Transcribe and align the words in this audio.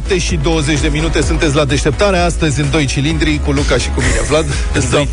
7 0.00 0.18
și 0.18 0.36
20 0.42 0.80
de 0.80 0.88
minute. 0.92 1.22
Sunteți 1.22 1.54
la 1.54 1.64
deșteptare. 1.64 2.18
Astăzi 2.18 2.60
în 2.60 2.66
doi 2.70 2.84
cilindri 2.84 3.40
cu 3.44 3.50
Luca 3.50 3.76
și 3.76 3.88
cu 3.88 4.00
mine 4.00 4.20
Vlad. 4.28 4.46
Zaf, 4.90 5.08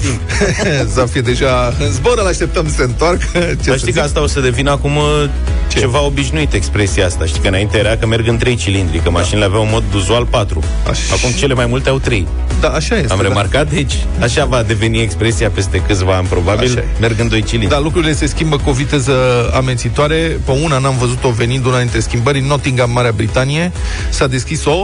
Zaf 0.96 1.16
e 1.16 1.22
deja 1.22 1.74
în 1.80 1.92
zbor, 1.92 2.18
îl 2.18 2.28
așteptăm 2.28 2.68
să 2.68 2.74
se 2.76 2.84
întoarcă. 2.84 3.26
Ce 3.64 3.70
Dar 3.70 3.78
știi 3.78 3.94
că 3.94 4.02
asta 4.02 4.22
o 4.22 4.28
să 4.28 4.40
devină 4.40 4.72
acum 4.72 4.96
uh, 4.96 5.30
Ce? 5.68 5.80
ceva 5.80 6.06
obișnuit 6.06 6.54
expresia 6.54 7.06
asta. 7.06 7.26
Știi 7.26 7.42
că 7.42 7.48
înainte 7.48 7.78
era 7.78 7.98
că 7.98 8.08
merg 8.08 8.28
în 8.28 8.38
trei 8.38 8.56
cilindri 8.56 8.98
Că 8.98 9.04
da. 9.04 9.10
mașinile 9.10 9.46
aveau 9.46 9.62
un 9.64 9.70
mod 9.72 9.84
uzual 9.96 10.26
4 10.26 10.64
Așa. 10.90 11.02
Acum 11.14 11.32
cele 11.38 11.54
mai 11.54 11.66
multe 11.66 11.90
au 11.90 11.98
3 12.00 12.28
Da, 12.60 12.68
așa 12.68 12.96
este 12.96 13.12
Am 13.12 13.18
da. 13.22 13.28
remarcat, 13.28 13.72
deci 13.72 13.94
așa 14.22 14.46
va 14.46 14.64
deveni 14.64 15.02
expresia 15.02 15.50
peste 15.50 15.82
câțiva 15.88 16.16
ani 16.16 16.28
probabil 16.28 16.84
Merg 17.00 17.20
în 17.20 17.28
doi 17.28 17.44
cilindri. 17.44 17.70
Da, 17.76 17.80
lucrurile 17.80 18.14
se 18.14 18.26
schimbă 18.26 18.58
cu 18.58 18.70
o 18.70 18.74
viteză 18.74 19.14
amențitoare. 19.54 20.40
Pe 20.46 20.52
una 20.64 20.78
n-am 20.78 20.96
văzut-o 21.00 21.30
venind 21.30 21.66
una 21.66 21.80
dintre 21.80 22.00
schimbări. 22.00 22.40
În 22.40 22.46
Nottingham, 22.46 22.92
Marea 22.92 23.12
Britanie 23.12 23.72
S-a 24.10 24.28
deschis 24.28 24.66
o 24.66 24.77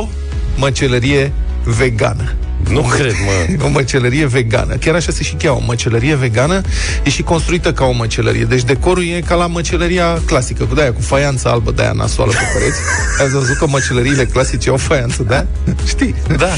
măcelărie 0.55 1.31
vegană. 1.63 2.35
Nu 2.69 2.79
o, 2.79 2.83
cred, 2.83 3.13
mă. 3.25 3.63
O 3.65 3.69
măcelărie 3.69 4.25
vegană. 4.25 4.75
Chiar 4.75 4.95
așa 4.95 5.11
se 5.11 5.23
și 5.23 5.33
cheamă, 5.33 5.57
o 5.61 5.63
măcelărie 5.65 6.15
vegană. 6.15 6.61
E 7.03 7.09
și 7.09 7.21
construită 7.21 7.73
ca 7.73 7.85
o 7.85 7.91
măcelărie. 7.91 8.43
Deci 8.43 8.63
decorul 8.63 9.03
e 9.03 9.21
ca 9.25 9.35
la 9.35 9.47
măcelăria 9.47 10.21
clasică, 10.25 10.63
cu 10.63 10.75
de 10.75 10.93
cu 10.95 11.01
faianță 11.01 11.49
albă, 11.49 11.71
de-aia 11.71 11.91
nasoală 11.91 12.31
pe 12.31 12.43
pereți. 12.53 12.77
Ați 13.21 13.31
văzut 13.31 13.57
că 13.57 13.67
măcelăriile 13.67 14.25
clasice 14.25 14.69
au 14.69 14.77
faianță 14.77 15.23
de 15.23 15.45
Știi? 15.93 16.15
Da. 16.37 16.49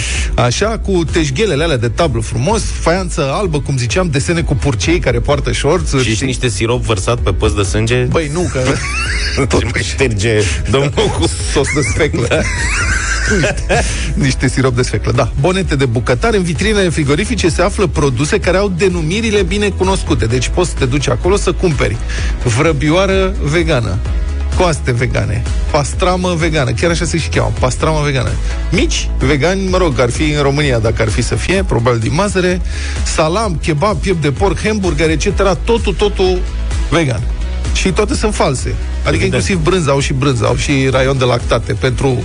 Așa, 0.44 0.78
cu 0.78 1.04
teșghelele 1.12 1.64
alea 1.64 1.78
de 1.78 1.88
tablă 1.88 2.22
frumos, 2.22 2.62
faianță 2.80 3.32
albă, 3.34 3.60
cum 3.60 3.78
ziceam, 3.78 4.10
desene 4.10 4.42
cu 4.42 4.56
purcei 4.56 5.00
care 5.00 5.20
poartă 5.20 5.52
șorț. 5.52 5.96
Și 6.02 6.14
știi? 6.14 6.26
niște 6.26 6.48
sirop 6.48 6.82
vărsat 6.82 7.18
pe 7.18 7.32
păs 7.32 7.54
de 7.54 7.64
sânge? 7.64 7.96
Băi, 7.96 8.30
nu, 8.34 8.50
că... 8.52 8.60
Tot 9.48 9.64
mai 9.64 9.82
șterge 9.84 10.42
domnul 10.70 10.92
cu 10.92 11.26
sos 11.52 11.68
de 11.74 11.82
sfeclă. 11.82 12.28
Da. 12.30 12.42
Niște 14.14 14.48
sirop 14.48 14.76
de 14.76 14.82
sfeclă, 14.82 15.12
da. 15.12 15.32
Bonete 15.40 15.76
de 15.76 15.86
bucătar. 15.86 16.34
În 16.34 16.44
vitrinele 16.44 16.90
frigorifice 16.90 17.50
se 17.50 17.62
află 17.62 17.88
produse 17.88 18.40
care 18.40 18.58
au 18.58 18.70
denumirile 18.78 19.42
bine 19.42 19.70
cunoscute. 19.70 20.26
Deci 20.26 20.48
poți 20.48 20.70
să 20.70 20.76
te 20.78 20.86
duci 20.86 21.10
acolo 21.10 21.36
să 21.36 21.52
cumperi 21.52 21.98
vrăbioară 22.44 23.36
vegană, 23.42 23.98
coaste 24.58 24.92
vegane, 24.92 25.44
pastramă 25.72 26.34
vegană, 26.34 26.72
chiar 26.72 26.90
așa 26.90 27.06
se 27.06 27.18
și 27.18 27.28
cheamă, 27.28 27.54
pastramă 27.60 28.02
vegană. 28.04 28.30
Mici, 28.72 29.10
vegani, 29.20 29.68
mă 29.70 29.78
rog, 29.78 30.00
ar 30.00 30.10
fi 30.10 30.32
în 30.32 30.42
România 30.42 30.80
dacă 30.80 31.02
ar 31.02 31.10
fi 31.10 31.22
să 31.22 31.36
fie, 31.36 31.64
probabil 31.64 32.00
din 32.00 32.14
Mazăre, 32.14 32.62
salam, 33.04 33.58
kebab, 33.62 33.98
piept 33.98 34.22
de 34.22 34.32
porc, 34.32 34.62
hamburger, 34.64 35.10
etc. 35.10 35.58
Totul, 35.64 35.94
totul 35.94 36.42
vegan. 36.90 37.22
Și 37.74 37.92
toate 37.92 38.14
sunt 38.14 38.36
false. 38.36 38.68
Adică 38.68 39.08
Evident. 39.08 39.24
inclusiv 39.24 39.58
brânza, 39.58 39.92
au 39.92 40.00
și 40.00 40.14
brânza, 40.14 40.46
au 40.46 40.56
și 40.56 40.88
raion 40.92 41.18
de 41.18 41.24
lactate 41.24 41.74
pentru 41.74 42.24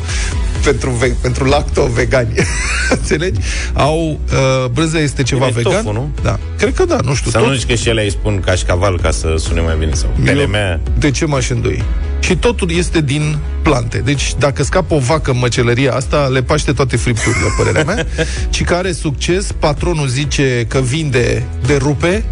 pentru, 0.65 0.91
ve- 0.91 1.17
pentru 1.21 1.45
lacto-vegani. 1.45 2.35
Înțelegi? 2.99 3.41
Au, 3.73 4.21
uh, 4.33 4.71
brânza 4.73 4.99
este 4.99 5.23
ceva 5.23 5.47
Bine, 5.47 5.61
vegan. 5.63 5.83
Tofu, 5.83 5.95
nu? 5.95 6.11
Da. 6.23 6.39
Cred 6.59 6.75
că 6.75 6.85
da, 6.85 6.99
nu 7.05 7.15
știu. 7.15 7.31
Să 7.31 7.39
tot... 7.39 7.47
nu 7.47 7.55
zici 7.55 7.67
că 7.69 7.75
și 7.75 7.89
ele 7.89 8.03
îi 8.03 8.11
spun 8.11 8.41
cașcaval 8.41 9.01
ca 9.01 9.11
să 9.11 9.35
sune 9.39 9.61
mai 9.61 9.77
bine 9.79 9.95
sau 9.95 10.17
telemea. 10.25 10.81
De 10.99 11.11
ce 11.11 11.27
m-aș 11.27 11.51
îndoi? 11.51 11.85
Și 12.21 12.37
totul 12.37 12.71
este 12.71 13.01
din 13.01 13.39
plante. 13.63 13.99
Deci, 13.99 14.35
dacă 14.39 14.63
scapă 14.63 14.95
o 14.95 14.99
vacă 14.99 15.31
în 15.31 15.39
măcelăria 15.39 15.93
asta, 15.93 16.29
le 16.33 16.43
paște 16.43 16.73
toate 16.73 16.97
fripturile, 16.97 17.47
părerea 17.57 17.85
mea. 17.85 18.07
Și 18.55 18.63
care 18.63 18.79
are 18.79 18.93
succes, 18.93 19.53
patronul 19.59 20.07
zice 20.07 20.65
că 20.69 20.81
vinde 20.81 21.47
de 21.67 21.77
rupe, 21.77 22.25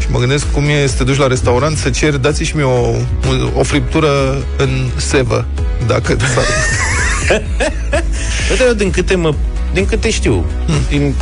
și 0.00 0.06
mă 0.10 0.18
gândesc 0.18 0.52
cum 0.52 0.64
e 0.68 0.86
să 0.86 0.94
te 0.96 1.04
duci 1.04 1.16
la 1.16 1.26
restaurant 1.26 1.76
să 1.76 1.90
ceri, 1.90 2.22
dați 2.22 2.42
și 2.42 2.56
mie 2.56 2.64
o, 2.64 2.94
o 3.54 3.62
friptură 3.62 4.08
în 4.56 4.68
sevă, 4.96 5.46
dacă 5.86 6.16
s-ar... 6.34 6.44
Uite, 8.50 8.64
eu 8.66 8.72
din 8.72 8.90
câte, 8.90 9.14
mă, 9.14 9.34
din 9.72 9.86
câte 9.86 10.10
știu, 10.10 10.44
hmm. 10.66 10.80
din 10.88 11.14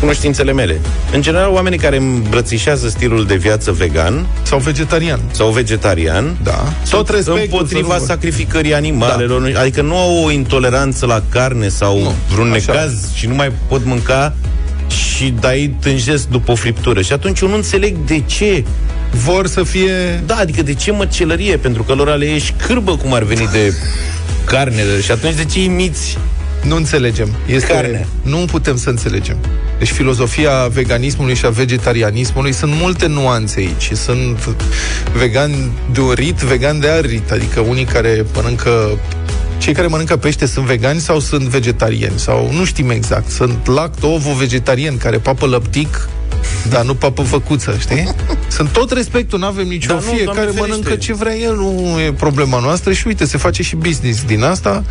cunoștințele 0.00 0.52
mele. 0.52 0.80
În 1.12 1.22
general, 1.22 1.52
oamenii 1.52 1.78
care 1.78 1.96
îmbrățișează 1.96 2.88
stilul 2.88 3.26
de 3.26 3.34
viață 3.34 3.72
vegan 3.72 4.26
sau 4.42 4.58
vegetarian, 4.58 5.20
sau 5.30 5.50
vegetarian, 5.50 6.36
da. 6.42 6.72
tot 6.90 7.08
împotriva 7.08 7.98
sacrificării 7.98 8.74
animalelor, 8.74 9.50
da. 9.50 9.60
adică 9.60 9.82
nu 9.82 9.96
au 9.96 10.24
o 10.24 10.30
intoleranță 10.30 11.06
la 11.06 11.22
carne 11.28 11.68
sau 11.68 12.02
nu, 12.02 12.14
vreun 12.32 12.48
necaz 12.48 13.14
și 13.14 13.26
nu 13.26 13.34
mai 13.34 13.52
pot 13.68 13.84
mânca 13.84 14.34
și 14.88 15.34
dai 15.40 15.74
tânjesc 15.80 16.28
după 16.28 16.52
o 16.52 16.54
friptură. 16.54 17.02
Și 17.02 17.12
atunci 17.12 17.40
eu 17.40 17.48
nu 17.48 17.54
înțeleg 17.54 17.96
de 18.06 18.22
ce 18.26 18.64
vor 19.10 19.46
să 19.46 19.62
fie... 19.62 20.22
Da, 20.26 20.34
adică 20.34 20.62
de 20.62 20.74
ce 20.74 20.92
măcelărie? 20.92 21.56
Pentru 21.56 21.82
că 21.82 21.92
lor 21.92 22.08
ale 22.08 22.24
e 22.24 22.42
cârbă 22.66 22.96
cum 22.96 23.12
ar 23.12 23.22
veni 23.22 23.48
de 23.52 23.74
carne. 24.44 24.82
Și 25.02 25.10
atunci 25.10 25.34
de 25.34 25.44
ce 25.44 25.62
imiți 25.62 26.18
nu 26.64 26.76
înțelegem. 26.76 27.34
Este, 27.46 27.72
Carne. 27.72 28.06
Nu 28.22 28.36
putem 28.36 28.76
să 28.76 28.88
înțelegem. 28.88 29.36
Deci 29.78 29.90
filozofia 29.90 30.66
veganismului 30.66 31.34
și 31.34 31.46
a 31.46 31.48
vegetarianismului 31.48 32.52
sunt 32.52 32.72
multe 32.74 33.06
nuanțe 33.06 33.60
aici. 33.60 33.90
Sunt 33.92 34.56
vegan 35.16 35.50
de 35.92 36.00
orit, 36.00 36.34
vegan 36.34 36.80
de 36.80 36.88
arit, 36.88 37.30
adică 37.30 37.60
unii 37.60 37.84
care 37.84 38.24
mănâncă 38.34 38.98
cei 39.64 39.72
care 39.72 39.86
mănâncă 39.86 40.16
pește 40.16 40.46
sunt 40.46 40.64
vegani 40.64 41.00
sau 41.00 41.20
sunt 41.20 41.42
vegetariani? 41.42 42.18
Sau 42.18 42.50
nu 42.52 42.64
știm 42.64 42.90
exact. 42.90 43.30
Sunt 43.30 43.66
lacto-ovo-vegetariani 43.66 44.96
care 44.96 45.18
papă 45.18 45.46
lăptic 45.46 46.08
dar 46.68 46.84
nu 46.84 46.94
papă 46.94 47.22
făcuță, 47.22 47.76
știi? 47.78 48.14
Sunt 48.48 48.68
tot 48.68 48.92
respectul, 48.92 49.38
nu 49.38 49.46
avem 49.46 49.66
nicio 49.66 49.94
da, 49.94 50.00
fiecare 50.00 50.46
nu, 50.46 50.54
mănâncă 50.58 50.94
ce 50.94 51.14
vrea 51.14 51.36
el, 51.36 51.54
nu 51.54 52.00
e 52.00 52.12
problema 52.12 52.58
noastră 52.58 52.92
și 52.92 53.06
uite, 53.06 53.24
se 53.24 53.38
face 53.38 53.62
și 53.62 53.76
business 53.76 54.22
din 54.22 54.42
asta. 54.42 54.84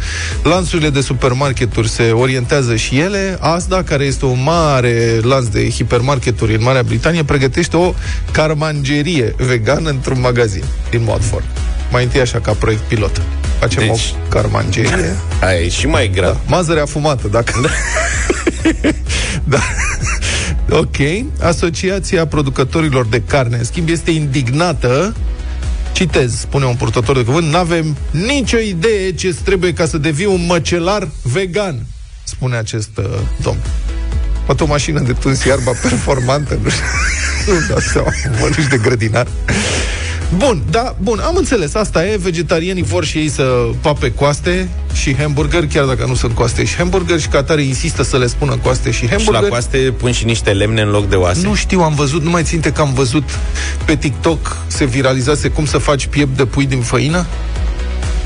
Lanțurile 0.43 0.89
de 0.89 1.01
supermarketuri 1.01 1.89
se 1.89 2.11
orientează 2.11 2.75
și 2.75 2.99
ele. 2.99 3.37
Asta, 3.39 3.83
care 3.83 4.03
este 4.03 4.25
un 4.25 4.43
mare 4.43 5.19
lanț 5.21 5.45
de 5.45 5.69
hipermarketuri 5.69 6.55
în 6.55 6.63
Marea 6.63 6.83
Britanie, 6.83 7.23
pregătește 7.23 7.77
o 7.77 7.93
carmangerie 8.31 9.35
vegană 9.37 9.89
într-un 9.89 10.19
magazin 10.19 10.63
din 10.89 11.01
Watford. 11.05 11.45
Mai 11.91 12.03
întâi 12.03 12.21
așa, 12.21 12.39
ca 12.39 12.51
proiect 12.51 12.81
pilot. 12.81 13.21
Facem 13.59 13.87
deci, 13.87 14.13
o 14.25 14.27
carmangerie. 14.29 15.15
Aia 15.41 15.59
e 15.59 15.69
și 15.69 15.87
mai 15.87 16.11
grav. 16.13 16.31
Da, 16.33 16.39
mazărea 16.45 16.85
fumată, 16.85 17.27
dacă... 17.27 17.53
Da. 17.61 17.69
da. 19.57 19.59
Ok. 20.77 21.25
Asociația 21.41 22.27
producătorilor 22.27 23.05
de 23.05 23.21
carne, 23.21 23.57
în 23.57 23.63
schimb, 23.63 23.89
este 23.89 24.11
indignată 24.11 25.13
Citez, 25.93 26.39
spune 26.39 26.65
un 26.65 26.75
purtător 26.75 27.15
de 27.15 27.23
cuvânt, 27.23 27.51
n-avem 27.51 27.97
nicio 28.11 28.57
idee 28.57 29.11
ce 29.11 29.35
trebuie 29.43 29.73
ca 29.73 29.85
să 29.85 29.97
devii 29.97 30.25
un 30.25 30.45
măcelar 30.45 31.07
vegan, 31.21 31.85
spune 32.23 32.55
acest 32.55 32.97
uh, 32.97 33.05
domn. 33.41 33.59
Poate 34.45 34.63
o 34.63 34.65
mașină 34.65 34.99
de 34.99 35.13
tuns 35.13 35.43
iarba 35.43 35.71
performantă, 35.81 36.59
nu 36.63 36.69
știu, 36.69 36.83
nu 37.53 37.65
dau 37.69 37.79
seama, 37.79 38.11
mănânci 38.39 38.67
de 38.69 38.77
grădinar. 38.77 39.27
Bun, 40.37 40.61
da, 40.69 40.95
bun, 41.01 41.19
am 41.19 41.35
înțeles, 41.35 41.75
asta 41.75 42.07
e, 42.07 42.17
vegetarianii 42.17 42.83
vor 42.83 43.05
și 43.05 43.17
ei 43.17 43.29
să 43.29 43.69
pape 43.81 44.11
coaste 44.11 44.69
și 44.93 45.15
hamburger, 45.15 45.67
chiar 45.67 45.85
dacă 45.85 46.05
nu 46.07 46.15
sunt 46.15 46.33
coaste 46.33 46.65
și 46.65 46.75
hamburger 46.75 47.19
și 47.19 47.27
Catare 47.27 47.61
insistă 47.61 48.03
să 48.03 48.17
le 48.17 48.27
spună 48.27 48.57
coaste 48.63 48.91
și 48.91 49.07
hamburger. 49.07 49.35
Și 49.35 49.41
la 49.41 49.47
coaste 49.47 49.77
pun 49.77 50.11
și 50.11 50.25
niște 50.25 50.51
lemne 50.51 50.81
în 50.81 50.89
loc 50.89 51.09
de 51.09 51.15
oase. 51.15 51.47
Nu 51.47 51.55
știu, 51.55 51.81
am 51.81 51.93
văzut, 51.93 52.23
nu 52.23 52.29
mai 52.29 52.43
ținte 52.43 52.71
că 52.71 52.81
am 52.81 52.93
văzut 52.93 53.23
pe 53.85 53.95
TikTok 53.95 54.57
se 54.67 54.85
viralizase 54.85 55.47
cum 55.47 55.65
să 55.65 55.77
faci 55.77 56.05
piept 56.05 56.37
de 56.37 56.45
pui 56.45 56.65
din 56.65 56.81
făină. 56.81 57.25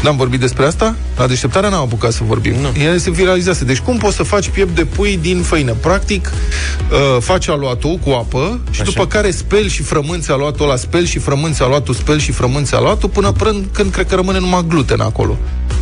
N-am 0.02 0.18
vorbit 0.18 0.40
despre 0.40 0.66
asta? 0.66 0.96
La 1.18 1.28
deșteptarea 1.28 1.70
n-am 1.70 1.82
apucat 1.82 2.12
să 2.12 2.22
vorbim. 2.24 2.54
Nu. 2.62 2.82
El 2.82 2.98
se 2.98 3.12
viralizase. 3.12 3.64
Deci 3.64 3.80
cum 3.80 3.98
poți 3.98 4.16
să 4.16 4.24
faci 4.24 4.50
piept 4.50 4.76
de 4.76 4.86
pui 4.86 5.20
din 5.22 5.42
făină? 5.42 5.72
Practic, 5.72 6.32
uh, 6.92 7.22
faci 7.22 7.48
aluatul 7.48 8.00
cu 8.06 8.10
apă 8.10 8.60
și 8.72 8.82
Așa. 8.82 8.92
după 8.92 9.08
care 9.08 9.32
speli 9.32 9.70
și 9.70 9.82
frămânți 9.82 10.32
aluatul 10.32 10.66
ăla, 10.66 10.76
speli 10.76 11.08
și 11.08 11.20
frămânți 11.20 11.62
aluatul, 11.62 11.94
speli 11.94 12.20
și 12.20 12.32
frămânți 12.32 12.76
aluatul, 12.76 13.10
până 13.10 13.32
până 13.32 13.56
când 13.72 13.92
cred 13.92 14.08
că 14.08 14.16
rămâne 14.16 14.40
numai 14.40 14.66
gluten 14.68 15.00
acolo. 15.00 15.38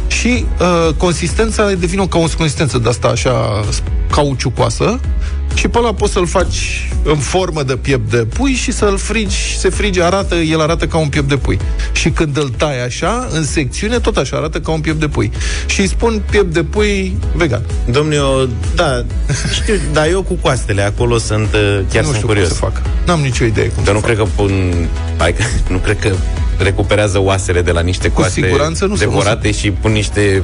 Și 0.07 0.45
uh, 0.59 0.93
consistența 0.97 1.71
devine 1.71 2.01
o 2.01 2.07
consistență 2.37 2.77
de 2.77 2.89
asta 2.89 3.07
așa 3.07 3.63
cauciucoasă 4.11 4.99
și 5.55 5.67
pe 5.67 5.77
ăla 5.77 5.93
poți 5.93 6.13
să-l 6.13 6.27
faci 6.27 6.89
în 7.03 7.17
formă 7.17 7.63
de 7.63 7.75
piept 7.75 8.09
de 8.11 8.17
pui 8.17 8.53
și 8.53 8.71
să-l 8.71 8.97
frigi, 8.97 9.57
se 9.57 9.69
frige, 9.69 10.03
arată, 10.03 10.35
el 10.35 10.61
arată 10.61 10.87
ca 10.87 10.97
un 10.97 11.07
piept 11.07 11.27
de 11.27 11.37
pui. 11.37 11.59
Și 11.91 12.09
când 12.09 12.37
îl 12.37 12.49
tai 12.57 12.83
așa, 12.83 13.27
în 13.31 13.45
secțiune, 13.45 13.99
tot 13.99 14.17
așa 14.17 14.37
arată 14.37 14.59
ca 14.59 14.71
un 14.71 14.79
piept 14.81 14.99
de 14.99 15.07
pui. 15.07 15.31
Și 15.65 15.79
îi 15.79 15.87
spun 15.87 16.21
piept 16.29 16.53
de 16.53 16.63
pui 16.63 17.17
vegan. 17.33 17.61
Domnule, 17.91 18.49
da, 18.75 19.05
știu, 19.53 19.73
dar 19.93 20.07
eu 20.07 20.21
cu 20.23 20.33
coastele 20.33 20.81
acolo 20.81 21.17
sunt, 21.17 21.53
uh, 21.53 21.79
chiar 21.91 22.03
nu 22.03 22.09
sunt 22.09 22.15
știu 22.15 22.27
curios. 22.27 22.47
Cum 22.47 22.55
să 22.55 22.63
fac. 22.63 22.81
N-am 23.05 23.19
nicio 23.19 23.43
idee 23.43 23.67
cum 23.67 23.83
Dar 23.83 23.93
nu 23.93 23.99
fac. 23.99 24.09
cred 24.09 24.17
că 24.17 24.25
pun, 24.35 24.73
hai, 25.17 25.35
nu 25.73 25.77
cred 25.77 25.99
că 25.99 26.11
recuperează 26.57 27.19
oasele 27.21 27.61
de 27.61 27.71
la 27.71 27.81
niște 27.81 28.11
coaste 28.11 28.39
cu 28.39 28.45
siguranță 28.45 28.85
nu 28.85 28.95
devorate 28.95 29.51
și 29.51 29.71
pun 29.71 29.91
niște 29.91 30.43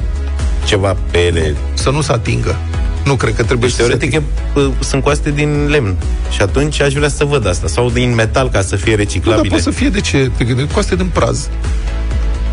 ceva 0.64 0.96
pe 1.10 1.18
ele. 1.18 1.56
Să 1.74 1.90
nu 1.90 2.00
se 2.00 2.12
atingă. 2.12 2.56
Nu 3.04 3.14
cred 3.14 3.34
că 3.34 3.42
trebuie 3.42 3.68
deci, 3.68 3.78
să 3.78 3.82
teoretic 3.82 4.12
e, 4.12 4.22
sunt 4.78 5.02
coaste 5.02 5.30
din 5.30 5.66
lemn. 5.68 5.96
Și 6.30 6.42
atunci 6.42 6.80
aș 6.80 6.92
vrea 6.92 7.08
să 7.08 7.24
văd 7.24 7.46
asta. 7.46 7.66
Sau 7.66 7.90
din 7.90 8.14
metal 8.14 8.50
ca 8.50 8.62
să 8.62 8.76
fie 8.76 8.94
reciclabil. 8.94 9.42
Nu, 9.42 9.48
dar 9.48 9.48
poate 9.48 9.62
să 9.62 9.70
fie 9.70 9.88
de 9.88 10.00
ce? 10.00 10.30
Te 10.36 10.44
gândești, 10.44 10.72
coaste 10.72 10.96
din 10.96 11.10
praz. 11.12 11.48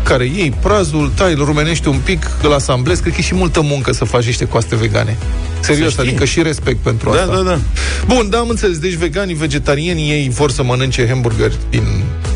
care 0.02 0.24
iei 0.24 0.54
prazul, 0.62 1.12
tai, 1.14 1.32
îl 1.32 1.44
rumenești 1.44 1.88
un 1.88 1.98
pic, 2.04 2.30
îl 2.42 2.52
asamblezi, 2.52 3.00
cred 3.00 3.12
că 3.12 3.18
e 3.20 3.22
și 3.22 3.34
multă 3.34 3.60
muncă 3.60 3.92
să 3.92 4.04
faci 4.04 4.24
niște 4.24 4.44
coaste 4.44 4.76
vegane. 4.76 5.16
Serios, 5.60 5.98
adică 5.98 6.24
și 6.24 6.42
respect 6.42 6.78
pentru 6.78 7.10
da, 7.10 7.20
asta. 7.20 7.34
Da, 7.34 7.42
da, 7.42 7.58
Bun, 8.06 8.30
da, 8.30 8.38
am 8.38 8.48
înțeles. 8.48 8.78
Deci 8.78 8.92
veganii, 8.94 9.34
vegetarieni, 9.34 10.10
ei 10.10 10.28
vor 10.28 10.50
să 10.50 10.62
mănânce 10.62 11.06
hamburger 11.08 11.52
din 11.70 11.84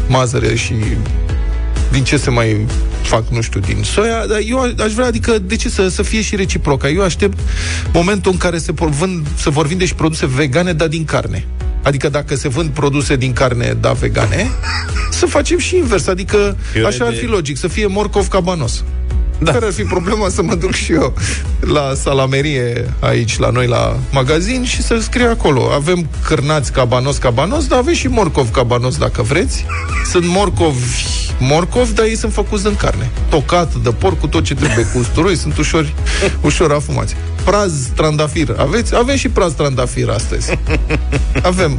mazăre 0.08 0.54
și 0.54 0.74
din 1.90 2.04
ce 2.04 2.16
se 2.16 2.30
mai 2.30 2.66
fac, 3.02 3.28
nu 3.28 3.40
știu, 3.40 3.60
din 3.60 3.82
soia, 3.82 4.26
dar 4.26 4.38
eu 4.48 4.74
aș 4.84 4.92
vrea, 4.92 5.06
adică, 5.06 5.38
de 5.38 5.56
ce 5.56 5.68
să, 5.68 5.88
să 5.88 6.02
fie 6.02 6.22
și 6.22 6.36
reciproca? 6.36 6.88
Eu 6.88 7.02
aștept 7.02 7.38
momentul 7.92 8.32
în 8.32 8.38
care 8.38 8.58
se, 8.58 8.72
vând, 8.72 9.26
se 9.36 9.50
vor 9.50 9.66
vinde 9.66 9.84
și 9.84 9.94
produse 9.94 10.26
vegane, 10.26 10.72
dar 10.72 10.88
din 10.88 11.04
carne. 11.04 11.46
Adică 11.82 12.08
dacă 12.08 12.34
se 12.36 12.48
vând 12.48 12.70
produse 12.70 13.16
din 13.16 13.32
carne, 13.32 13.76
da, 13.80 13.92
vegane, 13.92 14.50
să 15.10 15.26
facem 15.26 15.58
și 15.58 15.76
invers. 15.76 16.06
Adică 16.06 16.56
Fiore 16.72 16.88
așa 16.88 17.04
ar 17.04 17.14
fi 17.14 17.26
logic, 17.26 17.56
să 17.56 17.68
fie 17.68 17.86
morcov 17.86 18.28
cabanos. 18.28 18.84
Da. 19.38 19.52
Care 19.52 19.66
ar 19.66 19.72
fi 19.72 19.82
problema 19.82 20.28
să 20.28 20.42
mă 20.42 20.54
duc 20.54 20.72
și 20.72 20.92
eu 20.92 21.14
la 21.60 21.92
salamerie 21.94 22.94
aici, 23.00 23.38
la 23.38 23.50
noi, 23.50 23.66
la 23.66 23.98
magazin 24.12 24.64
și 24.64 24.82
să 24.82 24.98
scrie 25.00 25.26
acolo. 25.26 25.70
Avem 25.74 26.08
cârnați 26.24 26.72
cabanos, 26.72 27.16
cabanos, 27.16 27.66
dar 27.66 27.78
avem 27.78 27.94
și 27.94 28.06
morcov 28.06 28.50
cabanos, 28.50 28.96
dacă 28.96 29.22
vreți. 29.22 29.64
Sunt 30.10 30.26
morcovi 30.26 30.84
morcov, 31.38 31.90
dar 31.90 32.04
ei 32.04 32.16
sunt 32.16 32.32
făcuți 32.32 32.62
din 32.62 32.76
carne. 32.76 33.10
Tocat 33.28 33.74
de 33.74 33.90
porc 33.90 34.20
cu 34.20 34.26
tot 34.26 34.44
ce 34.44 34.54
trebuie 34.54 34.84
cu 34.92 34.98
usturoi, 34.98 35.36
sunt 35.36 35.56
ușor, 35.56 35.92
ușor 36.40 36.72
afumați. 36.72 37.16
Praz 37.44 37.72
trandafir. 37.94 38.54
Aveți? 38.58 38.94
Avem 38.94 39.16
și 39.16 39.28
praz 39.28 39.52
trandafir 39.52 40.08
astăzi. 40.08 40.58
Avem. 41.42 41.78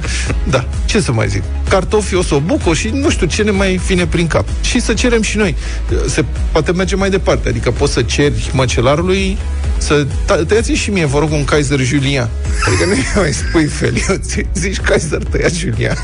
da. 0.54 0.64
Ce 0.84 1.00
să 1.00 1.12
mai 1.12 1.28
zic? 1.28 1.42
Cartofi, 1.68 2.14
osobuco 2.14 2.74
și 2.74 2.88
nu 2.88 3.10
știu 3.10 3.26
ce 3.26 3.42
ne 3.42 3.50
mai 3.50 3.80
vine 3.86 4.06
prin 4.06 4.26
cap. 4.26 4.46
Și 4.60 4.80
să 4.80 4.94
cerem 4.94 5.22
și 5.22 5.36
noi. 5.36 5.56
Se 6.08 6.24
poate 6.52 6.72
merge 6.72 6.96
mai 6.96 7.10
departe. 7.10 7.48
Adică 7.48 7.70
poți 7.70 7.92
să 7.92 8.02
ceri 8.02 8.50
măcelarului 8.52 9.38
să 9.78 10.06
tăiați 10.46 10.72
și 10.72 10.90
mie, 10.90 11.04
vă 11.04 11.18
rog, 11.18 11.32
un 11.32 11.44
Kaiser 11.44 11.80
Julian. 11.80 12.28
Adică 12.66 12.84
nu 12.84 13.20
mai 13.20 13.32
spui 13.32 13.64
fel, 13.64 13.94
eu 14.08 14.16
zici 14.54 14.80
Kaiser 14.80 15.22
tăiat 15.22 15.52
Julian. 15.52 15.96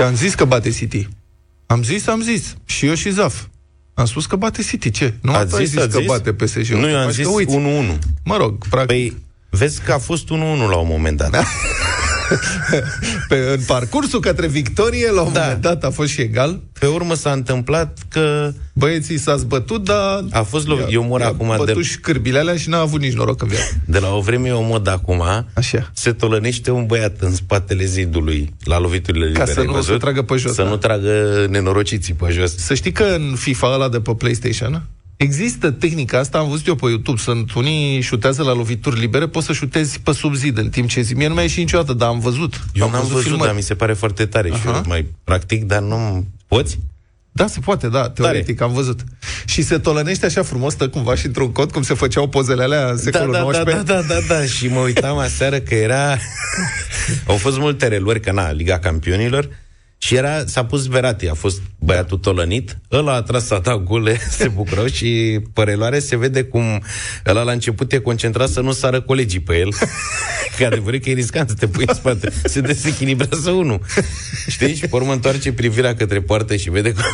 Ți-am 0.00 0.14
zis 0.14 0.34
că 0.34 0.44
bate 0.44 0.70
City. 0.70 1.08
Am 1.66 1.82
zis, 1.82 2.06
am 2.06 2.20
zis. 2.22 2.54
Și 2.64 2.86
eu 2.86 2.94
și 2.94 3.10
Zaf. 3.10 3.42
Am 3.94 4.04
spus 4.04 4.26
că 4.26 4.36
bate 4.36 4.62
City. 4.62 4.90
Ce? 4.90 5.14
Nu 5.20 5.34
am 5.34 5.46
zis, 5.48 5.68
zis 5.68 5.74
că 5.74 5.86
zis? 5.86 6.06
bate 6.06 6.32
PSG. 6.32 6.68
Nu, 6.68 6.88
eu 6.88 6.98
am 6.98 7.10
zis 7.10 7.26
1-1. 7.26 7.98
Mă 8.24 8.36
rog, 8.36 8.68
practic. 8.68 8.86
Păi, 8.86 9.16
vezi 9.50 9.82
că 9.82 9.92
a 9.92 9.98
fost 9.98 10.24
1-1 10.26 10.28
la 10.70 10.76
un 10.76 10.86
moment 10.88 11.16
dat. 11.16 11.30
Da. 12.70 12.78
Pe, 13.28 13.36
în 13.36 13.60
parcursul 13.66 14.20
către 14.20 14.46
victorie, 14.46 15.10
la 15.10 15.22
un 15.22 15.32
da. 15.32 15.40
moment 15.40 15.60
dat 15.60 15.84
a 15.84 15.90
fost 15.90 16.08
și 16.10 16.20
egal. 16.20 16.60
Pe 16.78 16.86
urmă 16.86 17.14
s-a 17.14 17.32
întâmplat 17.32 17.98
că... 18.08 18.52
Băieții 18.72 19.18
s-a 19.18 19.36
zbătut, 19.36 19.84
dar... 19.84 20.24
A 20.30 20.42
fost 20.42 20.66
lovit. 20.66 20.86
Eu 20.90 21.02
mor 21.02 21.22
acum 21.22 21.62
de... 21.64 21.82
și 21.82 21.98
cârbile 21.98 22.38
alea 22.38 22.56
și 22.56 22.68
n-a 22.68 22.80
avut 22.80 23.00
nici 23.00 23.12
noroc 23.12 23.42
în 23.42 23.48
viață. 23.48 23.72
De 23.84 23.98
la 23.98 24.14
o 24.14 24.20
vreme 24.20 24.48
eu 24.48 24.62
mod 24.62 24.88
acum, 24.88 25.22
Așa. 25.54 25.90
se 25.94 26.12
tolănește 26.12 26.70
un 26.70 26.86
băiat 26.86 27.16
în 27.20 27.34
spatele 27.34 27.84
zidului 27.84 28.54
la 28.64 28.78
loviturile 28.78 29.26
libere. 29.26 29.44
Ca 29.44 29.52
să 29.52 29.62
nu 29.62 29.80
se 29.80 29.96
tragă 29.96 30.22
pe 30.22 30.36
jos. 30.36 30.54
Să 30.54 30.62
da? 30.62 30.68
nu 30.68 30.76
tragă 30.76 31.46
nenorociții 31.48 32.14
pe 32.14 32.26
jos. 32.30 32.56
Să 32.56 32.74
știi 32.74 32.92
că 32.92 33.04
în 33.04 33.34
FIFA 33.36 33.72
ăla 33.74 33.88
de 33.88 34.00
pe 34.00 34.14
PlayStation, 34.14 34.88
Există 35.22 35.70
tehnica 35.70 36.18
asta, 36.18 36.38
am 36.38 36.48
văzut 36.48 36.66
eu 36.66 36.74
pe 36.74 36.86
YouTube, 36.88 37.18
sunt 37.18 37.52
unii 37.52 38.00
șutează 38.00 38.42
la 38.42 38.52
lovituri 38.52 39.00
libere, 39.00 39.28
poți 39.28 39.46
să 39.46 39.52
șutezi 39.52 40.00
pe 40.00 40.12
sub 40.12 40.34
zid 40.34 40.58
în 40.58 40.68
timp 40.68 40.88
ce 40.88 41.00
zi. 41.00 41.14
Mie 41.14 41.28
nu 41.28 41.34
mi-a 41.34 41.42
ieșit 41.42 41.58
niciodată, 41.58 41.92
dar 41.92 42.08
am 42.08 42.18
văzut. 42.18 42.60
Eu 42.72 42.84
am 42.84 42.90
n-am 42.90 43.00
văzut, 43.00 43.22
văzut 43.22 43.38
dar 43.38 43.54
mi 43.54 43.62
se 43.62 43.74
pare 43.74 43.92
foarte 43.92 44.26
tare 44.26 44.48
Aha. 44.48 44.58
și 44.58 44.66
eu 44.66 44.82
mai 44.86 45.06
practic, 45.24 45.64
dar 45.64 45.80
nu 45.80 46.26
poți? 46.46 46.78
Da, 47.32 47.46
se 47.46 47.60
poate, 47.60 47.88
da, 47.88 48.10
teoretic, 48.10 48.56
Tare. 48.56 48.70
am 48.70 48.76
văzut. 48.76 49.00
Și 49.44 49.62
se 49.62 49.78
tolănește 49.78 50.26
așa 50.26 50.42
frumos, 50.42 50.72
stă 50.72 50.88
cumva 50.88 51.14
și 51.14 51.26
într-un 51.26 51.52
cod, 51.52 51.72
cum 51.72 51.82
se 51.82 51.94
făceau 51.94 52.28
pozele 52.28 52.62
alea 52.62 52.90
în 52.90 52.96
secolul 52.96 53.32
da, 53.32 53.38
da, 53.38 53.46
XIX. 53.46 53.64
Da, 53.64 53.72
da, 53.72 53.82
da, 53.82 54.02
da, 54.14 54.34
da, 54.34 54.44
și 54.44 54.68
mă 54.68 54.80
uitam 54.80 55.18
aseară 55.18 55.58
că 55.58 55.74
era... 55.74 56.16
Au 57.26 57.36
fost 57.36 57.58
multe 57.58 57.88
reluări, 57.88 58.20
că 58.20 58.32
na, 58.32 58.52
Liga 58.52 58.78
Campionilor, 58.78 59.48
și 60.02 60.14
era, 60.14 60.44
s-a 60.46 60.64
pus 60.64 60.86
Verati, 60.86 61.28
a 61.28 61.34
fost 61.34 61.60
băiatul 61.78 62.18
tolănit, 62.18 62.78
ăla 62.92 63.14
a 63.14 63.22
tras, 63.22 63.50
a 63.50 63.58
dat 63.58 63.82
gule, 63.82 64.20
se 64.38 64.48
bucurau 64.48 64.86
și 64.86 65.40
pe 65.52 65.62
reloare 65.62 65.98
se 65.98 66.16
vede 66.16 66.42
cum 66.42 66.82
ăla 67.26 67.42
la 67.42 67.52
început 67.52 67.92
e 67.92 67.98
concentrat 67.98 68.48
să 68.48 68.60
nu 68.60 68.72
sară 68.72 69.00
colegii 69.00 69.40
pe 69.40 69.58
el. 69.58 69.68
că 70.56 70.64
adevărat 70.64 71.00
că 71.00 71.10
e 71.10 71.12
riscant 71.12 71.48
să 71.48 71.54
te 71.54 71.66
pui 71.66 71.84
în 71.86 71.94
spate. 71.94 72.32
Se 72.44 72.60
desechilibrează 72.60 73.50
unul. 73.50 73.80
Știi? 74.48 74.74
Și 74.74 74.80
pe 74.80 74.96
urmă 74.96 75.12
întoarce 75.12 75.52
privirea 75.52 75.94
către 75.94 76.20
poartă 76.20 76.56
și 76.56 76.70
vede 76.70 76.92
cum, 76.92 77.04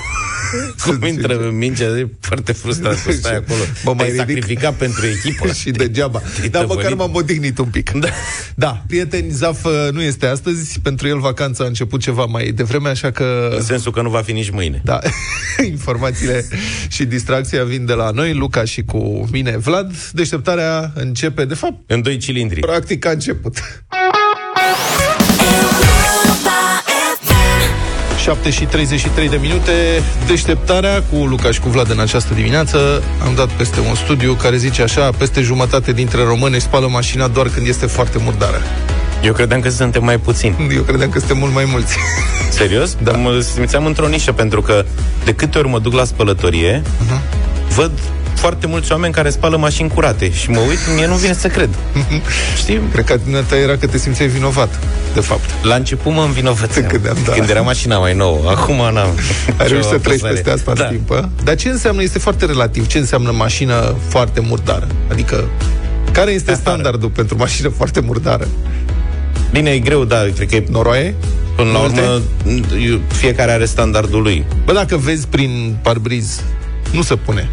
cum 0.99 1.07
intră 1.07 1.39
în 1.39 1.57
mingea. 1.57 1.85
E 1.85 2.09
foarte 2.21 2.53
frustrat 2.53 2.97
să 2.97 3.13
stai 3.13 3.37
acolo. 3.37 3.61
Mă 3.85 3.95
mai 3.95 4.07
ridic. 4.07 4.21
sacrificat 4.21 4.75
pentru 4.75 5.07
echipă. 5.07 5.53
și 5.53 5.71
degeaba. 5.71 6.23
Dar 6.51 6.65
măcar 6.65 6.95
m-am 6.95 7.15
odihnit 7.15 7.59
un 7.59 7.69
pic. 7.69 7.91
Da. 7.91 8.09
da. 8.55 8.83
Prieteni, 8.87 9.31
Zaf 9.31 9.65
uh, 9.65 9.73
nu 9.93 10.03
este 10.03 10.27
astăzi. 10.27 10.81
Pentru 10.81 11.09
el 11.09 11.19
vacanța 11.19 11.65
a 11.65 11.67
început 11.67 12.01
ceva 12.01 12.25
mai 12.25 12.53
devreme 12.53 12.86
vreme, 12.87 12.91
așa 12.91 13.11
că... 13.11 13.57
În 13.57 13.63
sensul 13.63 13.93
că 13.93 14.03
nu 14.03 14.09
va 14.09 14.21
fi 14.21 14.33
nici 14.33 14.51
mâine. 14.51 14.81
Da. 14.85 14.99
Informațiile 15.71 16.45
și 16.89 17.05
distracția 17.05 17.65
vin 17.65 17.87
de 17.87 17.93
la 17.93 18.11
noi, 18.11 18.35
Luca 18.35 18.65
și 18.65 18.83
cu 18.83 19.29
mine, 19.33 19.57
Vlad. 19.57 19.97
Deșteptarea 20.13 20.93
începe, 20.95 21.45
de 21.45 21.55
fapt... 21.55 21.75
În 21.87 22.03
doi 22.03 22.17
cilindri. 22.17 22.61
Practic 22.61 23.07
a 23.07 23.11
început. 23.11 23.59
7 28.23 28.51
și 28.51 28.65
33 28.65 29.29
de 29.29 29.37
minute 29.37 29.73
Deșteptarea 30.27 31.03
cu 31.03 31.17
Luca 31.17 31.51
și 31.51 31.61
cu 31.61 31.69
Vlad 31.69 31.91
în 31.91 32.01
această 32.01 32.35
dimineață 32.35 33.03
Am 33.25 33.35
dat 33.35 33.51
peste 33.51 33.81
un 33.81 33.95
studiu 33.95 34.35
care 34.35 34.57
zice 34.57 34.83
așa 34.83 35.11
Peste 35.11 35.41
jumătate 35.41 35.93
dintre 35.93 36.23
români 36.23 36.61
spală 36.61 36.89
mașina 36.89 37.29
doar 37.29 37.49
când 37.49 37.67
este 37.67 37.87
foarte 37.87 38.19
murdară 38.19 38.63
eu 39.23 39.33
credeam 39.33 39.61
că 39.61 39.71
suntem 39.71 40.05
mai 40.05 40.19
puțini. 40.19 40.57
Eu 40.75 40.83
credeam 40.83 41.11
că 41.11 41.19
suntem 41.19 41.37
mult 41.39 41.55
mai 41.55 41.65
mulți. 41.71 41.97
Serios? 42.51 42.97
Da. 43.03 43.13
Mă 43.13 43.41
simțeam 43.41 43.87
într-o 43.87 44.09
nișă, 44.09 44.33
pentru 44.33 44.63
că 44.63 44.85
de 45.25 45.35
câte 45.35 45.59
ori 45.59 45.69
mă 45.69 45.79
duc 45.79 45.93
la 45.93 46.05
spălătorie, 46.05 46.83
uh-huh. 46.83 47.21
văd 47.75 47.91
foarte 48.35 48.67
mulți 48.67 48.93
oameni 48.93 49.13
care 49.13 49.31
spală 49.31 49.57
mașini 49.57 49.89
curate 49.89 50.33
și 50.33 50.51
mă 50.51 50.59
uit, 50.59 50.79
mie 50.95 51.07
nu 51.07 51.15
vine 51.15 51.33
să 51.33 51.49
cred. 51.49 51.69
Știi? 52.61 52.81
Cred 52.93 53.05
că 53.05 53.19
ta 53.49 53.57
era 53.57 53.77
că 53.77 53.87
te 53.87 53.99
simțeai 53.99 54.29
vinovat, 54.29 54.79
de 55.15 55.21
fapt. 55.21 55.51
La 55.63 55.75
început 55.75 56.13
mă 56.13 56.23
învinovățeam. 56.23 56.87
Când, 56.87 57.03
da. 57.25 57.33
Când 57.33 57.49
era 57.49 57.61
mașina 57.61 57.99
mai 57.99 58.15
nouă. 58.15 58.51
Acum 58.51 58.77
n-am. 58.77 59.19
Ai 59.57 59.69
reușit 59.69 59.89
să 59.89 59.99
treci 59.99 60.21
peste 60.21 60.51
asta 60.51 60.73
da. 60.73 60.85
în 60.85 60.91
timp. 60.91 61.29
Dar 61.45 61.55
ce 61.55 61.69
înseamnă, 61.69 62.03
este 62.03 62.19
foarte 62.19 62.45
relativ, 62.45 62.87
ce 62.87 62.99
înseamnă 62.99 63.31
mașină 63.31 63.97
foarte 64.09 64.41
murdară? 64.41 64.87
Adică, 65.11 65.49
care 66.13 66.31
este 66.31 66.55
standardul 66.55 67.09
pentru 67.09 67.37
mașină 67.37 67.69
foarte 67.69 68.01
murdară? 68.01 68.47
Bine, 69.51 69.71
e 69.71 69.79
greu, 69.79 70.05
da, 70.05 70.23
cred 70.35 70.49
că 70.49 70.55
e... 70.55 70.65
Noroaie? 70.71 71.15
Până 71.57 71.71
la 71.71 71.79
urmă, 71.79 72.21
fiecare 73.07 73.51
are 73.51 73.65
standardul 73.65 74.23
lui. 74.23 74.45
Bă, 74.65 74.73
dacă 74.73 74.97
vezi 74.97 75.29
prin 75.29 75.77
parbriz, 75.83 76.41
nu 76.93 77.03
se 77.03 77.17
pune. 77.17 77.51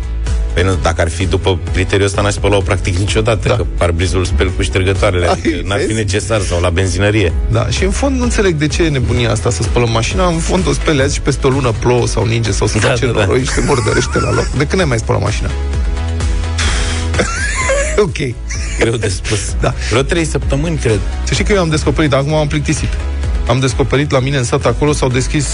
Păi 0.53 0.63
nu, 0.63 0.77
dacă 0.81 1.01
ar 1.01 1.09
fi 1.09 1.25
după 1.25 1.59
criteriul 1.71 2.07
ăsta, 2.07 2.21
n-aș 2.21 2.33
spăla 2.33 2.57
practic 2.57 2.97
niciodată, 2.97 3.47
da. 3.47 3.55
că 3.55 3.65
parbrizul 3.77 4.25
speli 4.25 4.51
cu 4.55 4.61
ștergătoarele, 4.61 5.25
Ai, 5.25 5.31
adică 5.31 5.61
n-ar 5.65 5.79
fi 5.87 5.93
necesar, 5.93 6.41
sau 6.41 6.61
la 6.61 6.69
benzinărie. 6.69 7.33
Da, 7.51 7.69
și 7.69 7.83
în 7.83 7.91
fond 7.91 8.17
nu 8.17 8.23
înțeleg 8.23 8.55
de 8.55 8.67
ce 8.67 8.83
e 8.83 8.89
nebunia 8.89 9.31
asta 9.31 9.49
să 9.49 9.63
spălăm 9.63 9.91
mașina, 9.91 10.27
în 10.27 10.37
fond 10.37 10.67
o 10.67 10.73
speli 10.73 11.01
azi 11.01 11.13
și 11.13 11.21
peste 11.21 11.47
o 11.47 11.49
lună 11.49 11.73
plouă 11.79 12.07
sau 12.07 12.25
ninge 12.25 12.51
sau 12.51 12.67
să 12.67 12.79
da, 12.79 12.87
face 12.87 13.05
da, 13.05 13.11
noroi 13.11 13.39
da. 13.39 13.43
și 13.43 13.59
te 13.59 13.61
murdărește 13.65 14.19
la 14.19 14.31
loc. 14.31 14.47
De 14.57 14.65
când 14.65 14.81
ai 14.81 14.87
mai 14.87 14.97
spălat 14.97 15.21
mașina? 15.21 15.49
ok. 18.07 18.17
Greu 18.79 18.95
de 18.95 19.07
spus. 19.07 19.55
Da. 19.61 19.73
Vreo 19.89 20.01
trei 20.01 20.25
săptămâni, 20.25 20.77
cred. 20.77 20.99
Să 21.23 21.33
știi 21.33 21.45
că 21.45 21.53
eu 21.53 21.59
am 21.59 21.69
descoperit, 21.69 22.13
acum 22.13 22.33
am 22.33 22.47
plictisit. 22.47 22.89
Am 23.47 23.59
descoperit 23.59 24.11
la 24.11 24.19
mine 24.19 24.37
în 24.37 24.43
sat 24.43 24.65
acolo 24.65 24.91
s-au 24.91 25.09
deschis 25.09 25.47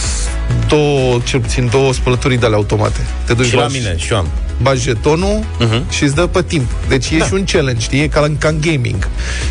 două, 0.68 1.20
cel 1.24 1.40
puțin 1.40 1.68
două 1.72 1.94
spălătorii 1.94 2.38
de 2.38 2.46
ale 2.46 2.56
automate. 2.56 3.00
Te 3.26 3.34
duci 3.34 3.46
și 3.46 3.56
la 3.56 3.68
mine, 3.68 3.98
și 3.98 4.12
eu 4.12 4.18
am 4.18 4.28
bagi 4.62 4.82
jetonul 4.82 5.40
uh-huh. 5.40 5.90
și 5.90 6.04
îți 6.04 6.16
dă 6.16 6.28
pe 6.28 6.42
timp. 6.42 6.72
Deci 6.88 7.10
e 7.10 7.18
da. 7.18 7.26
și 7.26 7.34
un 7.34 7.44
challenge, 7.44 7.82
știi? 7.82 8.02
E 8.02 8.08
ca 8.08 8.22
în, 8.22 8.38
ca 8.38 8.48
în 8.48 8.58
gaming. 8.62 9.08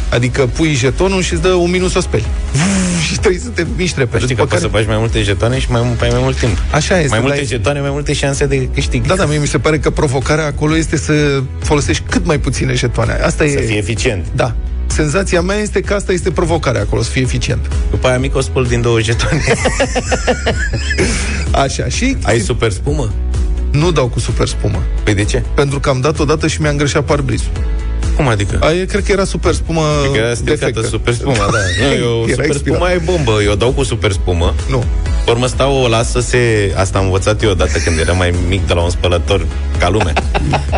Adică 0.08 0.46
pui 0.46 0.72
jetonul 0.72 1.22
și 1.22 1.32
îți 1.32 1.42
dă 1.42 1.48
un 1.48 1.70
minut 1.70 1.90
să 1.90 1.98
o 1.98 2.00
speli. 2.00 2.24
și 3.06 3.18
trebuie 3.18 3.40
să 3.40 3.48
te 3.48 3.66
miști 3.76 3.98
repede. 3.98 4.24
Știi 4.24 4.34
că 4.34 4.40
care... 4.40 4.50
poți 4.50 4.62
să 4.62 4.68
bagi 4.68 4.86
mai 4.86 4.96
multe 4.98 5.22
jetoane 5.22 5.58
și 5.58 5.70
mai, 5.70 5.80
mai, 5.98 6.08
mai 6.10 6.20
mult 6.22 6.38
timp. 6.38 6.58
Așa 6.70 6.98
este. 6.98 7.08
Mai 7.08 7.20
multe 7.20 7.36
dai... 7.36 7.46
jetoane, 7.46 7.80
mai 7.80 7.90
multe 7.90 8.12
șanse 8.12 8.46
de 8.46 8.68
câștig. 8.74 9.06
Da, 9.06 9.14
da, 9.14 9.24
mie 9.24 9.38
mi 9.38 9.46
se 9.46 9.58
pare 9.58 9.78
că 9.78 9.90
provocarea 9.90 10.46
acolo 10.46 10.76
este 10.76 10.96
să 10.96 11.42
folosești 11.58 12.02
cât 12.10 12.26
mai 12.26 12.38
puține 12.38 12.74
jetoane. 12.74 13.12
Asta 13.12 13.44
să 13.48 13.58
e... 13.58 13.60
fie 13.60 13.76
eficient. 13.76 14.26
Da. 14.34 14.54
Senzația 14.98 15.40
mea 15.40 15.56
este 15.56 15.80
că 15.80 15.94
asta 15.94 16.12
este 16.12 16.30
provocarea 16.30 16.80
acolo, 16.80 17.02
să 17.02 17.10
fie 17.10 17.22
eficient. 17.22 17.70
După 17.90 18.06
aia 18.06 18.18
mic 18.18 18.34
o 18.34 18.40
spăl 18.40 18.64
din 18.64 18.80
două 18.80 19.00
jetoane. 19.00 19.42
Așa, 21.64 21.88
și... 21.88 22.16
Ai 22.22 22.38
super 22.38 22.70
spumă? 22.70 23.12
Nu 23.70 23.90
dau 23.90 24.08
cu 24.08 24.18
super 24.18 24.46
spumă. 24.46 24.82
Păi 25.04 25.14
de 25.14 25.24
ce? 25.24 25.42
Pentru 25.54 25.80
că 25.80 25.88
am 25.88 26.00
dat 26.00 26.18
odată 26.18 26.46
și 26.46 26.60
mi-a 26.60 26.70
îngreșat 26.70 27.04
parbrizul. 27.04 27.50
Cum 28.18 28.28
adică? 28.28 28.58
Aia, 28.62 28.84
cred 28.84 29.04
că 29.04 29.12
era 29.12 29.24
super 29.24 29.52
spumă 29.54 29.82
Cred 30.00 30.12
că 30.12 30.18
era 30.18 30.34
stricată 30.34 30.82
super 30.82 31.14
spumă, 31.14 31.34
da. 31.36 31.58
Nu, 31.86 31.94
eu, 31.94 32.22
Era 32.22 32.30
super 32.30 32.44
expirat. 32.44 32.76
spumă 32.76 32.90
e 32.90 33.00
bombă. 33.04 33.42
Eu 33.42 33.54
dau 33.54 33.70
cu 33.70 33.82
super 33.82 34.12
spumă. 34.12 34.54
Nu. 34.70 34.84
Pe 35.24 35.30
urmă 35.30 35.46
stau, 35.46 35.82
o 35.82 35.88
las 35.88 36.10
să 36.10 36.20
se... 36.20 36.72
Asta 36.76 36.98
am 36.98 37.04
învățat 37.04 37.42
eu 37.42 37.50
odată 37.50 37.78
când 37.78 37.98
eram 37.98 38.16
mai 38.16 38.34
mic 38.48 38.66
de 38.66 38.72
la 38.72 38.82
un 38.82 38.90
spălător 38.90 39.46
ca 39.78 39.88
lumea. 39.88 40.12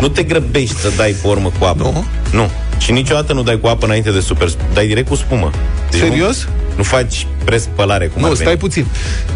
nu 0.01 0.07
te 0.07 0.23
grăbești 0.23 0.75
să 0.75 0.91
dai 0.97 1.15
pe 1.21 1.27
urmă 1.27 1.51
cu 1.59 1.65
apă. 1.65 1.83
Nu? 1.83 2.05
Nu. 2.31 2.49
Și 2.77 2.91
niciodată 2.91 3.33
nu 3.33 3.43
dai 3.43 3.59
cu 3.59 3.67
apă 3.67 3.85
înainte 3.85 4.11
de 4.11 4.19
super 4.19 4.47
Dai 4.73 4.87
direct 4.87 5.07
cu 5.07 5.15
spumă. 5.15 5.51
Deci 5.91 5.99
Serios? 5.99 6.43
Nu, 6.43 6.60
nu 6.77 6.83
faci 6.83 7.27
prespălare 7.43 8.05
cum 8.07 8.21
Nu, 8.21 8.27
ar 8.27 8.33
stai 8.33 8.45
veni. 8.45 8.57
puțin. 8.57 8.85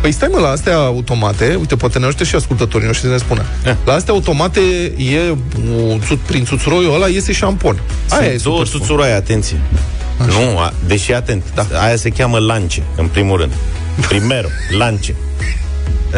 Păi 0.02 0.12
stai 0.12 0.30
mă, 0.32 0.40
la 0.40 0.50
astea 0.50 0.76
automate, 0.76 1.56
uite, 1.60 1.76
poate 1.76 2.00
ne 2.00 2.06
ajută 2.06 2.24
și 2.24 2.36
ascultătorii 2.36 2.86
noștri 2.88 3.06
să 3.06 3.12
ne 3.12 3.18
spună. 3.18 3.42
Eh. 3.66 3.76
La 3.86 3.94
astea 3.94 4.14
automate 4.14 4.60
e, 4.98 5.36
un 5.92 6.02
țut, 6.06 6.20
prin 6.20 6.46
țuțuroiul 6.46 6.94
ăla 6.94 7.08
iese 7.08 7.32
șampon. 7.32 7.80
Aia 8.10 8.26
e 8.28 8.30
Sunt 8.30 8.44
două 8.44 8.56
super 8.56 8.68
spumă. 8.68 8.84
țuțuroaie, 8.84 9.14
atenție. 9.14 9.58
Nu, 10.26 10.58
a, 10.58 10.74
deși 10.88 11.14
atent. 11.14 11.44
Da. 11.56 11.66
Aia 11.84 11.96
se 11.96 12.10
cheamă 12.10 12.38
lance, 12.38 12.84
în 12.98 13.08
primul 13.08 13.38
rând. 13.40 13.52
Primero, 14.08 14.48
lance. 14.78 15.16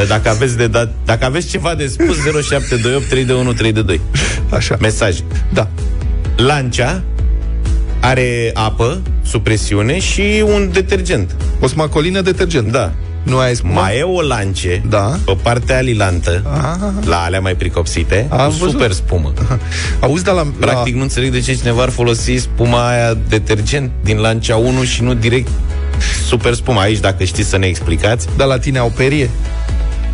Dacă 0.08 0.30
aveți, 0.30 0.58
de 0.58 0.68
dat, 0.68 0.92
dacă 1.06 1.26
aveți 1.26 1.48
ceva 1.48 1.76
de 1.76 1.88
spus, 1.88 2.16
0728 2.16 3.08
321 3.08 3.54
322. 3.54 4.02
Așa. 4.50 4.78
Mesaje. 4.80 5.24
Da. 5.54 5.68
Lancea 6.36 7.04
are 8.00 8.52
apă 8.54 9.02
sub 9.26 9.44
presiune 9.44 10.00
și 10.00 10.44
un 10.46 10.70
detergent. 10.74 11.36
O 11.60 11.68
smacolină 11.68 12.22
detergent. 12.22 12.72
Da. 12.72 12.92
Nu 13.24 13.38
ai 13.38 13.56
spumă? 13.56 13.74
Mai 13.74 13.98
e 13.98 14.02
o 14.02 14.22
lance 14.22 14.82
Da. 14.90 15.18
pe 15.26 15.38
partea 15.42 15.78
alilantă, 15.78 16.42
Ah. 16.46 17.06
la 17.06 17.24
alea 17.24 17.40
mai 17.40 17.56
pricopsite, 17.56 18.28
Am 18.30 18.38
cu 18.50 18.52
văzut. 18.52 18.70
super 18.70 18.92
spumă. 18.92 19.34
Auzi, 20.00 20.24
dar 20.24 20.36
la, 20.36 20.48
Practic 20.60 20.96
nu 20.96 21.02
înțeleg 21.02 21.32
de 21.32 21.40
ce 21.40 21.54
cineva 21.56 21.82
ar 21.82 21.90
folosi 21.90 22.36
spuma 22.36 22.90
aia 22.90 23.18
detergent 23.30 23.92
din 24.04 24.18
lancea 24.18 24.56
1 24.56 24.84
și 24.84 25.04
nu 25.04 25.14
direct 25.14 25.48
super 26.28 26.54
spuma. 26.54 26.82
Aici, 26.82 27.00
dacă 27.00 27.24
știți 27.24 27.50
să 27.50 27.58
ne 27.58 27.66
explicați, 27.66 28.26
la, 28.28 28.34
dar 28.38 28.48
la 28.48 28.60
tine 28.60 28.78
au 28.78 28.92
perie? 28.96 29.30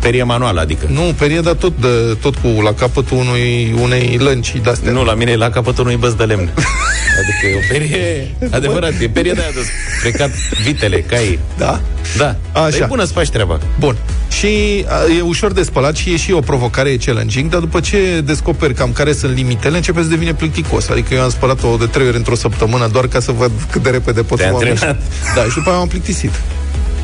Perie 0.04 0.22
manuală, 0.22 0.60
adică. 0.60 0.86
Nu, 0.90 1.14
perie, 1.18 1.40
dar 1.40 1.52
tot, 1.52 1.72
de, 1.80 2.16
tot 2.20 2.34
cu 2.36 2.48
la 2.62 2.72
capătul 2.72 3.16
unui, 3.16 3.74
unei 3.82 4.16
lănci 4.18 4.52
de-astea. 4.62 4.92
Nu, 4.92 5.04
la 5.04 5.14
mine 5.14 5.30
e 5.30 5.36
la 5.36 5.50
capătul 5.50 5.84
unui 5.84 5.96
băț 5.96 6.12
de 6.12 6.24
lemn. 6.24 6.50
Adică 7.20 7.46
e 7.52 7.54
o 7.54 7.72
perie... 7.72 8.34
Adevărat, 8.50 8.92
e 9.00 9.08
perie 9.08 9.32
de 9.32 9.40
aia 9.40 9.50
de 9.54 9.60
frecat 10.00 10.30
vitele, 10.64 11.00
cai. 11.00 11.38
Da? 11.58 11.80
Da. 12.16 12.36
Așa. 12.52 12.76
E 12.76 12.86
bună 12.88 13.04
să 13.04 13.12
faci 13.12 13.28
treaba. 13.28 13.60
Bun. 13.78 13.96
Și 14.30 14.84
a, 14.88 15.12
e 15.18 15.20
ușor 15.20 15.52
de 15.52 15.62
spălat 15.62 15.96
și 15.96 16.12
e 16.12 16.16
și 16.16 16.32
o 16.32 16.40
provocare, 16.40 16.90
e 16.90 16.96
challenging, 16.96 17.50
dar 17.50 17.60
după 17.60 17.80
ce 17.80 18.20
descoperi 18.24 18.74
cam 18.74 18.92
care 18.92 19.12
sunt 19.12 19.34
limitele, 19.34 19.76
începe 19.76 20.02
să 20.02 20.08
devine 20.08 20.34
plicticos. 20.34 20.88
Adică 20.88 21.14
eu 21.14 21.22
am 21.22 21.30
spălat-o 21.30 21.76
de 21.76 21.86
trei 21.86 22.06
ori 22.06 22.16
într-o 22.16 22.34
săptămână 22.34 22.88
doar 22.92 23.06
ca 23.06 23.20
să 23.20 23.32
văd 23.32 23.50
cât 23.70 23.82
de 23.82 23.90
repede 23.90 24.22
pot 24.22 24.38
Te-ai 24.38 24.50
să 24.50 24.54
mă 24.54 24.68
antrenat. 24.68 24.96
mișc. 24.96 25.34
Da, 25.34 25.42
și 25.42 25.54
după 25.54 25.68
aia 25.68 25.78
m-am 25.78 25.88
plictisit. 25.88 26.32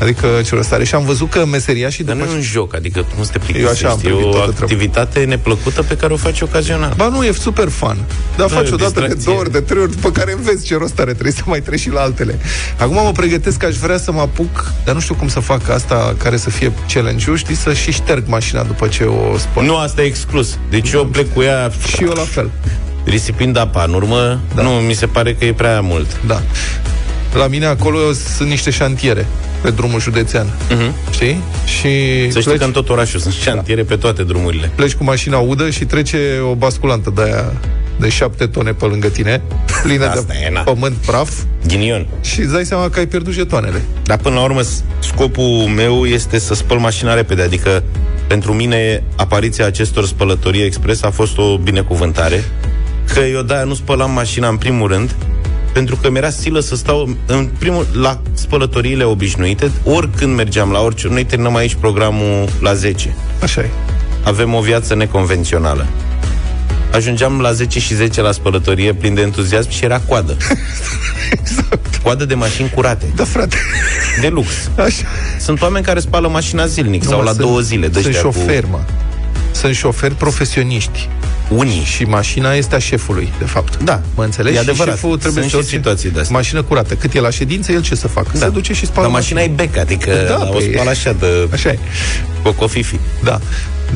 Adică 0.00 0.26
ce 0.44 0.60
stare. 0.60 0.84
Și 0.84 0.94
am 0.94 1.04
văzut 1.04 1.30
că 1.30 1.46
meseria 1.46 1.88
și 1.88 2.02
Dar 2.02 2.14
după 2.14 2.26
nu 2.26 2.32
e 2.32 2.36
un 2.36 2.42
joc, 2.42 2.74
adică 2.74 3.06
nu 3.16 3.24
să 3.24 3.30
te 3.32 3.58
Eu 3.58 3.68
așa 3.68 3.88
am 3.88 3.98
plictisești. 3.98 4.06
E 4.06 4.10
privit 4.10 4.24
o 4.26 4.30
toată 4.30 4.52
treaba. 4.52 4.72
activitate 4.72 5.24
neplăcută 5.24 5.82
pe 5.82 5.96
care 5.96 6.12
o 6.12 6.16
faci 6.16 6.40
ocazional. 6.40 6.92
Ba 6.96 7.08
nu, 7.08 7.24
e 7.24 7.32
super 7.32 7.68
fun. 7.68 7.96
Dar 8.36 8.48
Da, 8.48 8.54
faci 8.54 8.66
e 8.66 8.70
o 8.70 8.74
o 8.74 8.76
dată 8.76 9.00
de 9.00 9.00
distracție. 9.00 9.24
două 9.24 9.38
ori, 9.38 9.52
de 9.52 9.60
trei 9.60 9.82
ori, 9.82 9.90
după 9.90 10.10
care 10.10 10.32
înveți 10.32 10.64
ce 10.64 10.76
rost 10.76 10.98
are, 10.98 11.10
trebuie 11.12 11.32
să 11.32 11.42
mai 11.44 11.60
treci 11.60 11.80
și 11.80 11.90
la 11.90 12.00
altele. 12.00 12.38
Acum 12.78 12.94
mă 12.94 13.12
pregătesc 13.12 13.56
că 13.56 13.66
aș 13.66 13.76
vrea 13.76 13.98
să 13.98 14.12
mă 14.12 14.20
apuc, 14.20 14.72
dar 14.84 14.94
nu 14.94 15.00
știu 15.00 15.14
cum 15.14 15.28
să 15.28 15.40
fac 15.40 15.68
asta 15.68 16.14
care 16.18 16.36
să 16.36 16.50
fie 16.50 16.72
challenge-ul, 16.92 17.36
știi, 17.36 17.54
să 17.56 17.72
și 17.72 17.92
șterg 17.92 18.22
mașina 18.26 18.62
după 18.62 18.86
ce 18.88 19.04
o 19.04 19.36
spăl. 19.38 19.64
Nu, 19.64 19.76
asta 19.76 20.02
e 20.02 20.04
exclus. 20.04 20.58
Deci 20.70 20.90
eu 20.92 21.06
plec 21.06 21.34
cu 21.34 21.42
ea 21.42 21.70
Și 21.96 22.02
eu 22.04 22.12
la 22.12 22.22
fel. 22.22 22.50
risipind 23.04 23.56
apa 23.56 23.84
în 23.84 23.92
urmă. 23.94 24.40
Da. 24.54 24.62
Nu, 24.62 24.70
mi 24.70 24.94
se 24.94 25.06
pare 25.06 25.34
că 25.34 25.44
e 25.44 25.52
prea 25.52 25.80
mult. 25.80 26.06
Da. 26.26 26.42
La 27.34 27.46
mine 27.46 27.66
acolo 27.66 27.98
sunt 28.36 28.48
niște 28.48 28.70
șantiere 28.70 29.26
pe 29.62 29.70
drumul 29.70 30.00
județean. 30.00 30.46
Uh-huh. 30.46 31.10
Știi? 31.12 31.42
Și 31.64 31.88
Să 32.22 32.38
știi 32.38 32.42
pleci, 32.42 32.58
că 32.58 32.64
în 32.64 32.70
tot 32.72 32.88
orașul 32.88 33.20
sunt 33.20 33.34
șantiere 33.34 33.82
pe 33.82 33.96
toate 33.96 34.22
drumurile. 34.22 34.70
pleci 34.74 34.94
cu 34.94 35.04
mașina 35.04 35.38
udă 35.38 35.70
și 35.70 35.84
trece 35.84 36.18
o 36.50 36.54
basculantă 36.54 37.12
de 37.14 37.22
aia 37.22 37.52
de 37.98 38.08
șapte 38.08 38.46
tone 38.46 38.72
pe 38.72 38.84
lângă 38.84 39.08
tine, 39.08 39.42
plină 39.82 40.04
Asta 40.06 40.24
de 40.26 40.34
e, 40.46 40.50
na. 40.50 40.60
pământ 40.60 40.94
praf 40.94 41.30
Ghinion. 41.66 42.06
și 42.20 42.40
îți 42.40 42.52
dai 42.52 42.64
seama 42.64 42.88
că 42.88 42.98
ai 42.98 43.06
pierdut 43.06 43.32
jetoanele. 43.32 43.82
Dar 44.04 44.18
până 44.18 44.34
la 44.34 44.42
urmă, 44.42 44.60
s- 44.62 44.82
scopul 44.98 45.66
meu 45.74 46.04
este 46.06 46.38
să 46.38 46.54
spăl 46.54 46.78
mașina 46.78 47.14
repede. 47.14 47.42
Adică, 47.42 47.82
pentru 48.26 48.52
mine, 48.52 49.02
apariția 49.16 49.66
acestor 49.66 50.06
spălătorii 50.06 50.62
expres 50.64 51.02
a 51.02 51.10
fost 51.10 51.38
o 51.38 51.58
binecuvântare. 51.58 52.44
Că 53.14 53.20
eu 53.20 53.42
de-aia 53.42 53.64
nu 53.64 53.74
spălam 53.74 54.10
mașina 54.10 54.48
în 54.48 54.56
primul 54.56 54.88
rând, 54.88 55.14
pentru 55.72 55.96
că 55.96 56.10
mi-era 56.10 56.30
silă 56.30 56.60
să 56.60 56.76
stau 56.76 57.16
în 57.26 57.48
primul, 57.58 57.86
la 57.92 58.20
spălătoriile 58.32 59.04
obișnuite, 59.04 59.70
oricând 59.84 60.34
mergeam 60.34 60.70
la 60.70 60.80
orice. 60.80 61.08
Noi 61.08 61.24
terminăm 61.24 61.56
aici 61.56 61.74
programul 61.80 62.48
la 62.60 62.74
10. 62.74 63.14
Așa 63.42 63.60
e. 63.60 63.68
Avem 64.24 64.54
o 64.54 64.60
viață 64.60 64.94
neconvențională. 64.94 65.86
Ajungeam 66.92 67.40
la 67.40 67.52
10 67.52 67.80
și 67.80 67.94
10 67.94 68.20
la 68.20 68.32
spălătorie 68.32 68.94
plin 68.94 69.14
de 69.14 69.20
entuziasm 69.20 69.70
și 69.70 69.84
era 69.84 69.98
coadă. 70.00 70.36
Exact. 71.40 71.96
Coadă 72.02 72.24
de 72.24 72.34
mașini 72.34 72.70
curate, 72.74 73.06
Da, 73.16 73.24
frate. 73.24 73.56
de 74.20 74.28
lux. 74.28 74.48
Așa. 74.76 75.04
Sunt 75.38 75.62
oameni 75.62 75.84
care 75.84 76.00
spală 76.00 76.28
mașina 76.28 76.66
zilnic 76.66 77.02
sau 77.04 77.18
Nu, 77.18 77.24
la 77.24 77.30
sunt- 77.30 77.40
două 77.42 77.60
zile. 77.60 77.88
Sunt 77.92 78.04
dăștia 78.04 78.20
șoferi, 78.20 78.66
mă. 78.70 78.78
Sunt 79.60 79.74
șoferi 79.74 80.14
profesioniști. 80.14 81.08
Cu 81.48 81.54
unii. 81.56 81.82
Și 81.82 82.02
mașina 82.02 82.52
este 82.52 82.74
a 82.74 82.78
șefului, 82.78 83.32
de 83.38 83.44
fapt. 83.44 83.82
Da, 83.82 84.02
Mă 84.14 84.24
înțelegi? 84.24 84.56
e 84.56 84.58
adevărat. 84.60 84.94
Și 84.94 85.00
șeful 85.00 85.18
trebuie 85.18 85.42
Sunt 85.42 85.52
să 85.52 85.56
și 85.58 85.62
duce 85.64 85.76
situații 85.76 86.10
de 86.10 86.20
astea. 86.20 86.36
Mașină 86.36 86.62
curată. 86.62 86.94
Cât 86.94 87.14
e 87.14 87.20
la 87.20 87.30
ședință, 87.30 87.72
el 87.72 87.82
ce 87.82 87.94
să 87.94 88.08
facă? 88.08 88.28
Da. 88.32 88.38
Se 88.38 88.48
duce 88.48 88.72
și 88.72 88.86
spală 88.86 89.06
Dar 89.06 89.14
mașina 89.16 89.40
e 89.40 89.48
bec, 89.48 89.76
adică 89.76 90.10
Da, 90.28 90.34
da, 90.38 90.48
o 90.50 90.58
păi- 90.60 90.72
spală 90.72 90.90
așa 90.90 91.12
de 91.12 91.48
Așa 91.52 91.68
e. 91.68 91.78
cocofifi. 92.42 92.98
Da. 93.24 93.40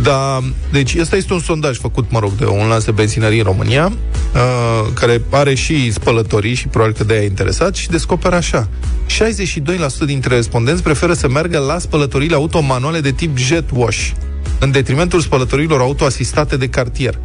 Da, 0.02 0.40
deci 0.72 0.94
ăsta 1.00 1.16
este 1.16 1.32
un 1.32 1.40
sondaj 1.40 1.78
făcut, 1.78 2.10
mă 2.10 2.18
rog, 2.18 2.32
de 2.38 2.44
un 2.44 2.66
lans 2.68 2.84
de 2.84 2.90
benzinării 2.90 3.38
în 3.38 3.44
România, 3.44 3.92
uh, 4.34 4.92
care 4.94 5.22
are 5.30 5.54
și 5.54 5.92
spălătorii 5.92 6.54
și 6.54 6.66
probabil 6.68 6.94
că 6.96 7.04
de-aia 7.04 7.22
e 7.22 7.26
interesat 7.26 7.74
și 7.74 7.88
descoperă 7.90 8.34
așa. 8.36 8.68
62% 9.06 10.04
dintre 10.04 10.34
respondenți 10.34 10.82
preferă 10.82 11.12
să 11.12 11.28
meargă 11.28 11.58
la 11.58 11.78
spălătoriile 11.78 12.34
auto 12.34 12.60
manuale 12.60 13.00
de 13.00 13.10
tip 13.10 13.36
jet 13.38 13.64
wash, 13.72 14.10
în 14.58 14.70
detrimentul 14.70 15.20
spălătorilor 15.20 15.80
auto 15.80 16.04
asistate 16.04 16.56
de 16.56 16.68
cartier. 16.68 17.18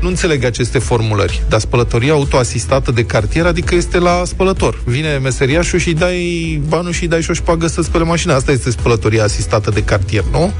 Nu 0.00 0.08
înțeleg 0.08 0.44
aceste 0.44 0.78
formulări, 0.78 1.42
dar 1.48 1.60
spălătoria 1.60 2.12
autoasistată 2.12 2.90
de 2.90 3.04
cartier, 3.04 3.46
adică 3.46 3.74
este 3.74 3.98
la 3.98 4.22
spălător. 4.26 4.80
Vine 4.84 5.18
meseriașul 5.22 5.78
și 5.78 5.88
îi 5.88 5.94
dai 5.94 6.62
banul 6.68 6.92
și 6.92 7.02
îi 7.02 7.08
dai 7.08 7.22
și 7.22 7.30
o 7.30 7.34
șpagă 7.34 7.66
să 7.66 7.82
spele 7.82 8.04
mașina. 8.04 8.34
Asta 8.34 8.52
este 8.52 8.70
spălătoria 8.70 9.24
asistată 9.24 9.70
de 9.70 9.82
cartier, 9.82 10.24
nu? 10.32 10.52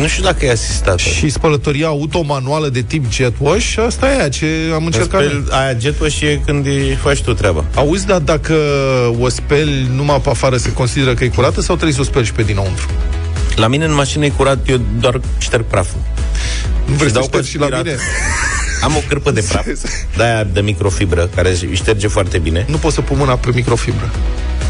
Nu 0.00 0.06
știu 0.06 0.22
dacă 0.22 0.44
e 0.44 0.50
asistată. 0.50 1.02
Și 1.02 1.28
spălătoria 1.28 1.86
automanuală 1.86 2.68
de 2.68 2.82
tip 2.82 3.12
jet 3.12 3.32
wash, 3.38 3.76
asta 3.86 4.06
e 4.06 4.18
aia 4.18 4.28
ce 4.28 4.46
am 4.74 4.84
încercat. 4.84 5.20
noi. 5.20 5.42
Spel, 5.44 5.58
aia 5.58 5.78
jet 5.78 6.02
și 6.10 6.24
e 6.24 6.40
când 6.46 6.66
îi 6.66 6.98
faci 7.02 7.22
tu 7.22 7.34
treaba. 7.34 7.64
Auzi, 7.74 8.06
dar 8.06 8.20
dacă 8.20 8.54
o 9.20 9.28
speli 9.28 9.90
numai 9.94 10.20
pe 10.20 10.30
afară, 10.30 10.56
se 10.56 10.72
consideră 10.72 11.14
că 11.14 11.24
e 11.24 11.28
curată 11.28 11.60
sau 11.60 11.74
trebuie 11.74 11.94
să 11.94 12.00
o 12.00 12.04
speli 12.04 12.24
și 12.24 12.32
pe 12.32 12.42
dinăuntru? 12.42 12.86
La 13.56 13.66
mine 13.66 13.84
în 13.84 13.94
mașină 13.94 14.24
e 14.24 14.28
curat, 14.28 14.68
eu 14.68 14.80
doar 15.00 15.20
șterg 15.38 15.64
praful. 15.64 16.00
Nu 16.86 16.94
vrei 16.94 17.08
să 17.08 17.14
dau 17.14 17.22
ștergi 17.22 17.50
și 17.50 17.58
la 17.58 17.64
aspirat. 17.64 17.84
mine? 17.84 17.96
Am 18.84 18.96
o 18.96 19.00
cârpă 19.08 19.30
de 19.30 19.44
praf, 19.48 19.66
de-aia 20.16 20.44
de 20.44 20.60
microfibră, 20.60 21.30
care 21.34 21.50
își 21.50 21.66
șterge 21.72 22.08
foarte 22.08 22.38
bine, 22.38 22.64
Nu 22.68 22.76
pot 22.76 22.92
să 22.92 23.00
pun 23.00 23.16
mâna 23.18 23.34
pe 23.36 23.50
microfibră. 23.54 24.10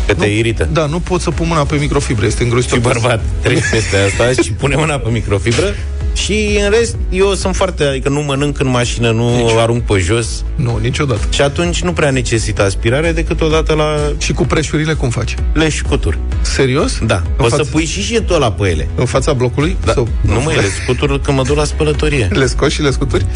că 0.06 0.14
te 0.14 0.26
Nu. 0.26 0.32
irită. 0.32 0.68
Da, 0.72 0.86
nu 0.86 1.00
pot 1.00 1.20
să 1.20 1.30
pun 1.30 1.46
mâna 1.48 1.64
pe 1.64 1.76
microfibră, 1.76 2.24
este 2.26 2.38
Și 2.38 2.42
îngrozitor. 2.44 2.78
bărbat, 2.78 3.20
treci 3.42 3.62
peste 3.70 3.96
asta 3.96 4.42
și 4.42 4.52
pune 4.52 4.76
mâna 4.76 4.98
pe 4.98 5.08
microfibră 5.10 5.74
și 6.14 6.58
în 6.64 6.70
rest 6.70 6.96
eu 7.10 7.34
sunt 7.34 7.56
foarte, 7.56 7.84
adică 7.84 8.08
nu 8.08 8.20
mănânc 8.20 8.60
în 8.60 8.68
mașină, 8.68 9.10
nu 9.10 9.36
Nici. 9.36 9.50
arunc 9.56 9.82
pe 9.82 9.98
jos 9.98 10.44
Nu, 10.54 10.78
niciodată. 10.82 11.20
și 11.30 11.42
atunci 11.42 11.82
nu 11.82 11.92
prea 11.92 12.10
necesită 12.10 12.62
aspirare 12.64 13.12
decât 13.12 13.40
odată 13.40 13.74
la 13.74 13.96
Și 14.18 14.32
cu 14.32 14.44
preșurile 14.46 14.92
cum 14.92 15.10
faci? 15.10 15.34
leș 15.52 15.74
și 15.74 15.82
cuturi. 15.82 16.18
Serios? 16.40 16.98
Da, 17.06 17.14
În 17.16 17.22
poți 17.36 17.50
față, 17.50 17.62
să 17.62 17.70
pui 17.70 17.84
și 17.84 18.02
jetul 18.02 18.34
ăla 18.34 18.52
pe 18.52 18.68
ele. 18.68 18.88
În 18.94 19.04
fața 19.04 19.32
blocului? 19.32 19.76
Da. 19.84 19.92
Sau... 19.92 20.08
Nu 20.20 20.40
mai 20.44 20.54
le 20.54 20.62
scuturi 20.82 21.20
când 21.20 21.36
mă 21.36 21.42
duc 21.42 21.56
la 21.56 21.64
spălătorie. 21.64 22.28
Le 22.32 22.46
scoți 22.46 22.74
și 22.74 22.82
le 22.82 22.90
scuturi? 22.90 23.26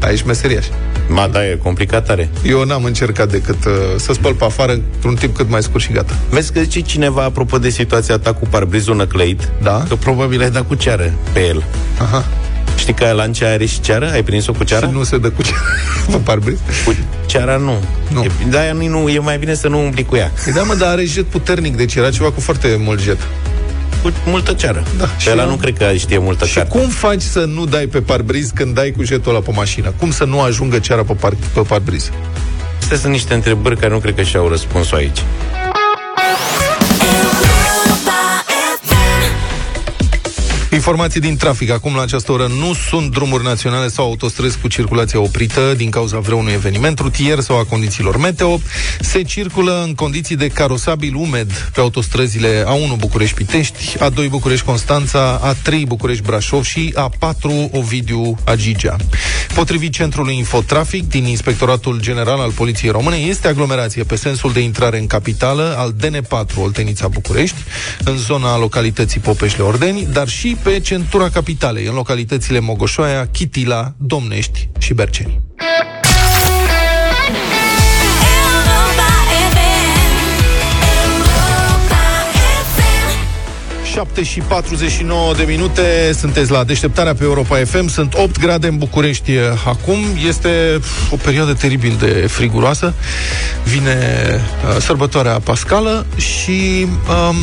Da. 0.00 0.06
Aici 0.06 0.22
meseriaș. 0.22 0.64
Ma, 1.08 1.26
da, 1.32 1.46
e 1.48 1.58
complicat 1.62 2.06
tare. 2.06 2.30
Eu 2.44 2.64
n-am 2.64 2.84
încercat 2.84 3.30
decât 3.30 3.64
uh, 3.64 3.72
să 3.96 4.12
spăl 4.12 4.34
pe 4.34 4.44
afară 4.44 4.72
într-un 4.72 5.14
timp 5.14 5.36
cât 5.36 5.48
mai 5.50 5.62
scurt 5.62 5.82
și 5.82 5.92
gata. 5.92 6.14
Vezi 6.30 6.52
că 6.52 6.60
zice 6.60 6.80
cineva, 6.80 7.22
apropo 7.22 7.58
de 7.58 7.68
situația 7.68 8.18
ta 8.18 8.32
cu 8.32 8.46
parbrizul 8.50 8.96
năclăit, 8.96 9.48
Da. 9.62 9.84
că 9.88 9.94
probabil 9.94 10.42
ai 10.42 10.50
dat 10.50 10.66
cu 10.66 10.74
ceară 10.74 11.12
pe 11.32 11.40
el. 11.46 11.64
Aha. 12.00 12.21
Știi 12.82 12.94
că 12.94 13.12
la 13.12 13.28
ce 13.28 13.44
are 13.44 13.64
și 13.64 13.80
ceară? 13.80 14.10
Ai 14.12 14.22
prins-o 14.22 14.52
cu 14.52 14.64
ceară? 14.64 14.86
Și 14.86 14.92
nu 14.92 15.02
se 15.02 15.18
dă 15.18 15.30
cu 15.30 15.42
ce 15.42 15.50
pe 16.10 16.16
parbriz? 16.16 16.58
Cu 16.84 16.94
ceara 17.26 17.56
nu. 17.56 17.74
Nu. 18.12 18.22
E, 18.24 18.30
da, 18.50 18.72
nu, 18.72 18.86
nu, 18.86 19.08
e 19.08 19.18
mai 19.18 19.38
bine 19.38 19.54
să 19.54 19.68
nu 19.68 19.78
umbli 19.84 20.04
cu 20.04 20.16
ea. 20.16 20.32
Păi 20.44 20.52
da, 20.52 20.62
mă, 20.62 20.74
dar 20.74 20.88
are 20.88 21.04
jet 21.04 21.24
puternic, 21.24 21.76
deci 21.76 21.94
era 21.94 22.10
ceva 22.10 22.30
cu 22.30 22.40
foarte 22.40 22.76
mult 22.84 23.00
jet. 23.00 23.18
Cu 24.02 24.10
multă 24.26 24.52
ceară. 24.52 24.82
Da, 24.98 25.04
Pe 25.04 25.10
și 25.18 25.28
ăla 25.30 25.42
eu- 25.42 25.48
nu 25.48 25.54
cred 25.54 25.76
că 25.78 25.92
știe 25.96 26.18
multă 26.18 26.44
Și 26.46 26.54
carte. 26.54 26.78
cum 26.78 26.88
faci 26.88 27.20
să 27.22 27.44
nu 27.54 27.64
dai 27.66 27.86
pe 27.86 28.00
parbriz 28.00 28.50
când 28.54 28.74
dai 28.74 28.92
cu 28.96 29.02
jetul 29.02 29.30
ăla 29.34 29.40
pe 29.40 29.50
mașină? 29.54 29.92
Cum 29.98 30.10
să 30.10 30.24
nu 30.24 30.40
ajungă 30.40 30.78
ceara 30.78 31.02
pe, 31.02 31.12
par- 31.12 31.36
pe 31.54 31.60
parbriz? 31.60 32.10
Astea 32.80 32.96
sunt 32.96 33.12
niște 33.12 33.34
întrebări 33.34 33.76
care 33.76 33.92
nu 33.92 33.98
cred 33.98 34.14
că 34.14 34.22
și-au 34.22 34.48
răspunsul 34.48 34.96
aici. 34.96 35.18
Informații 40.72 41.20
din 41.20 41.36
trafic. 41.36 41.70
Acum, 41.70 41.94
la 41.94 42.02
această 42.02 42.32
oră, 42.32 42.46
nu 42.46 42.74
sunt 42.88 43.10
drumuri 43.10 43.44
naționale 43.44 43.88
sau 43.88 44.04
autostrăzi 44.04 44.58
cu 44.58 44.68
circulație 44.68 45.18
oprită 45.18 45.74
din 45.76 45.90
cauza 45.90 46.18
vreunui 46.18 46.52
eveniment 46.52 46.98
rutier 46.98 47.40
sau 47.40 47.58
a 47.58 47.64
condițiilor 47.64 48.16
meteo. 48.16 48.60
Se 49.00 49.22
circulă 49.22 49.82
în 49.86 49.94
condiții 49.94 50.36
de 50.36 50.46
carosabil 50.46 51.14
umed 51.14 51.70
pe 51.74 51.80
autostrăzile 51.80 52.64
A1 52.64 52.96
București-Pitești, 52.98 53.96
A2 53.98 54.28
București-Constanța, 54.28 55.54
A3 55.54 55.82
București-Brașov 55.86 56.64
și 56.64 56.94
A4 56.98 57.70
Ovidiu-Agigea. 57.70 58.96
Potrivit 59.54 59.92
Centrului 59.92 60.36
Infotrafic 60.36 61.08
din 61.08 61.24
Inspectoratul 61.24 62.00
General 62.00 62.40
al 62.40 62.50
Poliției 62.50 62.90
Române, 62.90 63.16
este 63.16 63.48
aglomerație 63.48 64.02
pe 64.02 64.16
sensul 64.16 64.52
de 64.52 64.60
intrare 64.60 64.98
în 64.98 65.06
capitală 65.06 65.74
al 65.78 65.94
DN4 66.00 66.54
Oltenița 66.56 67.08
București, 67.08 67.56
în 68.04 68.16
zona 68.16 68.58
localității 68.58 69.20
Popeșle-Ordeni, 69.20 70.08
dar 70.12 70.28
și 70.28 70.56
pe 70.62 70.80
centura 70.80 71.28
capitalei, 71.28 71.86
în 71.86 71.94
localitățile 71.94 72.58
Mogoșoaia, 72.58 73.26
Chitila, 73.26 73.92
Domnești 73.98 74.68
și 74.78 74.94
Berceni. 74.94 75.40
7 83.92 84.22
și 84.22 84.40
49 84.40 85.34
de 85.34 85.42
minute 85.42 86.12
Sunteți 86.12 86.50
la 86.50 86.64
deșteptarea 86.64 87.14
pe 87.14 87.24
Europa 87.24 87.56
FM 87.56 87.86
Sunt 87.86 88.14
8 88.14 88.38
grade 88.38 88.66
în 88.66 88.78
București 88.78 89.32
acum 89.66 89.98
Este 90.26 90.80
o 91.10 91.16
perioadă 91.16 91.54
teribil 91.54 91.96
de 91.98 92.06
friguroasă 92.06 92.94
Vine 93.64 93.98
uh, 94.68 94.76
sărbătoarea 94.80 95.38
pascală 95.38 96.06
Și 96.16 96.86
um, 96.86 97.36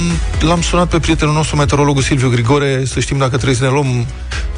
l-am 0.47 0.61
sunat 0.61 0.89
pe 0.89 0.99
prietenul 0.99 1.33
nostru 1.33 1.55
Meteorologul 1.55 2.01
Silviu 2.01 2.29
Grigore 2.29 2.85
Să 2.85 2.99
știm 2.99 3.17
dacă 3.17 3.35
trebuie 3.35 3.55
să 3.55 3.63
ne 3.63 3.69
luăm 3.69 4.05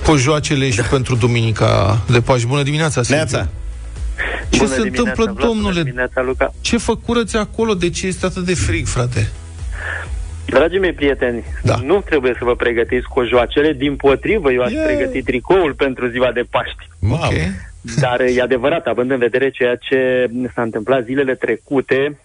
cojoacele 0.05 0.69
Și 0.69 0.77
da. 0.77 0.83
pentru 0.83 1.15
duminica 1.15 2.01
de 2.12 2.21
Paști 2.21 2.48
Bună 2.48 2.63
dimineața, 2.63 3.03
Silviu 3.03 3.15
Neața. 3.15 3.48
Ce 4.50 4.57
Bună 4.57 4.69
se 4.74 4.79
întâmplă, 4.81 5.36
domnule? 5.39 5.93
Ce 6.62 6.77
făcurăți 6.77 7.38
acolo? 7.38 7.74
De 7.74 7.89
ce 7.89 8.07
este 8.07 8.25
atât 8.25 8.45
de 8.45 8.55
frig, 8.55 8.88
frate? 8.88 9.31
Dragii 10.51 10.79
mei 10.79 10.93
prieteni, 10.93 11.43
da. 11.63 11.75
nu 11.84 12.01
trebuie 12.01 12.36
să 12.38 12.43
vă 12.43 12.55
pregătiți 12.55 13.08
cu 13.08 13.24
joacele, 13.24 13.74
din 13.74 13.96
potrivă, 13.96 14.51
eu 14.51 14.62
aș 14.62 14.72
yeah. 14.72 14.86
pregăti 14.86 15.24
tricoul 15.24 15.74
pentru 15.74 16.08
ziua 16.08 16.31
de 16.31 16.43
Paști. 16.50 16.88
Okay. 17.10 17.51
Dar 18.00 18.20
e 18.20 18.41
adevărat, 18.41 18.86
având 18.88 19.12
în 19.12 19.17
vedere 19.17 19.50
ceea 19.50 19.75
ce 19.75 20.29
s-a 20.53 20.62
întâmplat 20.62 21.03
zilele 21.03 21.36
trecute, 21.36 22.20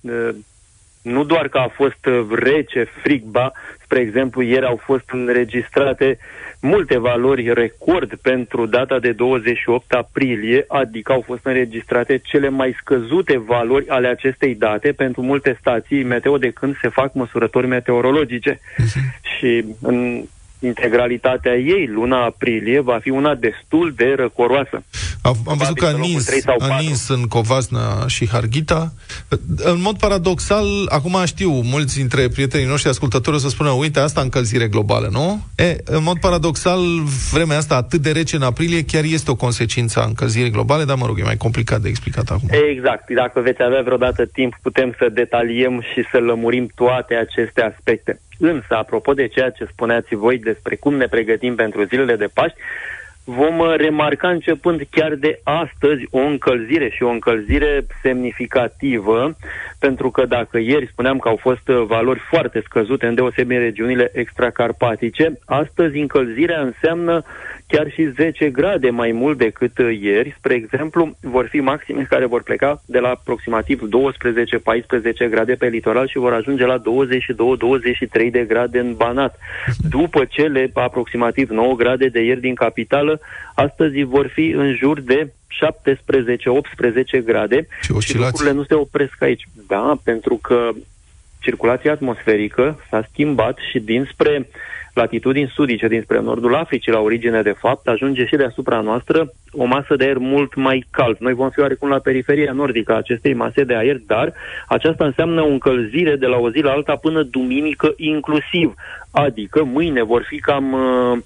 nu 1.02 1.24
doar 1.24 1.48
că 1.48 1.58
a 1.58 1.68
fost 1.74 1.98
rece, 2.30 2.88
frig, 3.02 3.22
ba, 3.22 3.52
spre 3.86 4.00
exemplu, 4.00 4.42
ieri 4.42 4.66
au 4.66 4.76
fost 4.76 5.04
înregistrate 5.10 6.18
multe 6.60 6.98
valori 6.98 7.52
record 7.52 8.14
pentru 8.14 8.66
data 8.66 8.98
de 8.98 9.12
28 9.12 9.92
aprilie, 9.92 10.64
adică 10.68 11.12
au 11.12 11.20
fost 11.20 11.46
înregistrate 11.46 12.18
cele 12.18 12.48
mai 12.48 12.76
scăzute 12.80 13.38
valori 13.38 13.88
ale 13.88 14.08
acestei 14.08 14.54
date 14.54 14.92
pentru 14.92 15.22
multe 15.22 15.56
stații 15.60 16.02
meteo 16.02 16.38
de 16.38 16.50
când 16.50 16.76
se 16.80 16.88
fac 16.88 17.14
măsurători 17.14 17.66
meteorologice. 17.66 18.54
Uh-huh. 18.54 19.38
Și 19.38 19.64
în 19.82 20.24
integralitatea 20.58 21.54
ei, 21.54 21.86
luna 21.86 22.24
aprilie, 22.24 22.80
va 22.80 22.98
fi 23.02 23.10
una 23.10 23.34
destul 23.34 23.92
de 23.96 24.14
răcoroasă. 24.16 24.82
Am, 25.22 25.36
am 25.46 25.56
văzut 25.56 25.78
că 25.78 25.86
a 25.86 25.90
nins, 25.90 26.28
a 26.58 26.78
nins 26.80 27.08
în 27.08 27.22
Covasna 27.22 28.06
și 28.06 28.28
Harghita. 28.28 28.92
În 29.56 29.80
mod 29.80 29.98
paradoxal, 29.98 30.66
acum 30.88 31.16
știu, 31.24 31.50
mulți 31.50 31.96
dintre 31.96 32.28
prietenii 32.28 32.66
noștri 32.66 32.90
ascultători 32.90 33.36
o 33.36 33.38
să 33.38 33.48
spună, 33.48 33.70
uite, 33.70 34.00
asta 34.00 34.20
încălzire 34.20 34.68
globală, 34.68 35.08
nu? 35.12 35.40
E, 35.56 35.76
în 35.84 36.02
mod 36.02 36.18
paradoxal, 36.18 36.80
vremea 37.32 37.56
asta 37.56 37.74
atât 37.76 38.00
de 38.00 38.10
rece 38.10 38.36
în 38.36 38.42
aprilie 38.42 38.84
chiar 38.84 39.04
este 39.04 39.30
o 39.30 39.34
consecință 39.34 40.00
a 40.00 40.04
încălzirii 40.04 40.50
globale, 40.50 40.84
dar 40.84 40.96
mă 40.96 41.06
rog, 41.06 41.18
e 41.18 41.22
mai 41.22 41.36
complicat 41.36 41.80
de 41.80 41.88
explicat 41.88 42.30
acum. 42.30 42.48
Exact. 42.70 43.10
Dacă 43.10 43.40
veți 43.40 43.62
avea 43.62 43.82
vreodată 43.82 44.26
timp, 44.26 44.58
putem 44.62 44.94
să 44.98 45.08
detaliem 45.12 45.80
și 45.80 46.04
să 46.10 46.18
lămurim 46.18 46.70
toate 46.74 47.14
aceste 47.14 47.62
aspecte. 47.62 48.20
Însă, 48.38 48.74
apropo 48.74 49.12
de 49.12 49.26
ceea 49.26 49.50
ce 49.50 49.64
spuneați 49.64 50.14
voi 50.14 50.38
despre 50.38 50.76
cum 50.76 50.94
ne 50.94 51.06
pregătim 51.06 51.54
pentru 51.54 51.84
zilele 51.84 52.16
de 52.16 52.28
Paști, 52.34 52.58
vom 53.26 53.58
uh, 53.58 53.74
remarca 53.76 54.28
începând 54.28 54.80
chiar 54.90 55.14
de 55.14 55.40
astăzi 55.42 56.06
o 56.10 56.18
încălzire 56.18 56.88
și 56.88 57.02
o 57.02 57.08
încălzire 57.08 57.86
semnificativă, 58.02 59.36
pentru 59.78 60.10
că 60.10 60.26
dacă 60.26 60.58
ieri 60.58 60.88
spuneam 60.92 61.18
că 61.18 61.28
au 61.28 61.36
fost 61.36 61.68
uh, 61.68 61.84
valori 61.86 62.20
foarte 62.30 62.62
scăzute 62.64 63.06
în 63.06 63.14
deosebire 63.14 63.60
regiunile 63.60 64.10
extracarpatice, 64.12 65.38
astăzi 65.44 65.98
încălzirea 65.98 66.60
înseamnă 66.60 67.22
chiar 67.66 67.90
și 67.90 68.10
10 68.16 68.50
grade 68.50 68.90
mai 68.90 69.12
mult 69.12 69.38
decât 69.38 69.78
uh, 69.78 69.98
ieri. 70.00 70.34
Spre 70.38 70.54
exemplu, 70.54 71.16
vor 71.20 71.46
fi 71.46 71.60
maxime 71.60 72.06
care 72.08 72.26
vor 72.26 72.42
pleca 72.42 72.82
de 72.86 72.98
la 72.98 73.08
aproximativ 73.08 73.80
12-14 75.26 75.30
grade 75.30 75.54
pe 75.54 75.66
litoral 75.66 76.08
și 76.08 76.18
vor 76.18 76.32
ajunge 76.32 76.64
la 76.66 76.78
22-23 76.78 76.82
de 78.30 78.44
grade 78.48 78.78
în 78.78 78.94
Banat. 78.94 79.38
După 79.90 80.24
cele 80.24 80.70
aproximativ 80.74 81.50
9 81.50 81.74
grade 81.74 82.08
de 82.08 82.20
ieri 82.20 82.40
din 82.40 82.54
capitală, 82.54 83.20
astăzi 83.54 84.02
vor 84.02 84.26
fi 84.26 84.48
în 84.56 84.74
jur 84.74 85.00
de 85.00 85.32
17-18 87.20 87.24
grade 87.24 87.66
și 88.00 88.16
lucrurile 88.16 88.52
nu 88.52 88.64
se 88.64 88.74
opresc 88.74 89.22
aici. 89.22 89.48
Da, 89.66 89.98
pentru 90.04 90.36
că 90.42 90.70
circulația 91.40 91.92
atmosferică 91.92 92.80
s-a 92.90 93.06
schimbat 93.10 93.58
și 93.70 93.78
dinspre 93.78 94.48
latitudini 94.96 95.52
sudice, 95.54 95.88
dinspre 95.88 96.20
nordul 96.20 96.54
Africii, 96.54 96.92
la 96.92 97.00
origine 97.00 97.42
de 97.42 97.54
fapt, 97.58 97.88
ajunge 97.88 98.26
și 98.26 98.36
deasupra 98.36 98.80
noastră 98.80 99.32
o 99.52 99.64
masă 99.64 99.96
de 99.96 100.04
aer 100.04 100.18
mult 100.18 100.54
mai 100.54 100.86
cald. 100.90 101.16
Noi 101.18 101.32
vom 101.32 101.50
fi 101.50 101.60
oarecum 101.60 101.88
la 101.88 101.98
periferia 101.98 102.52
nordică 102.52 102.92
a 102.92 102.96
acestei 102.96 103.34
mase 103.34 103.64
de 103.64 103.74
aer, 103.74 103.96
dar 104.06 104.32
aceasta 104.68 105.04
înseamnă 105.04 105.42
o 105.42 105.48
încălzire 105.48 106.16
de 106.16 106.26
la 106.26 106.36
o 106.36 106.50
zi 106.50 106.60
la 106.60 106.70
alta 106.70 106.96
până 106.96 107.22
duminică 107.22 107.92
inclusiv. 107.96 108.74
Adică 109.10 109.64
mâine 109.64 110.02
vor 110.02 110.22
fi 110.28 110.38
cam 110.38 110.72
uh, 110.72 111.18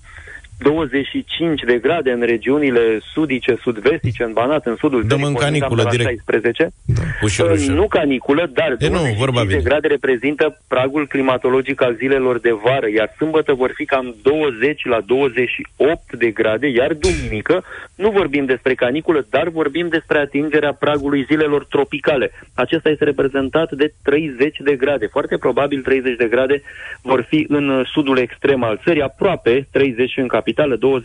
25 0.63 1.63
de 1.63 1.79
grade 1.79 2.11
în 2.11 2.21
regiunile 2.21 3.01
sudice, 3.13 3.57
sud-vestice, 3.63 4.23
în 4.23 4.33
Banat, 4.33 4.67
în 4.67 4.77
sudul 4.77 5.07
Dăm 5.07 5.23
în 5.23 5.35
caniculă 5.35 5.87
direct. 5.91 6.09
16. 6.09 6.71
Da, 6.85 7.03
ușor, 7.23 7.51
ușor. 7.51 7.75
Nu 7.75 7.87
caniculă, 7.87 8.51
dar 8.53 8.71
e, 8.71 8.89
25 8.89 9.19
nu, 9.19 9.25
vorba 9.25 9.45
de 9.45 9.61
grade 9.65 9.87
reprezintă 9.87 10.61
pragul 10.69 11.07
climatologic 11.07 11.83
al 11.83 11.95
zilelor 11.95 12.39
de 12.41 12.51
vară, 12.65 12.89
iar 12.97 13.15
sâmbătă 13.17 13.53
vor 13.53 13.71
fi 13.75 13.85
cam 13.85 14.15
20 14.23 14.85
la 14.85 15.01
28 15.07 16.13
de 16.13 16.31
grade, 16.31 16.67
iar 16.67 16.93
duminică 16.93 17.65
nu 17.95 18.11
vorbim 18.11 18.45
despre 18.45 18.75
caniculă, 18.75 19.27
dar 19.31 19.49
vorbim 19.49 19.89
despre 19.89 20.19
atingerea 20.19 20.73
pragului 20.73 21.25
zilelor 21.25 21.65
tropicale. 21.65 22.31
Acesta 22.55 22.89
este 22.89 23.05
reprezentat 23.05 23.73
de 23.73 23.93
30 24.03 24.57
de 24.65 24.75
grade. 24.77 25.07
Foarte 25.07 25.37
probabil 25.37 25.81
30 25.83 26.17
de 26.17 26.29
grade 26.31 26.63
vor 27.03 27.27
fi 27.29 27.45
în 27.49 27.83
sudul 27.93 28.19
extrem 28.19 28.63
al 28.63 28.81
țării, 28.85 29.03
aproape 29.03 29.67
30 29.71 30.17
în 30.17 30.27
capitală 30.27 30.49
capitală, 30.53 31.01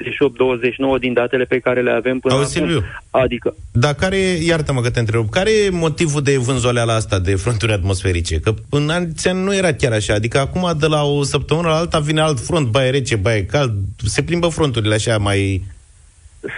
28-29 0.98 1.00
din 1.00 1.14
datele 1.14 1.44
pe 1.44 1.60
care 1.60 1.82
le 1.82 1.92
avem 1.92 2.20
până 2.20 2.34
Auzi, 2.34 2.58
acum. 2.58 2.70
Silviu, 2.70 2.88
adică. 3.10 3.56
Dar 3.72 3.94
care, 3.94 4.18
iartă-mă 4.18 4.82
că 4.82 4.90
te 4.90 5.00
întreb, 5.00 5.30
care 5.30 5.52
e 5.52 5.70
motivul 5.70 6.22
de 6.22 6.38
vânzoleala 6.38 6.94
asta 6.96 7.20
de 7.20 7.36
fronturi 7.36 7.72
atmosferice? 7.72 8.40
Că 8.40 8.54
în 8.70 8.90
aniția 8.90 9.34
nu 9.34 9.56
era 9.56 9.74
chiar 9.74 9.92
așa, 9.92 10.14
adică 10.14 10.40
acum 10.40 10.72
de 10.80 10.88
la 10.88 11.04
o 11.04 11.24
săptămână 11.24 11.68
la 11.68 11.76
alta 11.76 12.00
vine 12.00 12.22
alt 12.22 12.40
front, 12.40 12.68
baie 12.68 12.90
rece, 12.90 13.16
baie 13.16 13.46
cald, 13.46 13.74
se 14.06 14.24
plimbă 14.24 14.48
fronturile 14.48 14.94
așa 14.94 15.18
mai 15.18 15.64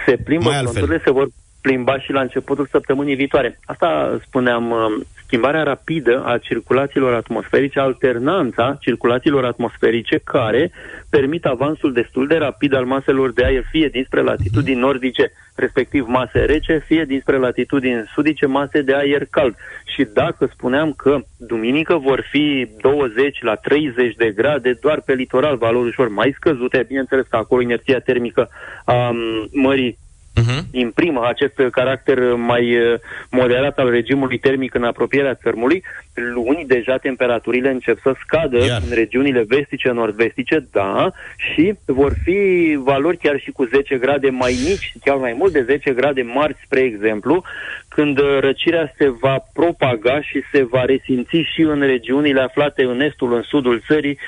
Se 0.06 0.16
plimbă 0.24 0.48
mai 0.48 0.58
fronturile, 0.58 0.92
altfel. 0.92 1.12
se 1.12 1.18
vor 1.18 1.28
plimba 1.60 1.98
și 2.00 2.12
la 2.12 2.20
începutul 2.20 2.68
săptămânii 2.70 3.14
viitoare. 3.14 3.60
Asta 3.64 4.18
spuneam, 4.26 4.70
um, 4.70 5.06
schimbarea 5.28 5.62
rapidă 5.62 6.22
a 6.24 6.38
circulațiilor 6.38 7.14
atmosferice, 7.14 7.78
alternanța 7.80 8.76
circulațiilor 8.80 9.44
atmosferice 9.44 10.20
care 10.24 10.70
permit 11.10 11.44
avansul 11.44 11.92
destul 11.92 12.26
de 12.26 12.36
rapid 12.36 12.74
al 12.74 12.84
maselor 12.84 13.32
de 13.32 13.44
aer, 13.44 13.64
fie 13.70 13.88
dinspre 13.88 14.22
latitudini 14.22 14.80
nordice, 14.80 15.32
respectiv 15.54 16.06
mase 16.06 16.38
rece, 16.38 16.82
fie 16.86 17.04
dinspre 17.04 17.36
latitudini 17.36 18.04
sudice, 18.14 18.46
mase 18.46 18.82
de 18.82 18.94
aer 18.94 19.26
cald. 19.30 19.54
Și 19.94 20.06
dacă 20.12 20.48
spuneam 20.52 20.92
că 20.92 21.18
duminică 21.36 21.96
vor 21.96 22.24
fi 22.30 22.68
20 22.80 23.42
la 23.42 23.54
30 23.54 24.14
de 24.14 24.30
grade, 24.30 24.78
doar 24.80 25.02
pe 25.06 25.12
litoral 25.12 25.56
valori 25.56 25.88
ușor 25.88 26.08
mai 26.08 26.34
scăzute, 26.36 26.84
bineînțeles 26.86 27.26
că 27.30 27.36
acolo 27.36 27.62
inerția 27.62 27.98
termică 27.98 28.48
a 28.84 29.08
um, 29.08 29.16
mării 29.52 29.98
uh-huh. 30.40 30.62
imprimă 30.70 31.26
acest 31.26 31.54
caracter 31.70 32.18
mai 32.34 32.76
uh, 32.76 32.98
moderat 33.30 33.78
al 33.78 33.90
regimului 33.90 34.38
termic 34.38 34.74
în 34.74 34.84
apropierea 34.84 35.34
țărmului, 35.34 35.82
luni 36.14 36.64
deja 36.66 36.96
temperaturile 36.96 37.70
încep 37.70 37.98
să 38.00 38.14
scadă 38.24 38.58
Iar. 38.58 38.82
în 38.88 38.94
regiunile 38.94 39.44
vestice, 39.48 39.90
nord-vestice, 39.90 40.66
da, 40.72 41.12
și 41.36 41.74
vor 41.84 42.12
fi 42.24 42.38
valori 42.82 43.16
chiar 43.16 43.40
și 43.40 43.50
cu 43.50 43.64
10 43.64 43.96
grade 43.96 44.30
mai 44.30 44.58
mici, 44.68 44.92
chiar 45.04 45.16
mai 45.16 45.34
mult 45.38 45.52
de 45.52 45.62
10 45.62 45.92
grade 45.92 46.22
marți, 46.22 46.60
spre 46.64 46.80
exemplu, 46.80 47.42
când 47.88 48.18
uh, 48.18 48.38
răcirea 48.40 48.92
se 48.96 49.08
va 49.08 49.44
propaga 49.52 50.20
și 50.20 50.42
se 50.52 50.64
va 50.64 50.84
resimți 50.84 51.36
și 51.54 51.60
în 51.60 51.80
regiunile 51.80 52.40
aflate 52.40 52.82
în 52.82 53.00
estul, 53.00 53.34
în 53.34 53.42
sudul 53.42 53.82
țării, 53.86 54.18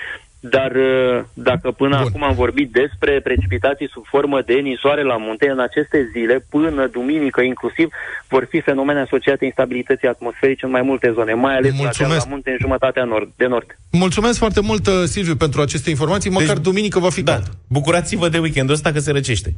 dar 0.40 0.70
uh, 0.70 1.24
dacă 1.34 1.70
până 1.70 1.96
Bun. 1.96 2.06
acum 2.06 2.22
am 2.24 2.34
vorbit 2.34 2.72
despre 2.72 3.20
precipitații 3.20 3.88
sub 3.88 4.04
formă 4.06 4.40
de 4.46 4.54
nisoare 4.54 5.02
la 5.02 5.16
munte, 5.16 5.48
în 5.50 5.60
aceste 5.60 6.08
zile, 6.12 6.46
până 6.50 6.86
duminică 6.86 7.40
inclusiv, 7.40 7.88
vor 8.28 8.46
fi 8.50 8.60
fenomene 8.60 9.00
asociate 9.00 9.44
instabilității 9.44 10.08
atmosferice 10.08 10.64
în 10.64 10.70
mai 10.70 10.82
multe 10.82 11.12
zone, 11.12 11.34
mai 11.34 11.56
ales 11.56 11.72
la, 11.98 12.06
la 12.06 12.24
munte 12.28 12.50
în 12.50 12.56
jumătatea 12.60 13.04
nord, 13.04 13.30
de 13.36 13.46
nord. 13.46 13.78
Mulțumesc 13.90 14.38
foarte 14.38 14.60
mult, 14.60 14.86
uh, 14.86 14.92
Silviu, 15.04 15.36
pentru 15.36 15.60
aceste 15.60 15.90
informații. 15.90 16.30
Măcar 16.30 16.54
deci, 16.54 16.64
duminică 16.64 16.98
va 16.98 17.10
fi 17.10 17.22
da. 17.22 17.32
cald. 17.32 17.46
Bucurați-vă 17.68 18.28
de 18.28 18.38
weekendul 18.38 18.74
ăsta 18.74 18.92
că 18.92 18.98
se 18.98 19.12
răcește. 19.12 19.54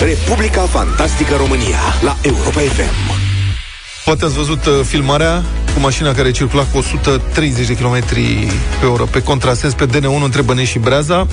Republica 0.00 0.62
Fantastică 0.62 1.34
România 1.36 1.78
la 2.02 2.16
Europa 2.22 2.60
FM. 2.60 3.13
Poate 4.04 4.24
ați 4.24 4.34
văzut 4.34 4.66
uh, 4.66 4.72
filmarea 4.82 5.42
cu 5.74 5.80
mașina 5.80 6.12
care 6.12 6.30
circula 6.30 6.62
cu 6.62 6.78
130 6.78 7.66
de 7.66 7.76
km 7.76 8.04
pe 8.80 8.86
oră 8.86 9.02
pe 9.04 9.22
contrasens 9.22 9.74
pe 9.74 9.86
DN1 9.86 10.22
între 10.24 10.42
Bănești 10.42 10.72
și 10.72 10.78
Breaza. 10.78 11.26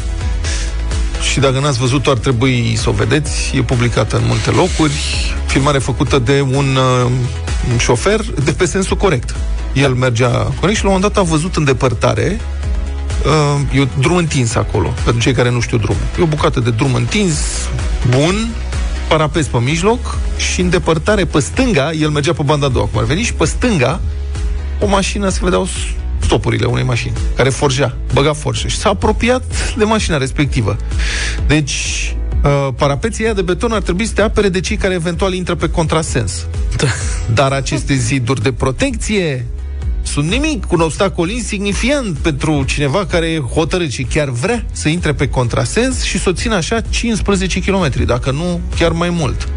Și 1.31 1.39
dacă 1.39 1.59
n-ați 1.59 1.79
văzut-o, 1.79 2.11
ar 2.11 2.17
trebui 2.17 2.75
să 2.77 2.89
o 2.89 2.91
vedeți. 2.91 3.51
E 3.55 3.61
publicată 3.61 4.17
în 4.17 4.23
multe 4.27 4.49
locuri. 4.49 4.93
Filmare 5.45 5.77
făcută 5.77 6.19
de 6.19 6.41
un, 6.41 6.77
uh, 7.05 7.11
un 7.71 7.77
șofer 7.77 8.21
de 8.43 8.51
pe 8.51 8.65
sensul 8.65 8.97
corect. 8.97 9.35
El 9.73 9.93
mergea 9.93 10.29
corect 10.59 10.77
și 10.77 10.83
la 10.83 10.89
un 10.89 10.95
moment 10.95 11.13
dat 11.13 11.23
a 11.23 11.27
văzut 11.27 11.55
în 11.55 11.63
depărtare 11.63 12.39
uh, 13.25 13.77
e 13.77 13.79
un 13.79 13.87
drum 13.99 14.15
întins 14.15 14.55
acolo, 14.55 14.93
pentru 15.03 15.21
cei 15.21 15.33
care 15.33 15.49
nu 15.49 15.59
știu 15.59 15.77
drum. 15.77 15.95
E 16.19 16.21
o 16.21 16.25
bucată 16.25 16.59
de 16.59 16.69
drum 16.69 16.93
întins, 16.93 17.37
bun, 18.09 18.49
parapet 19.11 19.45
pe 19.45 19.57
mijloc 19.57 20.17
și 20.37 20.61
în 20.61 20.69
depărtare 20.69 21.25
pe 21.25 21.39
stânga, 21.39 21.91
el 21.91 22.09
mergea 22.09 22.33
pe 22.33 22.43
banda 22.43 22.65
a 22.65 22.69
doua, 22.69 22.85
cum 22.85 22.99
ar 22.99 23.05
veni, 23.05 23.21
și 23.21 23.33
pe 23.33 23.45
stânga 23.45 23.99
o 24.79 24.87
mașină 24.87 25.29
se 25.29 25.39
vedeau 25.41 25.67
stopurile 26.19 26.65
unei 26.65 26.83
mașini, 26.83 27.13
care 27.35 27.49
forjea, 27.49 27.97
băga 28.13 28.33
forșă 28.33 28.67
și 28.67 28.77
s-a 28.77 28.89
apropiat 28.89 29.43
de 29.77 29.83
mașina 29.83 30.17
respectivă. 30.17 30.77
Deci, 31.47 32.15
uh, 32.43 32.73
parapeții 32.75 33.23
aia 33.23 33.33
de 33.33 33.41
beton 33.41 33.71
ar 33.71 33.81
trebui 33.81 34.05
să 34.05 34.13
te 34.13 34.21
apere 34.21 34.49
de 34.49 34.59
cei 34.59 34.77
care 34.77 34.93
eventual 34.93 35.33
intră 35.33 35.55
pe 35.55 35.69
contrasens. 35.69 36.45
Da. 36.77 36.87
Dar 37.33 37.51
aceste 37.51 37.93
ziduri 37.93 38.41
de 38.41 38.51
protecție 38.51 39.45
sunt 40.11 40.29
nimic, 40.29 40.71
un 40.71 40.79
obstacol 40.79 41.29
insignifiant 41.29 42.17
pentru 42.17 42.63
cineva 42.63 43.05
care 43.05 43.43
hotărât 43.53 43.91
și 43.91 44.03
chiar 44.03 44.29
vrea 44.29 44.65
să 44.71 44.89
intre 44.89 45.13
pe 45.13 45.29
contrasens 45.29 46.03
și 46.03 46.19
să 46.19 46.29
o 46.29 46.33
țină 46.33 46.55
așa 46.55 46.81
15 46.89 47.59
km, 47.59 48.05
dacă 48.05 48.31
nu 48.31 48.59
chiar 48.77 48.91
mai 48.91 49.09
mult. 49.09 49.47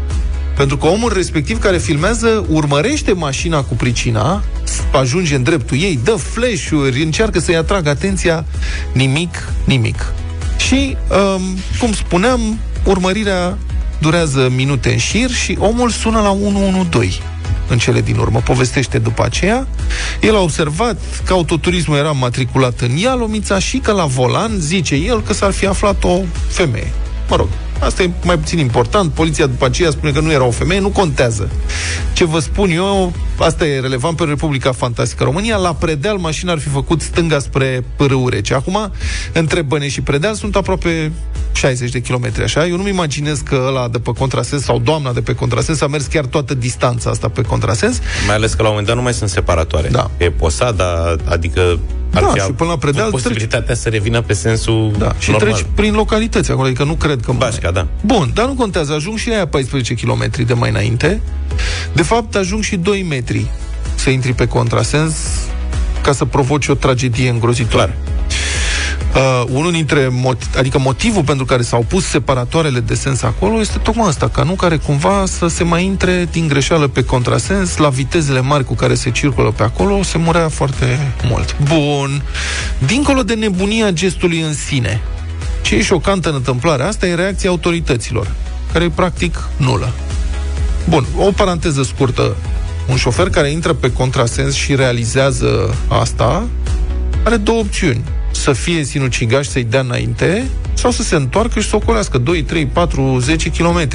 Pentru 0.55 0.77
că 0.77 0.85
omul 0.87 1.13
respectiv 1.13 1.59
care 1.59 1.77
filmează 1.77 2.45
urmărește 2.49 3.13
mașina 3.13 3.63
cu 3.63 3.73
pricina, 3.73 4.43
ajunge 4.91 5.35
în 5.35 5.43
dreptul 5.43 5.77
ei, 5.77 5.99
dă 6.03 6.11
flash-uri, 6.11 7.03
încearcă 7.03 7.39
să-i 7.39 7.55
atragă 7.55 7.89
atenția, 7.89 8.45
nimic, 8.93 9.49
nimic. 9.65 10.13
Și, 10.57 10.97
um, 11.35 11.41
cum 11.79 11.93
spuneam, 11.93 12.59
urmărirea 12.85 13.57
durează 13.99 14.51
minute 14.55 14.91
în 14.91 14.97
șir 14.97 15.29
și 15.29 15.57
omul 15.59 15.89
sună 15.89 16.19
la 16.21 16.31
112 16.31 17.21
în 17.67 17.77
cele 17.77 18.01
din 18.01 18.17
urmă. 18.17 18.41
Povestește 18.43 18.97
după 18.97 19.23
aceea. 19.23 19.67
El 20.21 20.35
a 20.35 20.39
observat 20.39 20.97
că 21.25 21.33
autoturismul 21.33 21.97
era 21.97 22.11
matriculat 22.11 22.79
în 22.79 22.97
Ialomița 22.97 23.59
și 23.59 23.77
că 23.77 23.91
la 23.91 24.05
volan, 24.05 24.51
zice 24.59 24.95
el, 24.95 25.21
că 25.21 25.33
s-ar 25.33 25.51
fi 25.51 25.65
aflat 25.65 26.03
o 26.03 26.19
femeie. 26.47 26.91
Mă 27.29 27.35
rog, 27.35 27.47
Asta 27.79 28.03
e 28.03 28.09
mai 28.23 28.37
puțin 28.37 28.59
important. 28.59 29.11
Poliția 29.11 29.45
după 29.45 29.65
aceea 29.65 29.89
spune 29.89 30.11
că 30.11 30.19
nu 30.19 30.31
era 30.31 30.43
o 30.43 30.51
femeie, 30.51 30.79
nu 30.79 30.89
contează. 30.89 31.49
Ce 32.13 32.25
vă 32.25 32.39
spun 32.39 32.69
eu, 32.69 33.13
asta 33.37 33.65
e 33.65 33.79
relevant 33.79 34.15
pentru 34.15 34.35
Republica 34.35 34.71
Fantastică 34.71 35.23
România. 35.23 35.57
La 35.57 35.73
Predeal, 35.73 36.17
mașina 36.17 36.51
ar 36.51 36.59
fi 36.59 36.69
făcut 36.69 37.01
stânga 37.01 37.39
spre 37.39 37.83
Pârâu 37.95 38.29
Rece. 38.29 38.53
Acum, 38.53 38.91
între 39.33 39.61
Băne 39.61 39.87
și 39.87 40.01
Predeal 40.01 40.33
sunt 40.33 40.55
aproape 40.55 41.11
60 41.53 41.91
de 41.91 41.99
kilometri, 41.99 42.43
așa. 42.43 42.67
Eu 42.67 42.77
nu-mi 42.77 42.89
imaginez 42.89 43.39
că 43.39 43.63
ăla 43.67 43.87
de 43.87 43.99
pe 43.99 44.11
contrasens 44.17 44.63
sau 44.63 44.79
doamna 44.79 45.13
de 45.13 45.21
pe 45.21 45.33
contrasens 45.33 45.81
a 45.81 45.87
mers 45.87 46.05
chiar 46.05 46.25
toată 46.25 46.53
distanța 46.53 47.09
asta 47.09 47.29
pe 47.29 47.41
contrasens. 47.41 47.99
Mai 48.27 48.35
ales 48.35 48.53
că 48.53 48.61
la 48.61 48.63
un 48.63 48.69
moment 48.69 48.87
dat 48.87 48.95
nu 48.95 49.01
mai 49.01 49.13
sunt 49.13 49.29
separatoare. 49.29 49.87
Da. 49.87 50.11
E 50.17 50.31
posada, 50.31 51.15
adică 51.25 51.79
ar 52.15 52.23
da, 52.23 52.43
și 52.43 52.51
până 52.51 52.69
la 52.69 52.77
Predeal 52.77 53.09
posibilitatea 53.09 53.65
treci... 53.65 53.77
să 53.77 53.89
revină 53.89 54.21
pe 54.21 54.33
sensul 54.33 54.91
da, 54.97 55.13
și 55.19 55.31
normal. 55.31 55.51
treci 55.51 55.65
prin 55.75 55.93
localități 55.93 56.51
acolo, 56.51 56.67
adică 56.67 56.83
nu 56.83 56.93
cred 56.93 57.21
că... 57.25 57.31
Bașca, 57.31 57.71
da. 57.71 57.87
Bun, 58.05 58.31
dar 58.33 58.45
nu 58.45 58.53
contează, 58.53 58.93
ajung 58.93 59.17
și 59.17 59.29
aia 59.29 59.47
14 59.47 59.93
km 59.93 60.45
de 60.45 60.53
mai 60.53 60.69
înainte. 60.69 61.21
De 61.93 62.03
fapt, 62.03 62.35
ajung 62.35 62.63
și 62.63 62.75
2 62.75 63.05
metri 63.09 63.45
să 63.95 64.09
intri 64.09 64.33
pe 64.33 64.47
contrasens 64.47 65.15
ca 66.01 66.11
să 66.11 66.25
provoci 66.25 66.67
o 66.67 66.73
tragedie 66.73 67.29
îngrozitoare. 67.29 67.97
Clar. 68.01 68.14
Uh, 69.15 69.43
unul 69.51 69.71
dintre 69.71 70.07
motiv, 70.11 70.49
adică 70.57 70.79
motivul 70.79 71.23
pentru 71.23 71.45
care 71.45 71.61
s-au 71.61 71.85
pus 71.87 72.05
separatoarele 72.05 72.79
de 72.79 72.93
sens 72.93 73.21
acolo 73.21 73.59
este 73.59 73.77
tocmai 73.77 74.07
asta, 74.07 74.29
ca 74.29 74.43
nu 74.43 74.53
care 74.53 74.77
cumva 74.77 75.23
să 75.27 75.47
se 75.47 75.63
mai 75.63 75.85
intre 75.85 76.27
din 76.31 76.47
greșeală 76.47 76.87
pe 76.87 77.03
contrasens, 77.03 77.77
la 77.77 77.89
vitezele 77.89 78.39
mari 78.39 78.63
cu 78.63 78.73
care 78.73 78.95
se 78.95 79.11
circulă 79.11 79.51
pe 79.51 79.63
acolo, 79.63 80.03
se 80.03 80.17
murea 80.17 80.49
foarte 80.49 81.13
mult. 81.23 81.55
Bun. 81.63 82.23
Dincolo 82.85 83.23
de 83.23 83.33
nebunia 83.33 83.91
gestului 83.91 84.39
în 84.39 84.53
sine, 84.53 85.01
ce 85.61 85.75
e 85.75 85.81
șocantă 85.81 86.29
în 86.29 86.35
întâmplarea 86.35 86.87
asta 86.87 87.05
e 87.05 87.15
reacția 87.15 87.49
autorităților, 87.49 88.31
care 88.71 88.83
e 88.83 88.89
practic 88.89 89.47
nulă. 89.57 89.91
Bun, 90.89 91.05
o 91.17 91.31
paranteză 91.31 91.83
scurtă. 91.83 92.35
Un 92.89 92.95
șofer 92.95 93.29
care 93.29 93.51
intră 93.51 93.73
pe 93.73 93.91
contrasens 93.91 94.53
și 94.53 94.75
realizează 94.75 95.75
asta 95.87 96.47
are 97.23 97.35
două 97.37 97.59
opțiuni 97.59 98.03
să 98.35 98.51
fie 98.51 98.83
sinucigaș 98.83 99.47
să-i 99.47 99.63
dea 99.63 99.79
înainte 99.79 100.47
sau 100.73 100.91
să 100.91 101.03
se 101.03 101.15
întoarcă 101.15 101.59
și 101.59 101.69
să 101.69 101.75
ocolească 101.75 102.17
2, 102.17 102.43
3, 102.43 102.65
4, 102.65 103.17
10 103.19 103.49
km. 103.49 103.87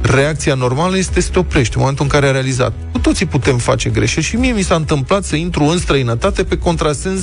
Reacția 0.00 0.54
normală 0.54 0.96
este 0.96 1.20
să 1.20 1.30
te 1.30 1.38
oprești 1.38 1.74
în 1.74 1.80
momentul 1.80 2.04
în 2.04 2.10
care 2.10 2.26
a 2.26 2.30
realizat. 2.30 2.72
Cu 2.92 2.98
toții 2.98 3.26
putem 3.26 3.58
face 3.58 3.88
greșeli 3.88 4.24
și 4.24 4.36
mie 4.36 4.52
mi 4.52 4.62
s-a 4.62 4.74
întâmplat 4.74 5.24
să 5.24 5.36
intru 5.36 5.64
în 5.64 5.78
străinătate 5.78 6.44
pe 6.44 6.58
contrasens 6.58 7.22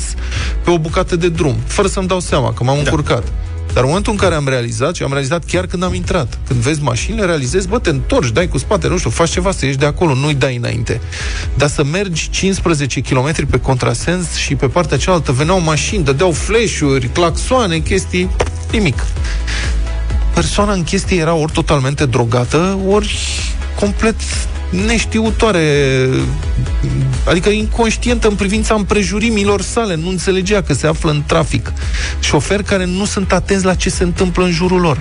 pe 0.63 0.71
o 0.71 0.79
bucată 0.79 1.15
de 1.15 1.29
drum, 1.29 1.55
fără 1.65 1.87
să-mi 1.87 2.07
dau 2.07 2.19
seama 2.19 2.53
că 2.53 2.63
m-am 2.63 2.75
da. 2.75 2.81
încurcat. 2.81 3.23
Dar 3.73 3.83
în 3.83 3.89
momentul 3.89 4.11
în 4.11 4.17
care 4.17 4.35
am 4.35 4.47
realizat, 4.47 4.95
și 4.95 5.03
am 5.03 5.11
realizat 5.11 5.45
chiar 5.45 5.65
când 5.65 5.83
am 5.83 5.93
intrat, 5.93 6.39
când 6.47 6.59
vezi 6.59 6.81
mașinile, 6.81 7.25
realizezi, 7.25 7.67
bă, 7.67 7.79
te 7.79 7.89
întorci, 7.89 8.31
dai 8.31 8.47
cu 8.47 8.57
spate, 8.57 8.87
nu 8.87 8.97
știu, 8.97 9.09
faci 9.09 9.29
ceva 9.29 9.51
să 9.51 9.65
ieși 9.65 9.77
de 9.77 9.85
acolo, 9.85 10.13
nu-i 10.13 10.33
dai 10.33 10.55
înainte. 10.55 11.01
Dar 11.57 11.69
să 11.69 11.83
mergi 11.83 12.29
15 12.29 13.01
km 13.01 13.47
pe 13.49 13.59
contrasens 13.59 14.35
și 14.35 14.55
pe 14.55 14.67
partea 14.67 14.97
cealaltă 14.97 15.31
veneau 15.31 15.61
mașini, 15.61 16.03
dădeau 16.03 16.31
flash-uri, 16.31 17.07
claxoane, 17.07 17.77
chestii, 17.77 18.29
nimic. 18.71 19.05
Persoana 20.33 20.73
în 20.73 20.83
chestie 20.83 21.19
era 21.19 21.33
ori 21.33 21.51
totalmente 21.51 22.05
drogată, 22.05 22.79
ori 22.87 23.17
complet 23.79 24.15
neștiutoare, 24.85 26.07
adică 27.27 27.49
inconștientă 27.49 28.27
în 28.27 28.35
privința 28.35 28.73
împrejurimilor 28.73 29.61
sale, 29.61 29.95
nu 29.95 30.09
înțelegea 30.09 30.61
că 30.61 30.73
se 30.73 30.87
află 30.87 31.11
în 31.11 31.23
trafic. 31.25 31.73
Șoferi 32.19 32.63
care 32.63 32.85
nu 32.85 33.05
sunt 33.05 33.31
atenți 33.31 33.65
la 33.65 33.73
ce 33.73 33.89
se 33.89 34.03
întâmplă 34.03 34.43
în 34.43 34.51
jurul 34.51 34.79
lor. 34.79 34.99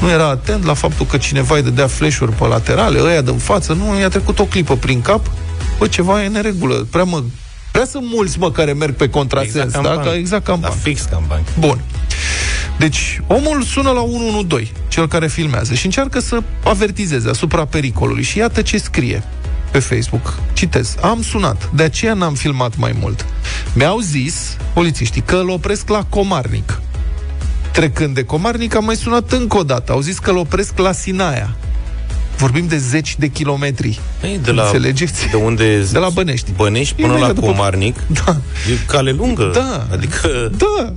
Nu 0.00 0.10
era 0.10 0.28
atent 0.28 0.64
la 0.64 0.74
faptul 0.74 1.06
că 1.06 1.16
cineva 1.16 1.56
îi 1.56 1.62
dădea 1.62 1.86
flash-uri 1.86 2.32
pe 2.32 2.46
laterale, 2.46 3.00
ăia 3.02 3.20
din 3.20 3.36
față, 3.36 3.72
nu, 3.72 3.98
i-a 4.00 4.08
trecut 4.08 4.38
o 4.38 4.44
clipă 4.44 4.76
prin 4.76 5.00
cap, 5.00 5.30
bă, 5.78 5.86
ceva 5.86 6.24
e 6.24 6.28
neregulă, 6.28 6.86
prea 6.90 7.04
mă 7.04 7.22
Prea 7.74 7.86
sunt 7.86 8.04
mulți, 8.06 8.38
mă, 8.38 8.50
care 8.50 8.72
merg 8.72 8.94
pe 8.94 9.08
contrasens, 9.08 9.54
exact 9.54 9.84
da? 9.84 9.98
Ca, 9.98 10.14
exact 10.14 10.44
cam 10.44 10.60
Da, 10.60 10.68
fix 10.68 11.02
cam 11.10 11.42
Bun. 11.58 11.80
Deci, 12.78 13.20
omul 13.26 13.62
sună 13.62 13.90
la 13.90 14.00
112, 14.00 14.72
cel 14.88 15.08
care 15.08 15.26
filmează, 15.26 15.74
și 15.74 15.84
încearcă 15.84 16.20
să 16.20 16.42
avertizeze 16.64 17.28
asupra 17.28 17.64
pericolului. 17.64 18.22
Și 18.22 18.38
iată 18.38 18.62
ce 18.62 18.78
scrie 18.78 19.22
pe 19.70 19.78
Facebook. 19.78 20.34
Citez. 20.52 20.96
Am 21.02 21.22
sunat, 21.22 21.70
de 21.74 21.82
aceea 21.82 22.14
n-am 22.14 22.34
filmat 22.34 22.76
mai 22.76 22.96
mult. 23.00 23.26
Mi-au 23.72 23.98
zis, 23.98 24.56
polițiștii, 24.72 25.22
că 25.22 25.36
îl 25.36 25.48
opresc 25.48 25.88
la 25.88 26.04
Comarnic. 26.08 26.80
Trecând 27.72 28.14
de 28.14 28.24
Comarnic, 28.24 28.74
am 28.74 28.84
mai 28.84 28.96
sunat 28.96 29.32
încă 29.32 29.56
o 29.56 29.62
dată. 29.62 29.92
Au 29.92 30.00
zis 30.00 30.18
că 30.18 30.30
îl 30.30 30.36
opresc 30.36 30.78
la 30.78 30.92
Sinaia. 30.92 31.56
Vorbim 32.36 32.66
de 32.66 32.76
zeci 32.76 33.16
de 33.18 33.26
kilometri. 33.26 34.00
Ei, 34.22 34.38
de 34.42 34.50
la, 34.50 34.62
Înțelegeți? 34.62 35.28
De 35.30 35.36
unde? 35.36 35.78
De 35.92 35.98
la 35.98 36.08
Bănești. 36.08 36.52
Bănești 36.56 36.94
până 37.02 37.16
la 37.16 37.32
Comarnic. 37.32 37.96
Da. 38.24 38.36
E 38.70 38.78
cale 38.86 39.10
lungă. 39.10 39.50
Da. 39.54 39.86
Adică... 39.92 40.50
Da. 40.56 40.92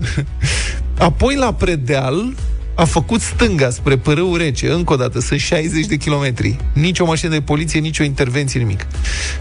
Apoi 0.97 1.35
la 1.35 1.53
predeal 1.53 2.33
a 2.75 2.85
făcut 2.85 3.21
stânga 3.21 3.69
spre 3.69 3.97
Părâu 3.97 4.35
Rece, 4.35 4.71
încă 4.71 4.93
o 4.93 4.95
dată, 4.95 5.19
sunt 5.19 5.39
60 5.39 5.85
de 5.85 5.95
kilometri. 5.95 6.57
Nici 6.73 6.99
o 6.99 7.05
mașină 7.05 7.31
de 7.31 7.41
poliție, 7.41 7.79
nici 7.79 7.99
o 7.99 8.03
intervenție, 8.03 8.59
nimic. 8.59 8.85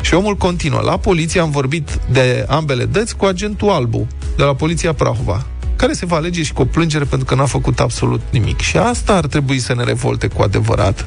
Și 0.00 0.14
omul 0.14 0.36
continuă. 0.36 0.80
La 0.80 0.98
poliție 0.98 1.40
am 1.40 1.50
vorbit 1.50 1.98
de 2.10 2.44
ambele 2.48 2.84
dăți 2.84 3.16
cu 3.16 3.24
agentul 3.24 3.68
Albu, 3.68 4.06
de 4.36 4.42
la 4.42 4.54
Poliția 4.54 4.92
Prahova 4.92 5.46
care 5.76 5.92
se 5.92 6.06
va 6.06 6.16
alege 6.16 6.42
și 6.42 6.52
cu 6.52 6.62
o 6.62 6.64
plângere 6.64 7.04
pentru 7.04 7.26
că 7.26 7.34
n-a 7.34 7.46
făcut 7.46 7.80
absolut 7.80 8.20
nimic. 8.30 8.60
Și 8.60 8.76
asta 8.76 9.14
ar 9.14 9.26
trebui 9.26 9.58
să 9.58 9.74
ne 9.74 9.84
revolte 9.84 10.26
cu 10.26 10.42
adevărat. 10.42 11.06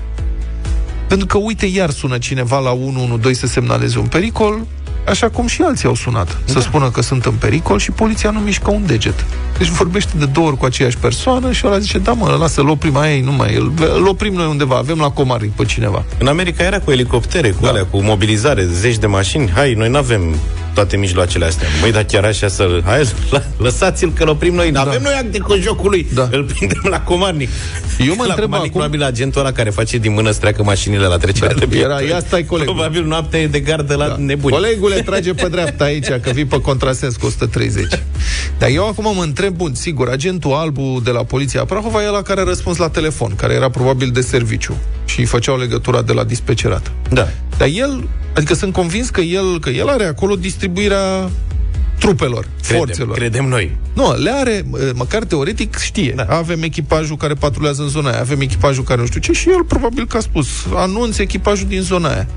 Pentru 1.07 1.27
că, 1.27 1.38
uite, 1.38 1.65
iar 1.65 1.89
sună 1.89 2.17
cineva 2.17 2.59
la 2.59 2.71
112 2.71 3.45
să 3.45 3.53
semnaleze 3.53 3.99
un 3.99 4.05
pericol, 4.05 4.65
așa 5.10 5.30
cum 5.30 5.48
și 5.48 5.62
alții 5.62 5.88
au 5.88 5.95
sunat, 5.95 6.28
da. 6.28 6.54
să 6.54 6.60
spună 6.60 6.89
că 6.89 7.02
sunt 7.02 7.26
în 7.26 7.34
pericol 7.34 7.80
și 7.80 7.91
poliția 7.91 8.30
nu 8.30 8.39
mișcă 8.39 8.72
un 8.72 8.86
deget. 8.86 9.26
Deci 9.58 9.67
vorbește 9.67 10.12
de 10.17 10.26
două 10.26 10.48
ori 10.48 10.58
cu 10.58 10.65
aceeași 10.65 10.98
persoană 10.98 11.52
și 11.52 11.67
ăla 11.67 11.80
zice, 11.80 11.98
da 11.98 12.12
mă, 12.12 12.36
lasă-l 12.39 12.69
oprim 12.69 12.98
aia, 12.98 13.24
nu 13.24 13.32
mai, 13.32 13.56
îl 13.95 14.08
oprim 14.08 14.34
noi 14.34 14.45
undeva, 14.45 14.76
avem 14.76 14.98
la 14.98 15.10
Comari 15.10 15.52
pe 15.56 15.65
cineva. 15.65 16.04
În 16.19 16.28
America 16.28 16.63
era 16.63 16.80
cu 16.80 16.91
elicoptere, 16.91 17.50
cu 17.50 17.62
da. 17.62 17.69
alea, 17.69 17.86
cu 17.86 18.02
mobilizare, 18.02 18.65
zeci 18.65 18.98
de 18.98 19.08
mașini, 19.08 19.52
hai, 19.52 19.74
noi 19.74 19.89
nu 19.89 19.98
avem 19.98 20.36
toate 20.73 20.97
mijloacele 20.97 21.45
astea. 21.45 21.67
Băi, 21.82 21.91
dar 21.91 22.03
chiar 22.03 22.23
așa 22.23 22.47
să 22.47 22.79
Hai, 22.86 23.10
lăsați-l 23.58 24.12
că-l 24.12 24.27
oprim 24.27 24.53
noi. 24.53 24.71
Da. 24.71 24.82
Avem 24.82 25.01
noi 25.01 25.13
acte 25.13 25.39
cu 25.39 25.55
jocului. 25.55 26.08
Da. 26.13 26.29
Îl 26.32 26.43
prindem 26.43 26.82
la 26.89 27.01
Comarnic. 27.01 27.49
Eu 28.08 28.15
mă 28.15 28.23
la 28.25 28.34
întreb 28.34 28.53
acum... 28.53 28.69
probabil 28.69 29.03
agentul 29.03 29.41
ăla 29.41 29.51
care 29.51 29.69
face 29.69 29.97
din 29.97 30.13
mână 30.13 30.32
să 30.32 30.39
treacă 30.39 30.63
mașinile 30.63 31.05
la 31.05 31.17
trecerea 31.17 31.55
da, 31.55 31.65
de 31.65 31.79
Era, 31.79 32.01
ia 32.01 32.19
stai 32.19 32.45
colegul. 32.45 32.73
Probabil 32.73 33.05
noaptea 33.05 33.39
e 33.39 33.47
de 33.47 33.60
gardă 33.60 33.95
la 33.95 34.08
da. 34.08 34.15
nebuni. 34.17 34.53
Colegule, 34.53 34.95
trage 34.95 35.34
pe 35.34 35.47
dreapta 35.47 35.84
aici, 35.84 36.08
că 36.08 36.29
vii 36.34 36.45
pe 36.45 36.62
contrasens 36.62 37.15
cu 37.15 37.25
130. 37.25 37.86
Dar 38.58 38.69
eu 38.69 38.88
acum 38.88 39.15
mă 39.15 39.23
întreb, 39.23 39.55
bun, 39.55 39.73
sigur, 39.73 40.10
agentul 40.10 40.53
albu 40.53 41.01
de 41.03 41.12
la 41.12 41.23
Poliția 41.23 41.65
Prahova 41.65 42.03
e 42.03 42.08
la 42.08 42.21
care 42.21 42.41
a 42.41 42.43
răspuns 42.43 42.77
la 42.77 42.89
telefon, 42.89 43.36
care 43.36 43.53
era 43.53 43.69
probabil 43.69 44.10
de 44.10 44.21
serviciu 44.21 44.77
și 45.05 45.25
făceau 45.25 45.58
legătura 45.58 46.01
de 46.01 46.13
la 46.13 46.23
dispecerat. 46.23 46.91
Da. 47.10 47.27
Dar 47.60 47.67
el, 47.67 48.08
adică 48.36 48.54
sunt 48.54 48.74
convins 48.74 49.10
că 49.10 49.22
el, 49.22 49.60
că 49.60 49.69
el 49.69 49.88
are 49.88 50.06
acolo 50.06 50.36
distribuirea 50.36 51.30
trupelor, 52.00 52.48
credem, 52.62 52.78
forțelor. 52.78 53.15
Credem 53.17 53.45
noi. 53.45 53.78
Nu, 53.93 54.15
le 54.15 54.32
are, 54.32 54.65
măcar 54.93 55.24
teoretic 55.24 55.78
știe. 55.78 56.13
Da. 56.15 56.26
Avem 56.30 56.63
echipajul 56.63 57.17
care 57.17 57.34
patrulează 57.34 57.82
în 57.82 57.88
zona 57.88 58.10
aia, 58.10 58.19
avem 58.19 58.41
echipajul 58.41 58.84
care 58.84 59.00
nu 59.00 59.06
știu 59.06 59.19
ce 59.19 59.32
și 59.32 59.50
el 59.50 59.63
probabil 59.63 60.08
că 60.08 60.17
a 60.17 60.19
spus, 60.19 60.48
anunț 60.76 61.17
echipajul 61.17 61.67
din 61.67 61.82
zona 61.82 62.10
aia. 62.10 62.28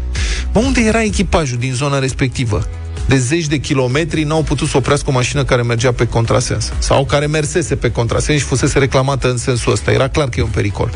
Mă, 0.52 0.60
unde 0.60 0.80
era 0.80 1.02
echipajul 1.02 1.58
din 1.58 1.72
zona 1.72 1.98
respectivă? 1.98 2.68
De 3.06 3.18
zeci 3.18 3.46
de 3.46 3.58
kilometri 3.58 4.22
n-au 4.22 4.42
putut 4.42 4.68
să 4.68 4.76
oprească 4.76 5.10
o 5.10 5.12
mașină 5.12 5.44
care 5.44 5.62
mergea 5.62 5.92
pe 5.92 6.06
contrasens 6.06 6.72
sau 6.78 7.04
care 7.04 7.26
mersese 7.26 7.76
pe 7.76 7.90
contrasens 7.90 8.40
și 8.40 8.46
fusese 8.46 8.78
reclamată 8.78 9.30
în 9.30 9.36
sensul 9.36 9.72
ăsta. 9.72 9.92
Era 9.92 10.08
clar 10.08 10.28
că 10.28 10.40
e 10.40 10.42
un 10.42 10.48
pericol. 10.48 10.90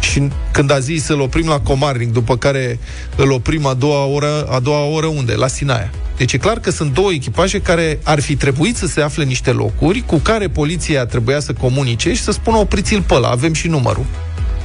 Și 0.00 0.28
când 0.50 0.70
a 0.70 0.78
zis 0.78 1.04
să-l 1.04 1.20
oprim 1.20 1.48
la 1.48 1.60
Comarnic, 1.60 2.12
după 2.12 2.36
care 2.36 2.78
îl 3.16 3.30
oprim 3.30 3.66
a 3.66 3.74
doua 3.74 4.04
oră, 4.04 4.46
a 4.50 4.58
doua 4.58 4.84
oră 4.84 5.06
unde? 5.06 5.34
La 5.34 5.46
Sinaia. 5.46 5.90
Deci 6.16 6.32
e 6.32 6.38
clar 6.38 6.58
că 6.58 6.70
sunt 6.70 6.94
două 6.94 7.12
echipaje 7.12 7.60
care 7.60 7.98
ar 8.02 8.20
fi 8.20 8.36
trebuit 8.36 8.76
să 8.76 8.86
se 8.86 9.00
afle 9.00 9.22
în 9.22 9.28
niște 9.28 9.50
locuri 9.50 10.02
cu 10.06 10.16
care 10.16 10.48
poliția 10.48 11.06
trebuia 11.06 11.40
să 11.40 11.52
comunice 11.52 12.14
și 12.14 12.22
să 12.22 12.32
spună 12.32 12.56
opriți-l 12.56 13.02
pe 13.02 13.14
ăla, 13.14 13.28
avem 13.28 13.52
și 13.52 13.68
numărul. 13.68 14.04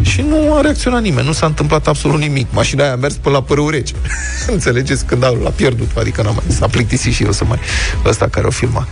Și 0.02 0.22
nu 0.22 0.54
a 0.54 0.62
reacționat 0.62 1.02
nimeni, 1.02 1.28
nu 1.28 1.34
s-a 1.34 1.46
întâmplat 1.46 1.88
absolut 1.88 2.20
nimic. 2.20 2.48
Mașina 2.52 2.84
aia 2.84 2.92
a 2.92 2.96
mers 2.96 3.14
până 3.14 3.36
la 3.36 3.42
părâu 3.44 3.70
rece. 3.70 3.94
Înțelegeți? 4.48 5.06
Când 5.06 5.24
l-a 5.24 5.50
pierdut, 5.50 5.90
adică 5.98 6.22
n-a 6.22 6.32
mai, 6.32 6.44
s-a 6.48 6.68
plictisit 6.68 7.14
și 7.14 7.24
eu 7.24 7.32
să 7.32 7.46
mai... 7.46 7.60
Ăsta 8.06 8.28
care 8.28 8.48
o 8.48 8.50
filma. 8.50 8.88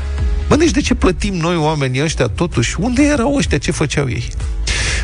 Bă, 0.48 0.56
deci 0.56 0.72
de 0.72 0.82
ce 0.82 0.94
plătim 0.94 1.36
noi 1.36 1.56
oamenii 1.56 2.04
ăștia 2.04 2.28
totuși? 2.28 2.76
Unde 2.80 3.04
erau 3.04 3.36
ăștia? 3.36 3.58
Ce 3.58 3.72
făceau 3.72 4.10
ei? 4.10 4.28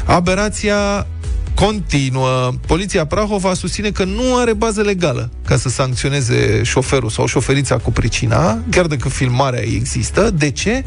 Aberația 0.05 1.07
continuă. 1.55 2.53
Poliția 2.67 3.05
Prahova 3.05 3.53
susține 3.53 3.89
că 3.89 4.03
nu 4.03 4.35
are 4.35 4.53
bază 4.53 4.81
legală 4.81 5.29
ca 5.45 5.57
să 5.57 5.69
sancționeze 5.69 6.63
șoferul 6.63 7.09
sau 7.09 7.25
șoferița 7.25 7.77
cu 7.77 7.91
pricina, 7.91 8.59
chiar 8.69 8.85
dacă 8.85 9.09
filmarea 9.09 9.61
există. 9.61 10.29
De 10.29 10.51
ce? 10.51 10.83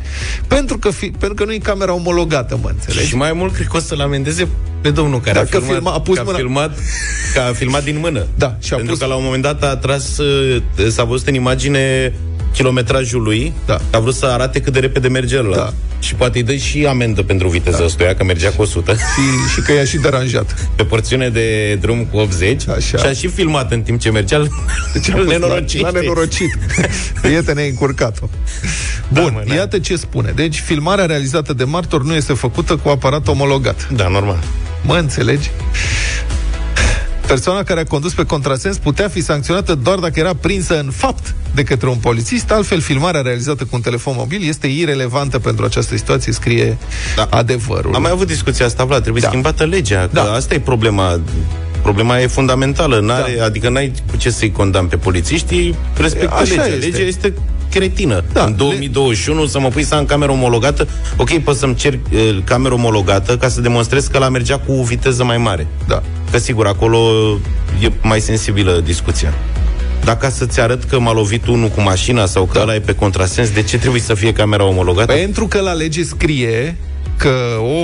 Pentru 0.46 0.78
că, 0.78 0.90
fi, 0.90 1.06
pentru 1.06 1.34
că 1.34 1.44
nu 1.44 1.52
e 1.52 1.58
camera 1.58 1.94
omologată, 1.94 2.58
mă 2.62 2.68
înțelegi? 2.68 3.08
Și 3.08 3.16
mai 3.16 3.32
mult 3.32 3.52
cred 3.52 3.66
că 3.66 3.76
o 3.76 3.80
să-l 3.80 4.00
amendeze 4.00 4.48
pe 4.80 4.90
domnul 4.90 5.20
care 5.20 5.38
Dacă 5.38 5.56
a 5.56 5.60
filmat, 5.60 5.74
filma, 5.74 5.92
a 5.92 6.00
pus 6.00 6.16
că 6.16 6.22
mâna... 6.24 6.36
a 6.36 6.40
filmat, 6.40 6.78
că 7.34 7.40
a 7.40 7.52
filmat 7.52 7.84
din 7.84 7.98
mână. 7.98 8.26
Da, 8.34 8.56
și 8.60 8.72
a 8.72 8.76
Pentru 8.76 8.94
pus... 8.94 9.02
că 9.02 9.08
la 9.08 9.14
un 9.14 9.24
moment 9.24 9.42
dat 9.42 9.62
a 9.62 9.76
tras, 9.76 10.20
s-a 10.88 11.04
văzut 11.04 11.26
în 11.26 11.34
imagine 11.34 12.14
kilometrajul 12.58 13.22
lui, 13.22 13.52
da. 13.66 13.80
a 13.90 13.98
vrut 13.98 14.14
să 14.14 14.26
arate 14.26 14.60
cât 14.60 14.72
de 14.72 14.78
repede 14.78 15.08
merge 15.08 15.36
el. 15.36 15.52
Da. 15.54 15.72
Și 15.98 16.14
poate 16.14 16.38
îi 16.38 16.44
dă 16.44 16.54
și 16.54 16.86
amendă 16.86 17.22
pentru 17.22 17.48
viteză 17.48 17.76
da. 17.78 17.84
ăstuia, 17.84 18.14
că 18.14 18.24
mergea 18.24 18.50
cu 18.50 18.62
100. 18.62 18.92
Și, 18.92 19.52
și 19.54 19.60
că 19.60 19.72
i-a 19.72 19.84
și 19.84 19.96
deranjat. 19.96 20.68
Pe 20.76 20.84
porțiune 20.84 21.28
de 21.28 21.74
drum 21.74 22.04
cu 22.04 22.16
80 22.16 22.68
Așa. 22.68 22.98
și 22.98 23.06
a 23.06 23.12
și 23.12 23.28
filmat 23.28 23.72
în 23.72 23.82
timp 23.82 24.00
ce 24.00 24.10
mergea. 24.10 24.42
Deci 24.92 25.10
a 25.10 25.22
nenorocit. 25.22 25.80
L-a 25.80 25.90
nenorocit. 25.90 26.58
Prietene, 27.22 27.62
încurcat-o. 27.62 28.28
Bun, 29.08 29.32
da, 29.36 29.42
mă, 29.46 29.54
iată 29.54 29.78
ce 29.78 29.96
spune. 29.96 30.32
Deci, 30.34 30.60
filmarea 30.60 31.06
realizată 31.06 31.52
de 31.52 31.64
martor 31.64 32.04
nu 32.04 32.14
este 32.14 32.32
făcută 32.32 32.76
cu 32.76 32.88
aparat 32.88 33.28
omologat. 33.28 33.88
Da, 33.92 34.08
normal. 34.08 34.38
Mă 34.82 34.96
înțelegi? 34.96 35.50
Persoana 37.28 37.62
care 37.62 37.80
a 37.80 37.84
condus 37.84 38.12
pe 38.12 38.24
contrasens 38.24 38.78
putea 38.78 39.08
fi 39.08 39.22
sancționată 39.22 39.74
doar 39.74 39.98
dacă 39.98 40.20
era 40.20 40.34
prinsă 40.34 40.78
în 40.78 40.90
fapt 40.90 41.34
de 41.54 41.62
către 41.62 41.88
un 41.88 41.96
polițist, 41.96 42.50
altfel 42.50 42.80
filmarea 42.80 43.20
realizată 43.20 43.64
cu 43.64 43.70
un 43.72 43.80
telefon 43.80 44.14
mobil 44.16 44.48
este 44.48 44.66
irelevantă 44.66 45.38
pentru 45.38 45.64
această 45.64 45.96
situație, 45.96 46.32
scrie 46.32 46.78
da. 47.16 47.26
adevărul. 47.30 47.94
Am 47.94 48.02
mai 48.02 48.10
avut 48.10 48.26
discuția 48.26 48.66
asta, 48.66 48.84
Vlad, 48.84 49.02
trebuie 49.02 49.22
da. 49.22 49.28
schimbată 49.28 49.64
legea, 49.64 50.06
da. 50.12 50.22
asta 50.22 50.54
e 50.54 50.60
problema 50.60 51.20
problema 51.82 52.20
e 52.20 52.26
fundamentală, 52.26 53.00
n-are, 53.00 53.34
da. 53.38 53.44
adică 53.44 53.68
n-ai 53.68 53.92
cu 54.10 54.16
ce 54.16 54.30
să-i 54.30 54.52
condamn 54.52 54.88
pe 54.88 54.96
polițiștii, 54.96 55.74
respectă 55.96 56.34
Așa 56.34 56.42
legea. 56.42 56.66
Este. 56.66 56.86
Legea 56.86 57.02
este 57.02 57.32
cretină. 57.70 58.24
Da, 58.32 58.44
în 58.44 58.56
2021 58.56 59.42
le... 59.42 59.48
să 59.48 59.60
mă 59.60 59.68
pui 59.68 59.82
să 59.82 59.94
am 59.94 60.04
cameră 60.04 60.30
omologată, 60.30 60.88
ok, 61.16 61.38
poți 61.38 61.58
să-mi 61.58 61.74
cer 61.74 61.92
uh, 61.92 62.38
cameră 62.44 62.74
omologată 62.74 63.36
ca 63.36 63.48
să 63.48 63.60
demonstrez 63.60 64.06
că 64.06 64.18
la 64.18 64.28
mergea 64.28 64.58
cu 64.58 64.72
viteză 64.72 65.24
mai 65.24 65.38
mare. 65.38 65.66
Da. 65.86 66.02
Că 66.30 66.38
sigur, 66.38 66.66
acolo 66.66 66.98
e 67.80 67.90
mai 68.02 68.20
sensibilă 68.20 68.80
discuția. 68.84 69.34
Dacă 70.04 70.28
să-ți 70.30 70.60
arăt 70.60 70.84
că 70.84 70.98
m-a 70.98 71.12
lovit 71.12 71.46
unul 71.46 71.68
cu 71.68 71.80
mașina 71.80 72.26
sau 72.26 72.44
că 72.44 72.52
da. 72.52 72.60
ăla 72.60 72.74
e 72.74 72.80
pe 72.80 72.94
contrasens, 72.94 73.50
de 73.50 73.62
ce 73.62 73.78
trebuie 73.78 74.00
să 74.00 74.14
fie 74.14 74.32
camera 74.32 74.64
omologată? 74.64 75.12
Pentru 75.12 75.46
că 75.46 75.60
la 75.60 75.72
lege 75.72 76.04
scrie 76.04 76.76
că 77.16 77.34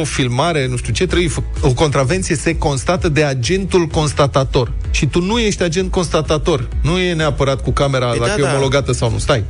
o 0.01 0.05
filmare, 0.05 0.67
nu 0.67 0.77
știu 0.77 0.93
ce, 0.93 1.07
trebuie 1.07 1.31
o 1.61 1.73
contravenție 1.73 2.37
se 2.37 2.57
constată 2.59 3.09
de 3.09 3.23
agentul 3.23 3.87
constatator. 3.87 4.73
Și 4.91 5.07
tu 5.07 5.21
nu 5.21 5.39
ești 5.39 5.63
agent 5.63 5.91
constatator. 5.91 6.69
Nu 6.83 6.99
e 6.99 7.13
neapărat 7.13 7.63
cu 7.63 7.71
camera 7.71 8.07
păi 8.07 8.19
dacă 8.19 8.31
da, 8.31 8.43
e 8.43 8.43
da. 8.43 8.53
omologată 8.53 8.91
da. 8.91 8.97
sau 8.97 9.11
nu. 9.11 9.19
Stai. 9.19 9.45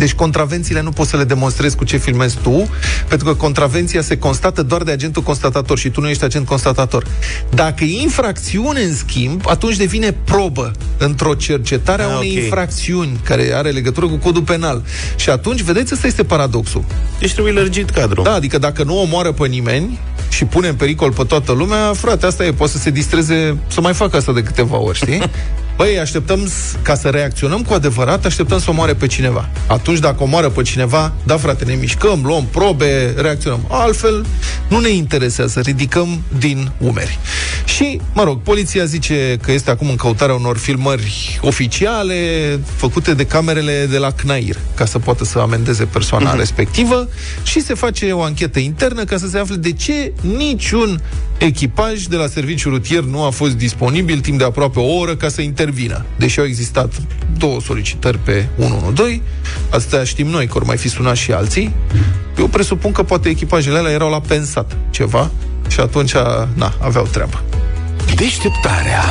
Deci 0.00 0.12
contravențiile 0.12 0.82
nu 0.82 0.90
poți 0.90 1.10
să 1.10 1.16
le 1.16 1.24
demonstrezi 1.24 1.76
cu 1.76 1.84
ce 1.84 1.96
filmezi 1.96 2.36
tu, 2.42 2.68
pentru 3.08 3.26
că 3.26 3.34
contravenția 3.34 4.02
se 4.02 4.18
constată 4.18 4.62
doar 4.62 4.82
de 4.82 4.90
agentul 4.90 5.22
constatator 5.22 5.78
și 5.78 5.88
tu 5.88 6.00
nu 6.00 6.08
ești 6.08 6.24
agent 6.24 6.46
constatator. 6.46 7.06
Dacă 7.50 7.84
e 7.84 8.00
infracțiune, 8.00 8.80
în 8.80 8.94
schimb, 8.94 9.42
atunci 9.46 9.76
devine 9.76 10.12
probă 10.24 10.70
într-o 10.98 11.34
cercetare 11.34 12.02
a, 12.02 12.04
a 12.04 12.16
unei 12.16 12.30
okay. 12.30 12.42
infracțiuni 12.42 13.20
care 13.24 13.50
are 13.54 13.70
legătură 13.70 14.06
cu 14.06 14.16
codul 14.16 14.42
penal. 14.42 14.82
Și 15.16 15.30
atunci, 15.30 15.60
vedeți, 15.60 15.94
ăsta 15.94 16.06
este 16.06 16.24
paradoxul. 16.24 16.84
Deci 17.18 17.32
trebuie 17.32 17.52
lărgit 17.52 17.90
cadrul. 17.90 18.24
Da, 18.24 18.32
adică 18.32 18.58
dacă 18.58 18.82
nu 18.82 19.00
omoară 19.00 19.32
pe 19.32 19.46
nimeni 19.46 19.98
și 20.28 20.44
pune 20.44 20.68
în 20.68 20.74
pericol 20.74 21.12
pe 21.12 21.24
toată 21.24 21.52
lumea, 21.52 21.92
frate, 21.92 22.26
asta 22.26 22.44
e, 22.44 22.52
poate 22.52 22.72
să 22.72 22.78
se 22.78 22.90
distreze, 22.90 23.56
să 23.66 23.80
mai 23.80 23.92
facă 23.94 24.16
asta 24.16 24.32
de 24.32 24.42
câteva 24.42 24.78
ori, 24.78 24.96
știi? 24.96 25.22
Băi, 25.80 25.98
așteptăm 25.98 26.48
ca 26.82 26.94
să 26.94 27.08
reacționăm 27.08 27.62
cu 27.62 27.72
adevărat, 27.72 28.24
așteptăm 28.24 28.58
să 28.58 28.70
omoare 28.70 28.94
pe 28.94 29.06
cineva. 29.06 29.48
Atunci, 29.66 29.98
dacă 29.98 30.22
omoară 30.22 30.48
pe 30.48 30.62
cineva, 30.62 31.12
da, 31.24 31.36
frate, 31.36 31.64
ne 31.64 31.74
mișcăm, 31.74 32.20
luăm 32.24 32.46
probe, 32.46 33.14
reacționăm. 33.16 33.60
Altfel, 33.68 34.26
nu 34.68 34.80
ne 34.80 34.88
interesează, 34.88 35.60
ridicăm 35.60 36.20
din 36.38 36.70
umeri. 36.78 37.18
Și, 37.64 38.00
mă 38.12 38.22
rog, 38.22 38.40
poliția 38.42 38.84
zice 38.84 39.38
că 39.42 39.52
este 39.52 39.70
acum 39.70 39.88
în 39.88 39.96
căutarea 39.96 40.34
unor 40.34 40.58
filmări 40.58 41.38
oficiale 41.42 42.14
făcute 42.76 43.14
de 43.14 43.26
camerele 43.26 43.86
de 43.90 43.98
la 43.98 44.10
CNAIR, 44.10 44.56
ca 44.74 44.84
să 44.84 44.98
poată 44.98 45.24
să 45.24 45.38
amendeze 45.38 45.84
persoana 45.84 46.34
uh-huh. 46.34 46.38
respectivă 46.38 47.08
și 47.42 47.60
se 47.60 47.74
face 47.74 48.12
o 48.12 48.22
anchetă 48.22 48.58
internă 48.58 49.04
ca 49.04 49.16
să 49.16 49.28
se 49.28 49.38
afle 49.38 49.56
de 49.56 49.72
ce 49.72 50.12
niciun 50.36 51.00
echipaj 51.38 52.02
de 52.02 52.16
la 52.16 52.26
serviciul 52.26 52.72
rutier 52.72 53.02
nu 53.02 53.22
a 53.22 53.30
fost 53.30 53.52
disponibil 53.52 54.20
timp 54.20 54.38
de 54.38 54.44
aproape 54.44 54.78
o 54.78 54.96
oră 54.96 55.16
ca 55.16 55.28
să 55.28 55.40
intervină. 55.70 56.04
Deși 56.16 56.38
au 56.38 56.44
existat 56.44 56.92
două 57.38 57.60
solicitări 57.60 58.18
pe 58.18 58.46
112, 58.58 59.22
asta 59.70 60.04
știm 60.04 60.26
noi, 60.26 60.46
că 60.46 60.52
ori 60.56 60.66
mai 60.66 60.76
fi 60.76 60.88
sunat 60.88 61.16
și 61.16 61.32
alții, 61.32 61.74
eu 62.38 62.46
presupun 62.46 62.92
că 62.92 63.02
poate 63.02 63.28
echipajele 63.28 63.78
alea 63.78 63.92
erau 63.92 64.10
la 64.10 64.20
pensat 64.20 64.76
ceva 64.90 65.30
și 65.68 65.80
atunci, 65.80 66.12
na, 66.54 66.74
aveau 66.80 67.04
treabă. 67.04 67.42
Deșteptarea. 68.14 69.02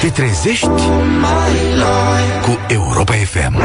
Te 0.00 0.08
trezești 0.08 0.66
cu 2.42 2.58
Europa 2.68 3.12
FM 3.12 3.56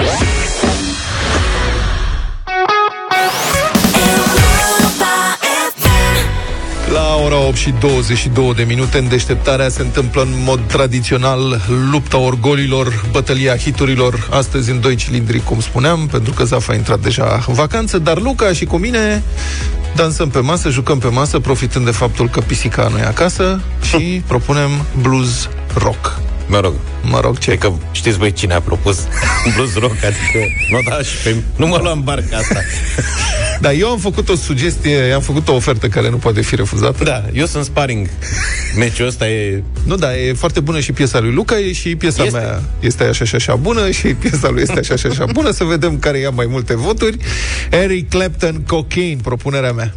La 6.93 7.15
ora 7.23 7.37
8 7.37 7.55
și 7.55 7.73
22 7.79 8.53
de 8.53 8.63
minute 8.63 8.97
în 8.97 9.07
deșteptarea 9.07 9.69
se 9.69 9.81
întâmplă 9.81 10.21
în 10.21 10.33
mod 10.43 10.59
tradițional 10.67 11.61
lupta 11.91 12.17
orgolilor, 12.17 13.05
bătălia 13.11 13.57
hiturilor, 13.57 14.27
astăzi 14.31 14.71
în 14.71 14.81
doi 14.81 14.95
cilindri, 14.95 15.43
cum 15.43 15.59
spuneam, 15.59 16.07
pentru 16.07 16.33
că 16.33 16.43
Zaf 16.43 16.69
a 16.69 16.73
intrat 16.73 16.99
deja 16.99 17.43
în 17.47 17.53
vacanță, 17.53 17.99
dar 17.99 18.19
Luca 18.19 18.53
și 18.53 18.65
cu 18.65 18.77
mine 18.77 19.23
dansăm 19.95 20.29
pe 20.29 20.39
masă, 20.39 20.69
jucăm 20.69 20.99
pe 20.99 21.07
masă, 21.07 21.39
profitând 21.39 21.85
de 21.85 21.91
faptul 21.91 22.29
că 22.29 22.39
pisica 22.39 22.87
nu 22.87 22.97
e 22.97 23.03
acasă 23.03 23.61
și 23.81 23.97
propunem 24.27 24.69
blues 25.01 25.49
rock. 25.73 26.19
Mă 26.47 26.59
rog. 26.59 26.73
Mă 27.01 27.19
rog, 27.19 27.37
ce? 27.37 27.57
că 27.57 27.71
știți 27.91 28.17
voi 28.17 28.31
cine 28.33 28.53
a 28.53 28.61
propus 28.61 28.97
blues 29.55 29.73
rock, 29.73 29.95
adică 30.03 30.39
nu, 30.71 30.79
da, 30.89 30.97
și 31.01 31.15
pe, 31.23 31.35
nu 31.55 31.67
mă 31.67 31.79
luam 31.81 32.01
barca 32.03 32.37
asta. 32.37 32.59
Da, 33.59 33.71
eu 33.71 33.89
am 33.89 33.97
făcut 33.97 34.29
o 34.29 34.35
sugestie, 34.35 35.11
am 35.11 35.21
făcut 35.21 35.47
o 35.47 35.53
ofertă 35.53 35.87
care 35.87 36.09
nu 36.09 36.15
poate 36.17 36.41
fi 36.41 36.55
refuzată. 36.55 37.03
Da, 37.03 37.23
eu 37.33 37.45
sunt 37.45 37.65
sparring. 37.65 38.09
Meciul 38.77 39.07
ăsta 39.07 39.27
e... 39.29 39.63
Nu, 39.85 39.95
da, 39.95 40.17
e 40.17 40.33
foarte 40.33 40.59
bună 40.59 40.79
și 40.79 40.91
piesa 40.91 41.19
lui 41.19 41.31
Luca 41.33 41.59
e 41.59 41.71
și 41.73 41.95
piesa 41.95 42.23
Este. 42.23 42.37
mea 42.37 42.61
este 42.79 43.03
așa 43.03 43.25
și 43.25 43.35
așa 43.35 43.55
bună 43.55 43.91
și 43.91 44.07
piesa 44.07 44.49
lui 44.49 44.61
este 44.61 44.79
așa 44.79 44.95
și 44.95 45.05
așa 45.05 45.25
bună. 45.31 45.51
Să 45.51 45.63
vedem 45.63 45.99
care 45.99 46.17
ia 46.17 46.29
mai 46.29 46.45
multe 46.49 46.75
voturi. 46.75 47.17
Eric 47.69 48.09
Clapton, 48.09 48.63
Cocaine, 48.67 49.19
propunerea 49.23 49.71
mea. 49.71 49.93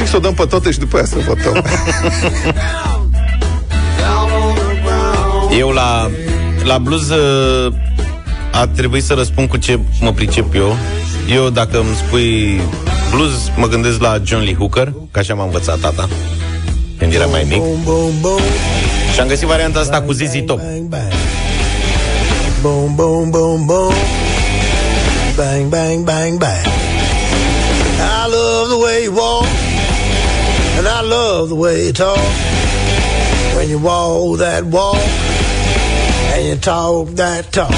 Zic 0.00 0.08
să 0.08 0.16
o 0.16 0.18
dăm 0.18 0.34
pe 0.34 0.44
toate 0.44 0.70
și 0.70 0.78
după 0.78 0.96
aia 0.96 1.04
să 1.04 1.16
votăm. 1.26 1.52
Down 4.00 4.30
on 4.42 4.54
the 4.54 4.80
ground. 4.84 5.58
Eu 5.58 5.68
la, 5.68 6.10
la 6.64 6.78
blues 6.78 7.08
uh, 7.08 7.72
a 8.52 8.66
trebuit 8.66 9.04
să 9.04 9.14
răspund 9.14 9.48
cu 9.48 9.56
ce 9.56 9.78
mă 10.00 10.12
pricep 10.12 10.54
eu. 10.54 10.76
Eu, 11.34 11.48
dacă 11.48 11.78
îmi 11.78 11.94
spui 12.06 12.60
blues, 13.10 13.32
mă 13.56 13.66
gândesc 13.66 14.00
la 14.00 14.20
John 14.24 14.42
Lee 14.42 14.54
Hooker, 14.54 14.92
că 15.10 15.18
așa 15.18 15.34
m-a 15.34 15.44
învățat 15.44 15.78
tata 15.78 16.08
când 16.98 17.12
era 17.12 17.26
mai 17.26 17.46
mic. 17.48 17.58
Boom, 17.58 17.82
boom, 17.84 18.12
boom. 18.20 18.40
Și 19.14 19.20
am 19.20 19.28
găsit 19.28 19.46
varianta 19.46 19.78
asta 19.78 20.02
cu 20.02 20.12
ZZ 20.12 20.32
Top. 20.46 20.58
Bang, 20.58 20.88
bang. 20.88 21.12
Boom, 22.60 22.94
boom, 22.94 23.30
boom, 23.30 23.66
boom. 23.66 23.92
Bang, 25.36 26.04
bang, 26.04 26.38
love 31.40 31.48
the 31.48 31.54
way 31.54 31.86
you 31.86 31.92
talk. 31.92 32.18
When 33.56 33.66
you 33.70 33.78
walk 33.78 34.38
that 34.40 34.62
walk, 34.64 35.00
and 36.32 36.42
you 36.48 36.56
talk 36.56 37.08
that 37.22 37.42
talk, 37.58 37.74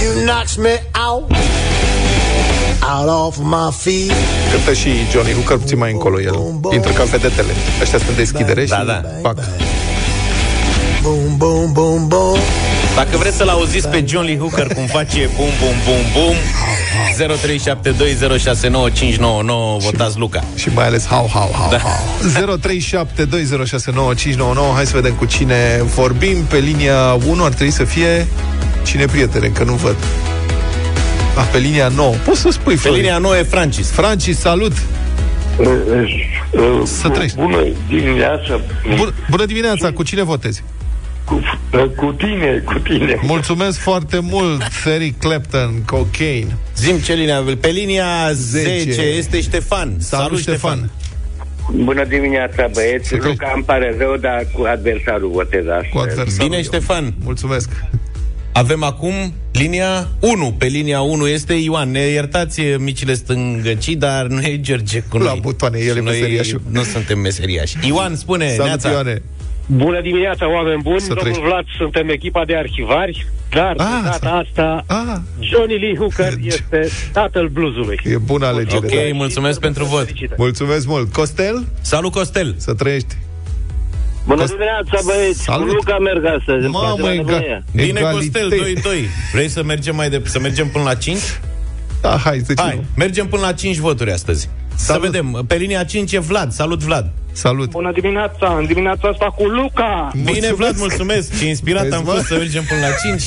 you 0.00 0.26
knocks 0.26 0.58
me 0.58 0.74
out, 0.94 1.24
out 2.92 3.08
off 3.08 3.38
of 3.38 3.46
my 3.46 3.70
feet. 3.70 4.12
Cântă 4.52 4.72
și 4.72 4.90
Johnny 5.12 5.32
Hooker 5.32 5.56
puțin 5.56 5.78
mai 5.78 5.92
încolo 5.92 6.20
el. 6.20 6.36
Intră 6.72 6.92
ca 6.92 7.04
vedetele. 7.04 7.52
Ăștia 7.82 7.98
sunt 7.98 8.16
deschidere 8.16 8.64
și 8.64 8.70
Da, 8.70 8.84
da. 8.86 9.02
fac. 9.22 9.36
Boom, 11.02 11.36
boom, 11.36 11.72
boom, 11.72 12.08
boom. 12.08 12.38
Dacă 12.96 13.16
vreți 13.16 13.36
să-l 13.36 13.48
auziți 13.48 13.88
pe 13.88 14.04
John 14.06 14.24
Lee 14.24 14.38
Hooker 14.38 14.74
cum 14.74 14.86
face 14.86 15.30
bum, 15.36 15.48
bum, 15.60 15.74
bum, 15.84 16.02
bum 16.14 16.36
0372069599 16.98 19.78
Votați 19.78 20.18
Luca 20.18 20.44
Și 20.56 20.68
mai 20.74 20.86
ales 20.86 21.06
hau, 21.06 21.30
hau, 21.32 21.50
hau, 21.54 21.70
Da. 21.70 21.78
hau. 21.78 22.58
0372069599. 22.60 22.64
Hai 24.74 24.86
să 24.86 24.92
vedem 24.94 25.12
cu 25.14 25.24
cine 25.24 25.82
vorbim. 25.94 26.36
Pe 26.44 26.58
linia 26.58 27.18
1 27.28 27.44
ar 27.44 27.52
trebui 27.52 27.72
să 27.72 27.84
fie 27.84 28.26
cine 28.84 29.04
prietene, 29.04 29.46
că 29.46 29.64
nu 29.64 29.72
văd. 29.72 29.96
Ah, 31.36 31.44
pe 31.52 31.58
linia 31.58 31.88
9. 31.88 32.14
Poți 32.24 32.40
să 32.40 32.50
spui, 32.50 32.74
Pe 32.74 32.80
Florin. 32.80 33.00
linia 33.00 33.18
9 33.18 33.36
e 33.36 33.42
Francis 33.42 33.90
Francis, 33.90 34.38
salut! 34.38 34.72
Să 36.84 37.08
trăiești. 37.08 37.36
Bună 37.36 37.56
dimineața. 37.88 38.60
Bun, 38.96 39.14
bună 39.30 39.44
dimineața, 39.44 39.92
cu 39.92 40.02
cine 40.02 40.22
votezi? 40.22 40.62
Cu, 41.28 41.42
cu 41.96 42.12
tine, 42.12 42.62
cu 42.64 42.78
tine. 42.78 43.18
Mulțumesc 43.22 43.78
foarte 43.78 44.18
mult, 44.18 44.62
Eric 44.84 45.18
Clapton, 45.18 45.82
Cocaine. 45.86 46.56
Zim 46.76 46.98
ce 46.98 47.14
linia 47.14 47.44
Pe 47.60 47.68
linia 47.68 48.32
10, 48.32 48.78
10 48.78 49.00
este 49.00 49.40
Ștefan 49.40 49.96
Salut, 49.98 50.38
Ștefan. 50.38 50.90
Bună 51.74 52.04
dimineața, 52.04 52.68
băieți. 52.72 53.08
Să 53.08 53.16
treci. 53.16 53.30
Luca, 53.30 53.52
îmi 53.54 53.64
pare 53.64 53.94
rău, 53.98 54.16
dar 54.16 54.46
cu 54.52 54.62
adversarul 54.62 55.30
votez 55.30 55.66
astăzi. 55.66 55.92
Cu 55.92 55.98
adversarul. 55.98 56.48
Bine, 56.48 56.62
Ștefan 56.62 57.14
Mulțumesc. 57.24 57.70
Avem 58.52 58.82
acum 58.82 59.12
linia 59.52 60.08
1 60.20 60.54
Pe 60.58 60.66
linia 60.66 61.00
1 61.00 61.26
este 61.26 61.54
Ioan 61.54 61.90
Ne 61.90 62.00
iertați 62.00 62.60
micile 62.78 63.14
stângăcii 63.14 63.96
Dar 63.96 64.26
nu 64.26 64.40
e 64.40 64.60
George 64.60 65.00
cu 65.00 65.18
La 65.18 65.24
noi 65.24 65.38
butoane, 65.42 65.78
el 65.78 65.84
e 65.84 65.98
Și 65.98 66.02
noi 66.02 66.04
meseriașul. 66.04 66.60
Nu 66.70 66.82
suntem 66.82 67.18
meseriași 67.18 67.76
Ioan, 67.86 68.16
spune, 68.16 68.48
Salut, 68.48 68.64
Neața. 68.64 68.90
Ioane. 68.90 69.22
Bună 69.70 70.00
dimineața, 70.00 70.50
oameni 70.52 70.82
buni! 70.82 71.00
Să 71.00 71.06
Domnul 71.06 71.22
trăiești. 71.24 71.44
Vlad, 71.44 71.64
suntem 71.78 72.08
echipa 72.08 72.44
de 72.44 72.56
arhivari, 72.56 73.26
dar 73.50 73.74
Ah, 73.76 73.86
de 74.02 74.08
data 74.08 74.30
asta 74.48 74.84
Ah, 74.86 75.16
Johnny 75.40 75.78
Lee 75.78 75.94
Hooker 75.96 76.32
este 76.54 76.88
tatăl 77.12 77.48
bluesului. 77.48 78.00
e 78.04 78.16
bună 78.18 78.46
alegere. 78.46 78.76
Ok, 78.86 78.92
da. 78.92 79.14
mulțumesc 79.14 79.60
pentru 79.60 79.84
vot 79.84 80.04
Felicitări. 80.04 80.40
Mulțumesc 80.40 80.86
mult. 80.86 81.12
Costel, 81.12 81.66
Salut, 81.80 82.12
Costel 82.12 82.54
să 82.56 82.74
trăiești. 82.74 83.16
Bună 84.26 84.40
Cost- 84.42 84.46
dimineața, 84.50 84.98
băieți. 85.04 85.42
Salut. 85.42 85.68
Cu 85.68 85.74
Luca 85.74 85.98
merg 85.98 86.24
astăzi. 86.24 86.64
îmi 86.64 86.70
place 86.74 86.86
Mamă, 86.86 87.02
la 87.06 87.12
ega- 87.12 87.16
nebunie. 87.16 87.64
Bine, 87.74 87.98
egalitate. 87.98 88.38
Costel, 88.44 88.48
2-2 88.50 89.08
Vrei 89.32 89.48
să 89.48 89.62
mergem 89.62 89.96
mai 89.96 90.10
de, 90.10 90.22
să 90.24 90.38
mergem 90.40 90.68
până 90.68 90.84
la 90.84 90.94
5? 90.94 91.18
Da, 92.00 92.16
hai, 92.24 92.38
zici 92.38 92.60
Hai, 92.60 92.84
mergem 92.96 93.26
până 93.26 93.42
la 93.42 93.52
5 93.52 93.76
voturi 93.76 94.12
astăzi 94.12 94.48
Salut. 94.78 95.04
Să 95.04 95.10
vedem, 95.10 95.44
pe 95.46 95.54
linia 95.54 95.84
5 95.84 96.12
e 96.12 96.18
Vlad 96.18 96.52
Salut, 96.52 96.82
Vlad 96.82 97.10
Salut. 97.32 97.70
Bună 97.70 97.92
dimineața! 97.92 98.56
În 98.58 98.66
dimineața 98.66 99.08
asta 99.08 99.24
cu 99.36 99.44
Luca! 99.46 100.10
Bine, 100.24 100.52
Vlad, 100.52 100.76
mulțumesc 100.78 101.34
Și 101.34 101.48
inspirat 101.48 101.82
Vezi, 101.82 101.94
am 101.94 102.04
mă? 102.04 102.10
fost 102.10 102.24
să 102.26 102.34
mergem 102.34 102.64
până 102.68 102.80
la 102.80 102.86
5 103.10 103.22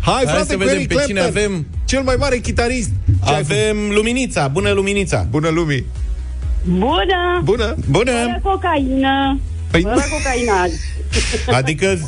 Hai, 0.00 0.14
Hai 0.14 0.24
frate, 0.24 0.46
să 0.46 0.52
cu 0.52 0.58
vedem 0.58 0.74
Eric 0.74 0.88
pe 0.88 1.04
cine 1.06 1.20
Clapton, 1.20 1.42
avem. 1.42 1.66
Cel 1.84 2.02
mai 2.02 2.16
mare 2.18 2.36
chitarist. 2.36 2.90
Ce 3.26 3.32
ai 3.32 3.38
Avem 3.38 3.76
Luminița, 3.94 4.48
bună 4.48 4.70
Luminița 4.70 5.26
Bună 5.30 5.48
lumii. 5.48 5.84
Bună! 6.64 7.40
Bună. 7.42 7.74
Bună, 7.90 8.10
Fără 8.10 8.40
cocaină! 8.42 9.38
Păi, 9.70 9.82
Fără 9.82 10.02
cocaină! 10.10 10.68
adică 11.58 11.98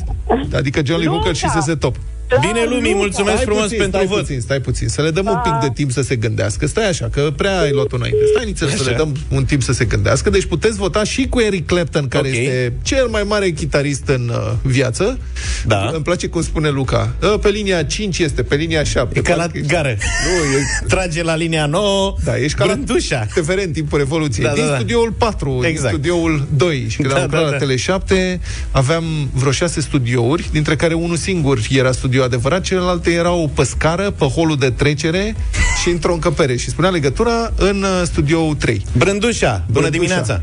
adică 0.55 0.81
John 0.85 0.99
Lee 0.99 1.09
Luca. 1.09 1.19
Hooker 1.19 1.35
și 1.35 1.49
SS 1.49 1.73
Top. 1.79 1.97
Bine, 2.41 2.65
Lumii, 2.69 2.95
mulțumesc 2.95 3.35
Stai 3.35 3.45
frumos 3.45 3.63
puțin, 3.63 3.79
pentru 3.79 3.97
stai 3.99 4.07
vot 4.07 4.19
puțin, 4.19 4.41
stai 4.41 4.61
puțin. 4.61 4.89
Să 4.89 5.03
le 5.03 5.11
dăm 5.11 5.27
un 5.27 5.41
pic 5.43 5.53
de 5.61 5.71
timp 5.75 5.91
să 5.93 6.03
se 6.03 6.17
gândească. 6.17 6.67
Stai 6.67 6.89
așa, 6.89 7.09
că 7.09 7.33
prea 7.37 7.61
ai 7.61 7.71
luat 7.73 7.93
înainte. 7.93 8.19
Stai 8.35 8.45
nițel 8.45 8.69
să 8.69 8.75
Așa. 8.81 8.91
le 8.91 8.97
dăm 8.97 9.17
un 9.29 9.45
timp 9.45 9.63
să 9.63 9.73
se 9.73 9.85
gândească. 9.85 10.31
Deci 10.31 10.45
puteți 10.45 10.77
vota 10.77 11.05
și 11.05 11.27
cu 11.29 11.41
Eric 11.41 11.67
Clapton, 11.67 12.09
care 12.09 12.29
Ok. 12.29 12.35
este 12.35 12.73
cel 12.83 13.07
mai 13.07 13.23
mare 13.23 13.51
chitarist 13.51 14.09
în 14.09 14.29
uh, 14.35 14.53
viață. 14.63 15.19
Da. 15.67 15.91
Îmi 15.95 16.03
place 16.03 16.27
cum 16.27 16.43
spune 16.43 16.69
Luca. 16.69 17.15
Uh, 17.23 17.39
Pe 17.41 17.49
linia 17.49 17.83
5 17.83 18.19
este, 18.19 18.43
pe 18.43 18.55
linia 18.55 18.83
7. 18.85 19.19
E 19.19 19.23
ca 19.23 19.35
la 19.35 19.47
gară 19.67 19.89
Nu, 19.99 20.59
e 20.59 20.87
Trage 20.95 21.23
la 21.23 21.35
linia 21.37 21.67
9 21.67 22.15
Da, 22.25 22.39
ești 22.39 22.59
ca 22.59 22.65
la 22.65 22.73
Brândușa 22.73 23.27
TVR 23.35 23.59
în 23.65 23.71
timpul 23.73 23.99
Revoluției. 23.99 24.47
Da, 24.47 24.53
din 24.53 24.65
da, 24.65 24.69
da. 24.71 24.75
studioul 24.77 25.13
4, 25.19 25.61
Exact. 25.65 25.95
din 25.95 26.03
studioul 26.03 26.47
2. 26.57 26.87
Și 26.89 26.97
când 26.97 27.09
Da, 27.13 27.15
am 27.17 27.23
lucrat 27.23 27.41
da, 27.41 27.47
la 27.47 27.51
da. 27.53 27.57
Tele 27.59 27.77
7, 27.77 28.41
aveam 28.71 29.05
vreo 29.33 29.53
șase 29.53 29.81
studiouri, 29.81 30.49
dintre 30.53 30.77
care 30.77 30.95
unul 30.95 31.17
singur 31.17 31.59
era 31.71 31.93
studio 32.15 32.35
adevărat, 32.37 32.63
celelalte 32.63 33.11
erau 33.11 33.51
pe 33.55 33.65
scară, 33.65 34.11
pe 34.11 34.25
holul 34.25 34.57
de 34.57 34.71
trecere 34.71 35.35
și 35.83 35.89
într-o 35.89 36.13
încăpere. 36.13 36.57
Și 36.57 36.69
spunea 36.71 36.91
legătura 36.91 37.53
în 37.57 37.83
uh, 37.83 38.03
studioul 38.05 38.55
3. 38.55 38.85
Brândușa, 38.97 39.65
bună 39.67 39.67
Brândușa. 39.67 39.91
dimineața 39.91 40.43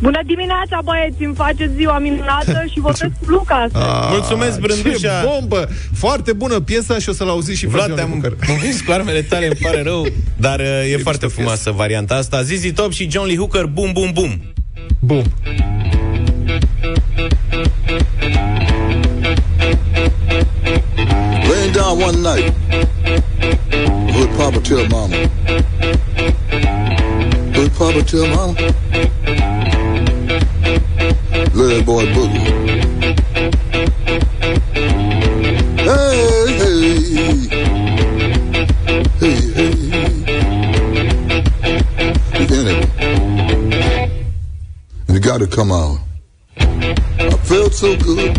Bună 0.00 0.20
dimineața, 0.26 0.80
băieți! 0.84 1.24
Îmi 1.24 1.34
faceți 1.34 1.74
ziua 1.76 1.98
minunată 1.98 2.64
și 2.72 2.80
votez 2.80 3.08
cu 3.20 3.30
Luca 3.30 3.54
astăzi. 3.54 3.84
Ah, 3.84 4.08
Mulțumesc, 4.10 4.60
Brândușa. 4.60 5.20
Ce 5.20 5.26
bombă! 5.26 5.68
Foarte 5.94 6.32
bună 6.32 6.60
piesa 6.60 6.98
și 6.98 7.08
o 7.08 7.12
să-l 7.12 7.28
auziți 7.28 7.58
și 7.58 7.64
pe 7.64 7.70
Vlad, 7.70 7.86
Johnny 7.86 7.96
te-am 8.04 8.20
Hooker. 8.20 8.46
convins 8.46 8.80
cu 8.80 8.92
armele 8.92 9.22
tale, 9.22 9.46
îmi 9.46 9.58
pare 9.62 9.82
rău 9.82 10.06
Dar 10.46 10.58
uh, 10.60 10.92
e, 10.92 10.96
foarte 10.96 11.24
mișto 11.24 11.28
frumoasă 11.28 11.70
varianta 11.70 12.14
asta 12.14 12.42
Zizi 12.42 12.72
Top 12.72 12.92
și 12.92 13.10
John 13.10 13.26
Lee 13.26 13.36
Hooker, 13.36 13.64
bum, 13.64 13.90
bum, 13.92 14.10
bum 14.12 14.40
Bum. 15.00 15.22
down 21.78 21.98
one 22.00 22.22
night. 22.24 22.52
Would 24.16 24.30
Papa 24.36 24.60
tell 24.60 24.88
Mama? 24.88 25.16
Would 27.56 27.72
Papa 27.74 28.02
tell 28.02 28.26
Mama? 28.26 28.54
Little 31.54 31.82
boy 31.84 32.04
boogie. 32.14 32.46
Hey, 35.88 36.46
hey, 36.58 36.90
hey, 39.20 39.36
hey, 42.34 42.48
hey. 42.48 44.24
You 45.08 45.20
got 45.20 45.38
to 45.38 45.46
come 45.46 45.70
out. 45.70 45.98
I 47.48 47.50
felt 47.50 47.72
so 47.72 47.96
good. 47.96 48.36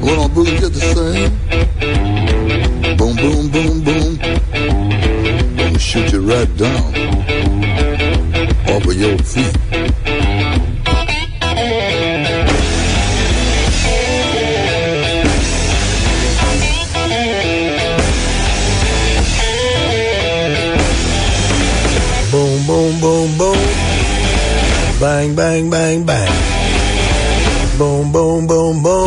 Went 0.00 0.18
on 0.20 0.30
boogie 0.30 0.56
just 0.60 0.74
the 0.74 0.80
same. 0.94 1.32
Boom, 2.96 3.16
boom, 3.16 3.50
boom, 3.50 3.82
boom. 3.82 4.16
Gonna 5.56 5.78
shoot 5.80 6.12
you 6.12 6.20
right 6.20 6.56
down 6.56 6.94
off 8.68 8.86
of 8.86 8.94
your 8.94 9.18
feet. 9.18 9.52
Boom, 22.30 22.64
boom, 22.64 23.00
boom, 23.00 23.38
boom. 23.38 23.58
Bang, 25.00 25.34
bang, 25.34 25.68
bang, 25.68 26.06
bang. 26.06 26.57
Boom, 27.78 28.10
boom, 28.10 28.48
boom, 28.48 28.82
boom. 28.82 29.06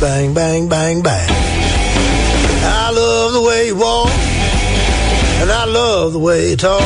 Bang, 0.00 0.32
bang, 0.32 0.68
bang, 0.68 1.02
bang. 1.02 1.28
I 1.28 2.92
love 2.94 3.32
the 3.32 3.40
way 3.40 3.66
you 3.66 3.74
walk, 3.74 4.10
and 5.40 5.50
I 5.50 5.64
love 5.64 6.12
the 6.12 6.20
way 6.20 6.50
you 6.50 6.56
talk. 6.56 6.80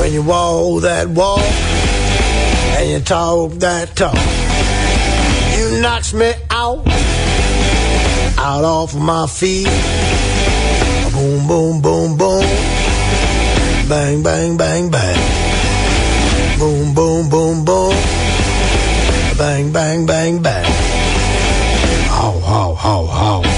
When 0.00 0.12
you 0.12 0.22
walk 0.24 0.82
that 0.82 1.08
walk, 1.08 1.38
and 2.78 2.90
you 2.90 2.98
talk 2.98 3.52
that 3.60 3.94
talk, 3.94 4.18
you 5.56 5.80
knocks 5.80 6.12
me 6.12 6.32
out, 6.50 6.84
out 8.38 8.64
off 8.64 8.92
of 8.92 9.00
my 9.00 9.28
feet. 9.28 9.68
Boom, 11.12 11.46
boom, 11.46 11.80
boom, 11.80 12.18
boom. 12.18 12.42
Bang, 13.88 14.24
bang, 14.24 14.56
bang, 14.56 14.90
bang. 14.90 16.58
Boom, 16.58 16.92
boom, 16.92 17.28
boom, 17.28 17.64
boom. 17.64 18.15
Bang, 19.38 19.70
bang, 19.70 20.06
bang, 20.06 20.40
bang. 20.40 20.64
How, 22.08 22.40
how, 22.40 22.74
how, 22.74 23.06
how. 23.06 23.55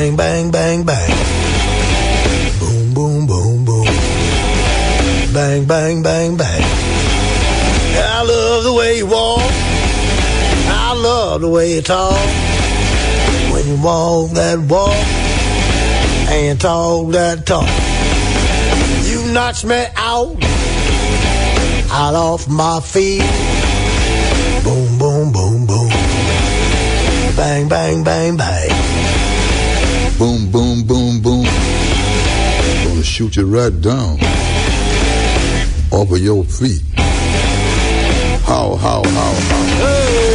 Bang, 0.00 0.16
bang, 0.16 0.50
bang, 0.50 0.82
bang. 0.82 1.10
Boom, 2.58 2.94
boom, 2.94 3.26
boom, 3.26 3.64
boom. 3.66 3.84
Bang, 5.34 5.66
bang, 5.66 6.02
bang, 6.02 6.38
bang. 6.38 6.62
I 8.00 8.22
love 8.26 8.64
the 8.64 8.72
way 8.72 8.96
you 8.96 9.06
walk. 9.06 9.42
I 10.72 10.94
love 10.96 11.42
the 11.42 11.50
way 11.50 11.74
you 11.74 11.82
talk. 11.82 12.16
When 13.52 13.68
you 13.68 13.76
walk 13.82 14.30
that 14.30 14.58
walk 14.70 15.04
and 16.32 16.58
talk 16.58 17.12
that 17.12 17.44
talk. 17.44 17.68
You 19.04 19.34
knocks 19.34 19.64
me 19.64 19.84
out, 19.96 20.34
out 21.92 22.14
off 22.14 22.48
my 22.48 22.80
feet. 22.80 23.20
Boom, 24.64 24.98
boom, 24.98 25.30
boom, 25.30 25.66
boom. 25.66 25.90
Bang, 27.36 27.68
bang, 27.68 28.02
bang, 28.02 28.38
bang. 28.38 28.79
Boom, 30.20 30.50
boom, 30.50 30.84
boom, 30.86 31.22
boom. 31.22 31.44
Gonna 32.84 33.02
shoot 33.02 33.36
you 33.36 33.46
right 33.46 33.72
down 33.80 34.18
of 35.90 36.10
your 36.18 36.44
feet. 36.44 36.82
How, 38.44 38.76
how, 38.76 39.02
how, 39.02 39.32
how. 39.32 40.29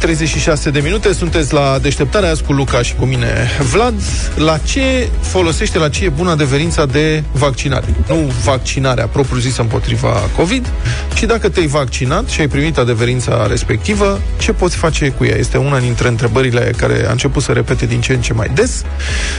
36 0.00 0.70
de 0.70 0.80
minute, 0.80 1.12
sunteți 1.12 1.52
la 1.52 1.78
deșteptarea 1.82 2.30
azi 2.30 2.42
cu 2.42 2.52
Luca 2.52 2.82
și 2.82 2.94
cu 2.94 3.04
mine. 3.04 3.48
Vlad, 3.72 3.94
la 4.36 4.58
ce 4.58 5.08
folosește, 5.20 5.78
la 5.78 5.88
ce 5.88 6.04
e 6.04 6.08
bună 6.08 6.30
adeverința 6.30 6.86
de 6.86 7.22
vaccinare? 7.32 7.86
Nu 8.08 8.32
vaccinarea 8.44 9.06
propriu-zisă 9.06 9.60
împotriva 9.60 10.28
COVID, 10.36 10.70
ci 11.14 11.22
dacă 11.22 11.48
te-ai 11.48 11.66
vaccinat 11.66 12.28
și 12.28 12.40
ai 12.40 12.48
primit 12.48 12.78
adeverința 12.78 13.46
respectivă, 13.46 14.20
ce 14.38 14.52
poți 14.52 14.76
face 14.76 15.08
cu 15.08 15.24
ea? 15.24 15.36
Este 15.36 15.56
una 15.56 15.78
dintre 15.78 16.08
întrebările 16.08 16.72
care 16.76 17.04
a 17.08 17.10
început 17.10 17.42
să 17.42 17.52
repete 17.52 17.86
din 17.86 18.00
ce 18.00 18.12
în 18.12 18.20
ce 18.20 18.32
mai 18.32 18.50
des. 18.54 18.84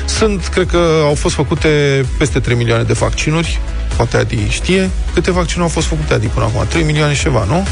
Sunt, 0.05 0.45
cred 0.45 0.67
că 0.67 1.01
au 1.03 1.15
fost 1.15 1.35
făcute 1.35 2.05
peste 2.17 2.39
3 2.39 2.55
milioane 2.55 2.83
de 2.83 2.93
vaccinuri, 2.93 3.59
poate 3.95 4.17
Adi 4.17 4.47
știe. 4.49 4.89
Câte 5.13 5.31
vaccinuri 5.31 5.63
au 5.63 5.73
fost 5.73 5.87
făcute 5.87 6.13
Adi 6.13 6.27
până 6.27 6.45
acum? 6.45 6.65
3 6.69 6.83
milioane 6.83 7.13
și 7.13 7.21
ceva, 7.21 7.45
nu? 7.47 7.67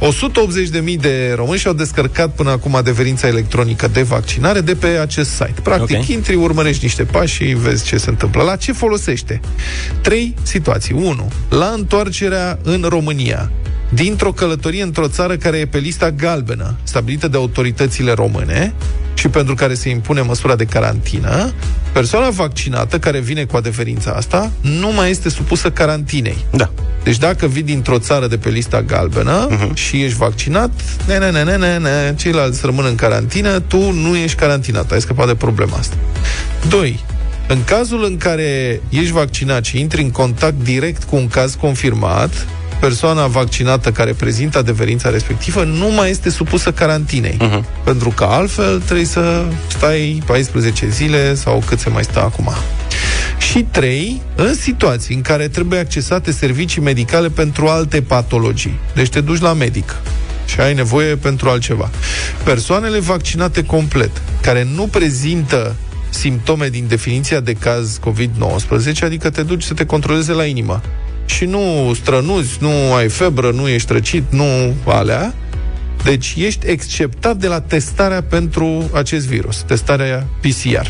180.000 0.00 0.96
de 1.00 1.32
români 1.36 1.58
și-au 1.58 1.72
descărcat 1.72 2.34
până 2.34 2.50
acum 2.50 2.74
adeverința 2.74 3.26
electronică 3.26 3.88
de 3.88 4.02
vaccinare 4.02 4.60
de 4.60 4.74
pe 4.74 4.86
acest 4.86 5.30
site. 5.30 5.54
Practic, 5.62 5.96
Ok. 5.98 6.08
intri, 6.08 6.34
urmărești 6.34 6.84
niște 6.84 7.04
pași 7.04 7.34
și 7.34 7.44
vezi 7.44 7.84
ce 7.84 7.96
se 7.96 8.10
întâmplă. 8.10 8.42
La 8.42 8.56
ce 8.56 8.72
folosește? 8.72 9.40
Trei 10.00 10.34
situații. 10.42 10.94
1. 10.94 11.30
La 11.48 11.72
întoarcerea 11.74 12.58
în 12.62 12.84
România. 12.88 13.50
Dintr-o 13.88 14.32
călătorie 14.32 14.82
într-o 14.82 15.08
țară 15.08 15.36
care 15.36 15.56
e 15.56 15.66
pe 15.66 15.78
lista 15.78 16.10
galbenă, 16.10 16.76
stabilită 16.82 17.28
de 17.28 17.36
autoritățile 17.36 18.12
române 18.12 18.74
și 19.14 19.28
pentru 19.28 19.54
care 19.54 19.74
se 19.74 19.88
impune 19.88 20.20
măsura 20.20 20.56
de 20.56 20.64
carantină, 20.64 21.52
persoana 21.92 22.30
vaccinată 22.30 22.98
care 22.98 23.20
vine 23.20 23.44
cu 23.44 23.56
adeverința 23.56 24.10
asta 24.10 24.52
nu 24.60 24.92
mai 24.92 25.10
este 25.10 25.28
supusă 25.28 25.70
carantinei. 25.70 26.44
Da. 26.50 26.70
Deci 27.02 27.18
dacă 27.18 27.46
vii 27.46 27.62
dintr-o 27.62 27.98
țară 27.98 28.26
de 28.26 28.36
pe 28.36 28.48
lista 28.48 28.82
galbenă 28.82 29.48
uh-huh. 29.48 29.74
și 29.74 30.02
ești 30.02 30.16
vaccinat, 30.16 30.70
ne, 31.06 31.18
ne, 31.18 31.30
ne, 31.30 31.42
ne, 31.42 31.56
ne, 31.56 31.78
ne, 31.78 32.14
ceilalți 32.16 32.66
rămân 32.66 32.84
în 32.84 32.94
carantină, 32.94 33.60
tu 33.60 33.90
nu 33.90 34.16
ești 34.16 34.36
carantinat, 34.36 34.92
ai 34.92 35.00
scăpat 35.00 35.26
de 35.26 35.34
problema 35.34 35.76
asta. 35.76 35.96
2. 36.68 37.04
În 37.48 37.64
cazul 37.64 38.04
în 38.04 38.16
care 38.16 38.80
ești 38.88 39.12
vaccinat 39.12 39.64
și 39.64 39.80
intri 39.80 40.02
în 40.02 40.10
contact 40.10 40.62
direct 40.62 41.04
cu 41.04 41.16
un 41.16 41.28
caz 41.28 41.54
confirmat, 41.54 42.46
persoana 42.80 43.26
vaccinată 43.26 43.90
care 43.90 44.12
prezintă 44.12 44.58
adeverința 44.58 45.10
respectivă 45.10 45.64
nu 45.64 45.90
mai 45.90 46.10
este 46.10 46.30
supusă 46.30 46.72
carantinei. 46.72 47.36
Uh-huh. 47.40 47.84
Pentru 47.84 48.08
că 48.08 48.24
altfel 48.24 48.80
trebuie 48.80 49.06
să 49.06 49.44
stai 49.66 50.22
14 50.26 50.88
zile 50.88 51.34
sau 51.34 51.62
cât 51.66 51.78
se 51.78 51.88
mai 51.88 52.04
stă 52.04 52.20
acum. 52.20 52.50
Și 53.38 53.66
trei, 53.70 54.22
în 54.34 54.54
situații 54.54 55.14
în 55.14 55.20
care 55.20 55.48
trebuie 55.48 55.78
accesate 55.78 56.32
servicii 56.32 56.82
medicale 56.82 57.28
pentru 57.28 57.66
alte 57.66 58.02
patologii. 58.02 58.78
Deci 58.94 59.08
te 59.08 59.20
duci 59.20 59.40
la 59.40 59.52
medic 59.52 59.96
și 60.46 60.60
ai 60.60 60.74
nevoie 60.74 61.16
pentru 61.16 61.48
altceva. 61.48 61.90
Persoanele 62.44 62.98
vaccinate 62.98 63.64
complet, 63.64 64.10
care 64.40 64.66
nu 64.74 64.86
prezintă 64.86 65.74
simptome 66.08 66.68
din 66.68 66.84
definiția 66.88 67.40
de 67.40 67.52
caz 67.52 67.98
COVID-19, 67.98 69.02
adică 69.02 69.30
te 69.30 69.42
duci 69.42 69.62
să 69.62 69.74
te 69.74 69.84
controleze 69.84 70.32
la 70.32 70.44
inimă 70.44 70.82
și 71.26 71.44
nu 71.44 71.94
strănuzi, 71.94 72.56
nu 72.60 72.92
ai 72.94 73.08
febră, 73.08 73.50
nu 73.50 73.68
ești 73.68 73.92
răcit, 73.92 74.24
nu 74.30 74.74
alea, 74.84 75.34
deci 76.04 76.34
ești 76.38 76.66
exceptat 76.66 77.36
de 77.36 77.46
la 77.46 77.60
testarea 77.60 78.22
pentru 78.22 78.90
acest 78.92 79.26
virus, 79.26 79.62
testarea 79.62 80.26
PCR. 80.40 80.86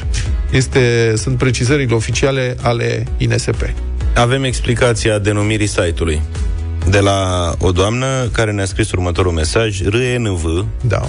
Este, 0.51 1.13
sunt 1.17 1.39
precizările 1.39 1.95
oficiale 1.95 2.57
ale 2.63 3.07
INSP. 3.17 3.75
Avem 4.15 4.45
explicația 4.45 5.19
denumirii 5.19 5.67
site-ului 5.67 6.23
de 6.91 7.01
la 7.01 7.53
o 7.59 7.73
doamnă 7.73 8.29
care 8.33 8.53
ne-a 8.53 8.65
scris 8.65 8.93
următorul 8.93 9.33
mesaj, 9.33 9.81
RNV, 9.83 10.65
da. 10.81 11.09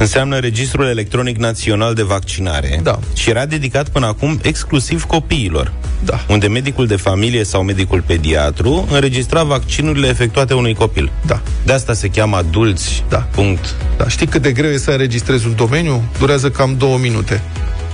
Înseamnă 0.00 0.38
Registrul 0.38 0.86
Electronic 0.86 1.36
Național 1.36 1.94
de 1.94 2.02
Vaccinare 2.02 2.80
da. 2.82 2.98
și 3.14 3.30
era 3.30 3.46
dedicat 3.46 3.88
până 3.88 4.06
acum 4.06 4.38
exclusiv 4.42 5.04
copiilor, 5.04 5.72
da. 6.04 6.24
unde 6.28 6.48
medicul 6.48 6.86
de 6.86 6.96
familie 6.96 7.44
sau 7.44 7.62
medicul 7.62 8.02
pediatru 8.06 8.88
înregistra 8.90 9.42
vaccinurile 9.42 10.08
efectuate 10.08 10.54
unui 10.54 10.74
copil. 10.74 11.10
Da. 11.26 11.40
De 11.64 11.72
asta 11.72 11.92
se 11.92 12.08
cheamă 12.08 12.36
adulți. 12.36 13.04
Da. 13.08 13.18
Punct. 13.18 13.74
Da. 13.96 14.08
Știi 14.08 14.26
cât 14.26 14.42
de 14.42 14.52
greu 14.52 14.70
e 14.70 14.76
să 14.76 14.90
înregistrezi 14.90 15.46
un 15.46 15.54
domeniu? 15.56 16.02
Durează 16.18 16.50
cam 16.50 16.74
două 16.78 16.98
minute. 16.98 17.42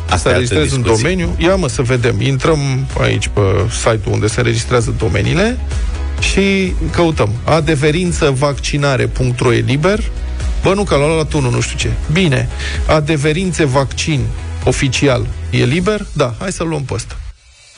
Asta 0.05 0.17
să 0.17 0.29
înregistrezi 0.29 0.75
un 0.75 0.83
domeniu. 0.83 1.37
Ia 1.39 1.55
mă 1.55 1.69
să 1.69 1.83
vedem. 1.83 2.21
Intrăm 2.21 2.59
aici 3.01 3.29
pe 3.33 3.41
site-ul 3.71 4.13
unde 4.15 4.27
se 4.27 4.41
înregistrează 4.41 4.95
domeniile 4.99 5.59
și 6.21 6.73
căutăm 6.91 7.31
adeverință 7.45 8.35
vaccinare.ro 8.39 9.53
e 9.53 9.65
liber. 9.67 10.01
Bă, 10.63 10.75
nu, 10.75 10.85
că 10.85 10.95
l-a 10.95 11.07
luat 11.07 11.33
unul, 11.33 11.51
nu 11.51 11.61
știu 11.61 11.79
ce. 11.79 11.91
Bine, 12.13 12.49
adeverințe 12.87 13.65
vaccin 13.65 14.27
oficial 14.65 15.27
e 15.51 15.65
liber? 15.65 16.07
Da, 16.13 16.35
hai 16.39 16.53
să 16.53 16.63
luăm 16.63 16.83
pe 16.83 16.95
ăsta. 16.95 17.17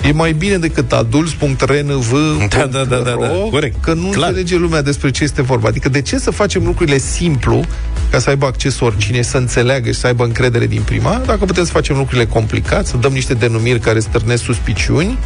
E 0.05 0.13
mai 0.13 0.33
bine 0.33 0.57
decât 0.57 0.93
adults.rnv 0.93 2.13
da, 2.49 2.67
da, 2.67 2.85
da, 2.85 2.97
da, 2.97 3.17
da. 3.21 3.29
Corect. 3.51 3.83
că 3.83 3.93
nu 3.95 4.09
Clar. 4.09 4.29
înțelege 4.29 4.57
lumea 4.57 4.83
despre 4.83 5.11
ce 5.11 5.23
este 5.23 5.43
vorba. 5.43 5.69
Adică 5.69 5.89
de 5.89 6.03
ce 6.03 6.19
să 6.19 6.31
facem 6.31 6.65
lucrurile 6.65 6.99
simplu 6.99 7.65
ca 8.11 8.19
să 8.19 8.29
aibă 8.29 8.47
acces 8.47 8.81
oricine, 8.81 9.23
să 9.23 9.37
înțeleagă 9.37 9.91
și 9.91 9.99
să 9.99 10.07
aibă 10.07 10.25
încredere 10.25 10.67
din 10.67 10.83
prima, 10.83 11.23
dacă 11.27 11.45
putem 11.45 11.65
să 11.65 11.71
facem 11.71 11.97
lucrurile 11.97 12.27
complicate, 12.27 12.87
să 12.87 12.97
dăm 12.97 13.13
niște 13.13 13.35
denumiri 13.35 13.81
care 13.81 14.01
stârnesc 14.01 14.43
suspiciuni 14.43 15.19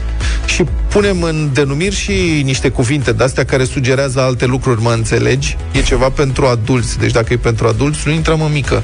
și 0.47 0.65
punem 0.89 1.23
în 1.23 1.51
denumiri 1.53 1.95
și 1.95 2.43
niște 2.45 2.69
cuvinte 2.69 3.13
de-astea 3.13 3.45
care 3.45 3.65
sugerează 3.65 4.21
alte 4.21 4.47
lucruri, 4.47 4.83
mă 4.83 4.93
înțelegi? 4.93 5.57
E 5.73 5.83
ceva 5.83 6.09
pentru 6.09 6.47
adulți. 6.47 6.99
Deci 6.99 7.13
dacă 7.13 7.33
e 7.33 7.37
pentru 7.37 7.67
adulți, 7.67 8.01
nu 8.05 8.13
intrăm 8.13 8.43
în 8.43 8.53
mică. 8.53 8.83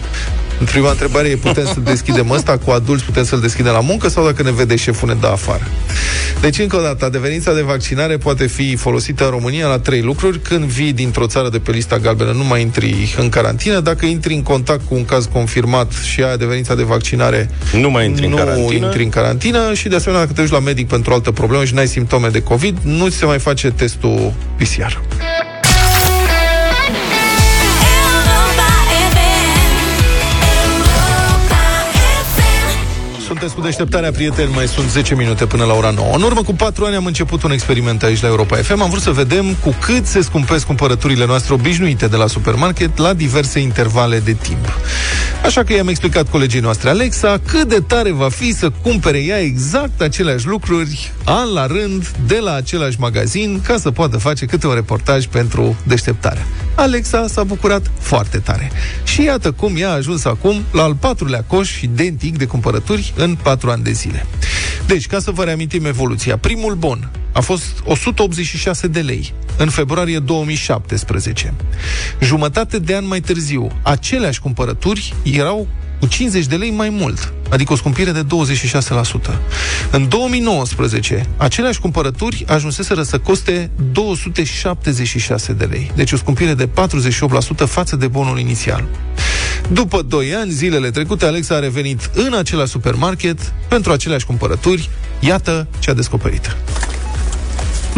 În 0.58 0.66
prima 0.66 0.90
întrebare 0.90 1.28
e 1.28 1.36
putem 1.36 1.64
să 1.64 1.80
deschidem 1.80 2.30
ăsta 2.30 2.58
cu 2.58 2.70
adulți, 2.70 3.04
putem 3.04 3.24
să-l 3.24 3.40
deschidem 3.40 3.72
la 3.72 3.80
muncă 3.80 4.08
sau 4.08 4.24
dacă 4.24 4.42
ne 4.42 4.52
vede 4.52 4.76
șeful 4.76 5.08
ne 5.08 5.14
dă 5.20 5.26
afară. 5.26 5.66
Deci, 6.40 6.58
încă 6.58 6.76
o 6.76 6.80
dată, 6.80 7.04
adeverința 7.04 7.54
de 7.54 7.60
vaccinare 7.60 8.16
poate 8.16 8.46
fi 8.46 8.76
folosită 8.76 9.24
în 9.24 9.30
România 9.30 9.66
la 9.66 9.78
trei 9.78 10.00
lucruri. 10.00 10.38
Când 10.40 10.64
vii 10.64 10.92
dintr-o 10.92 11.26
țară 11.26 11.48
de 11.48 11.58
pe 11.58 11.70
lista 11.70 11.98
galbenă, 11.98 12.32
nu 12.32 12.44
mai 12.44 12.60
intri 12.60 13.14
în 13.18 13.28
carantină. 13.28 13.80
Dacă 13.80 14.06
intri 14.06 14.34
în 14.34 14.42
contact 14.42 14.80
cu 14.88 14.94
un 14.94 15.04
caz 15.04 15.28
confirmat 15.32 15.92
și 16.12 16.22
ai 16.22 16.32
adeverința 16.32 16.74
de 16.74 16.82
vaccinare, 16.82 17.50
nu 17.72 17.90
mai 17.90 18.06
intri 18.06 18.26
nu 18.26 18.36
în 18.36 18.44
carantină. 18.44 18.84
intri 18.84 19.02
în 19.02 19.08
carantină. 19.08 19.74
Și, 19.74 19.88
de 19.88 19.96
asemenea, 19.96 20.20
dacă 20.20 20.34
te 20.34 20.40
duci 20.42 20.50
la 20.50 20.58
medic 20.58 20.88
pentru 20.88 21.10
o 21.10 21.14
altă 21.14 21.30
problemă 21.30 21.64
și 21.64 21.74
n-ai 21.74 21.88
simptome 21.88 22.28
de 22.28 22.42
COVID, 22.42 22.78
nu 22.82 23.08
ți 23.08 23.16
se 23.16 23.24
mai 23.24 23.38
face 23.38 23.70
testul 23.70 24.32
PCR. 24.56 25.00
Sunteți 33.28 33.54
cu 33.54 33.60
deșteptarea, 33.60 34.10
prieteni, 34.10 34.52
mai 34.54 34.66
sunt 34.66 34.88
10 34.90 35.14
minute 35.14 35.46
până 35.46 35.64
la 35.64 35.74
ora 35.74 35.90
9. 35.90 36.14
În 36.14 36.22
urmă 36.22 36.42
cu 36.42 36.54
4 36.54 36.84
ani 36.84 36.96
am 36.96 37.04
început 37.04 37.42
un 37.42 37.50
experiment 37.50 38.02
aici 38.02 38.22
la 38.22 38.28
Europa 38.28 38.56
FM. 38.56 38.80
Am 38.80 38.90
vrut 38.90 39.02
să 39.02 39.10
vedem 39.10 39.54
cu 39.54 39.74
cât 39.80 40.06
se 40.06 40.20
scumpesc 40.20 40.66
cumpărăturile 40.66 41.26
noastre 41.26 41.54
obișnuite 41.54 42.06
de 42.06 42.16
la 42.16 42.26
supermarket 42.26 42.98
la 42.98 43.12
diverse 43.12 43.58
intervale 43.58 44.18
de 44.18 44.32
timp. 44.32 44.78
Așa 45.44 45.62
că 45.64 45.72
i-am 45.72 45.88
explicat 45.88 46.30
colegii 46.30 46.60
noastre 46.60 46.88
Alexa 46.88 47.40
cât 47.46 47.68
de 47.68 47.80
tare 47.86 48.12
va 48.12 48.28
fi 48.28 48.54
să 48.54 48.70
cumpere 48.82 49.18
ea 49.18 49.40
exact 49.40 50.00
aceleași 50.00 50.46
lucruri 50.46 51.12
an 51.24 51.52
la 51.52 51.66
rând 51.66 52.08
de 52.26 52.38
la 52.42 52.54
același 52.54 53.00
magazin 53.00 53.60
ca 53.66 53.76
să 53.76 53.90
poată 53.90 54.16
face 54.16 54.46
câte 54.46 54.66
un 54.66 54.74
reportaj 54.74 55.26
pentru 55.26 55.76
deșteptarea. 55.82 56.46
Alexa 56.74 57.26
s-a 57.26 57.44
bucurat 57.44 57.90
foarte 57.98 58.38
tare. 58.38 58.70
Și 59.04 59.22
iată 59.22 59.52
cum 59.52 59.74
ea 59.76 59.90
a 59.90 59.94
ajuns 59.94 60.24
acum 60.24 60.62
la 60.72 60.82
al 60.82 60.94
patrulea 60.94 61.44
coș 61.46 61.80
identic 61.80 62.38
de 62.38 62.44
cumpărături 62.44 63.12
în 63.18 63.36
patru 63.42 63.70
ani 63.70 63.82
de 63.82 63.92
zile. 63.92 64.26
Deci, 64.86 65.06
ca 65.06 65.18
să 65.18 65.30
vă 65.30 65.44
reamintim 65.44 65.84
evoluția, 65.84 66.36
primul 66.36 66.74
bon 66.74 67.10
a 67.32 67.40
fost 67.40 67.64
186 67.84 68.86
de 68.86 69.00
lei 69.00 69.32
în 69.56 69.68
februarie 69.68 70.18
2017. 70.18 71.54
Jumătate 72.20 72.78
de 72.78 72.96
an 72.96 73.06
mai 73.06 73.20
târziu, 73.20 73.68
aceleași 73.82 74.40
cumpărături 74.40 75.14
erau 75.22 75.66
cu 76.00 76.06
50 76.06 76.46
de 76.46 76.56
lei 76.56 76.70
mai 76.70 76.88
mult, 76.88 77.32
adică 77.50 77.72
o 77.72 77.76
scumpire 77.76 78.10
de 78.10 78.22
26%. 78.22 78.26
În 79.90 80.08
2019, 80.08 81.26
aceleași 81.36 81.80
cumpărături 81.80 82.44
ajunseseră 82.48 83.02
să 83.02 83.18
coste 83.18 83.70
276 83.92 85.52
de 85.52 85.64
lei, 85.64 85.90
deci 85.94 86.12
o 86.12 86.16
scumpire 86.16 86.54
de 86.54 86.68
48% 86.68 86.68
față 87.66 87.96
de 87.96 88.06
bonul 88.06 88.38
inițial. 88.38 88.84
După 89.72 90.02
2 90.02 90.34
ani, 90.34 90.50
zilele 90.50 90.90
trecute, 90.90 91.24
Alexa 91.24 91.54
a 91.54 91.58
revenit 91.58 92.10
în 92.14 92.34
același 92.34 92.70
supermarket 92.70 93.52
pentru 93.68 93.92
aceleași 93.92 94.26
cumpărături. 94.26 94.90
Iată 95.20 95.66
ce 95.78 95.90
a 95.90 95.94
descoperit. 95.94 96.56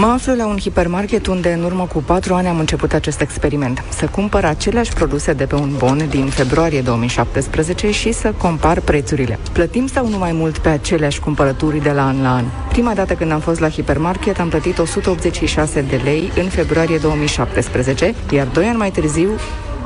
Mă 0.00 0.06
aflu 0.06 0.34
la 0.34 0.46
un 0.46 0.56
hipermarket 0.58 1.26
unde 1.26 1.52
în 1.52 1.62
urmă 1.62 1.86
cu 1.86 2.02
patru 2.02 2.34
ani 2.34 2.46
am 2.46 2.58
început 2.58 2.92
acest 2.92 3.20
experiment. 3.20 3.84
Să 3.88 4.06
cumpăr 4.06 4.44
aceleași 4.44 4.92
produse 4.92 5.32
de 5.32 5.44
pe 5.44 5.54
un 5.54 5.74
bon 5.78 6.06
din 6.08 6.26
februarie 6.26 6.80
2017 6.80 7.90
și 7.90 8.12
să 8.12 8.32
compar 8.38 8.80
prețurile. 8.80 9.38
Plătim 9.52 9.86
sau 9.86 10.08
nu 10.08 10.18
mai 10.18 10.32
mult 10.32 10.58
pe 10.58 10.68
aceleași 10.68 11.20
cumpărături 11.20 11.82
de 11.82 11.90
la 11.90 12.06
an 12.06 12.22
la 12.22 12.34
an? 12.34 12.44
Prima 12.68 12.94
dată 12.94 13.14
când 13.14 13.32
am 13.32 13.40
fost 13.40 13.60
la 13.60 13.68
hipermarket 13.68 14.40
am 14.40 14.48
plătit 14.48 14.78
186 14.78 15.80
de 15.80 16.00
lei 16.04 16.32
în 16.36 16.48
februarie 16.48 16.98
2017, 16.98 18.14
iar 18.30 18.46
doi 18.46 18.64
ani 18.64 18.78
mai 18.78 18.90
târziu 18.90 19.30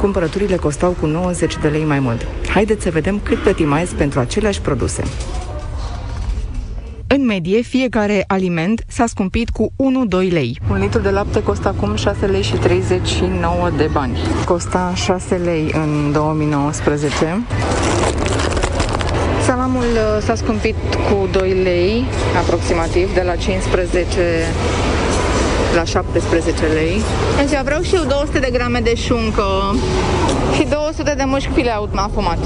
cumpărăturile 0.01 0.57
costau 0.57 0.91
cu 1.01 1.07
90 1.07 1.57
de 1.59 1.69
lei 1.69 1.85
mai 1.85 1.99
mult. 1.99 2.27
Haideți 2.49 2.83
să 2.83 2.91
vedem 2.91 3.21
cât 3.23 3.39
plătim 3.39 3.73
azi 3.73 3.95
pentru 3.95 4.21
aceleași 4.21 4.61
produse. 4.61 5.03
În 7.07 7.25
medie, 7.25 7.61
fiecare 7.61 8.25
aliment 8.27 8.85
s-a 8.89 9.07
scumpit 9.07 9.51
cu 9.51 9.73
1-2 10.27 10.31
lei. 10.31 10.61
Un 10.71 10.79
litru 10.79 11.01
de 11.01 11.11
lapte 11.11 11.43
costă 11.43 11.69
acum 11.69 11.95
6 11.97 12.27
lei 12.27 12.43
și 12.43 12.55
39 12.55 13.71
de 13.77 13.89
bani. 13.93 14.19
Costa 14.45 14.93
6 14.95 15.35
lei 15.35 15.71
în 15.73 16.13
2019. 16.13 17.43
Salamul 19.45 19.83
uh, 19.83 20.23
s-a 20.23 20.35
scumpit 20.35 20.77
cu 21.11 21.29
2 21.33 21.53
lei, 21.63 22.05
aproximativ, 22.37 23.15
de 23.15 23.23
la 23.23 23.37
15 23.37 24.21
la 25.75 25.85
17 25.85 26.67
lei. 26.67 27.01
Deci 27.37 27.61
vreau 27.65 27.83
și 27.83 27.95
eu 27.95 28.03
200 28.03 28.39
de 28.39 28.51
grame 28.53 28.81
de 28.81 28.95
șuncă 28.95 29.45
și 30.57 30.67
200 30.71 31.15
de 31.17 31.25
mușchi 31.27 31.53
fileaut 31.53 31.91
afumat. 31.95 32.39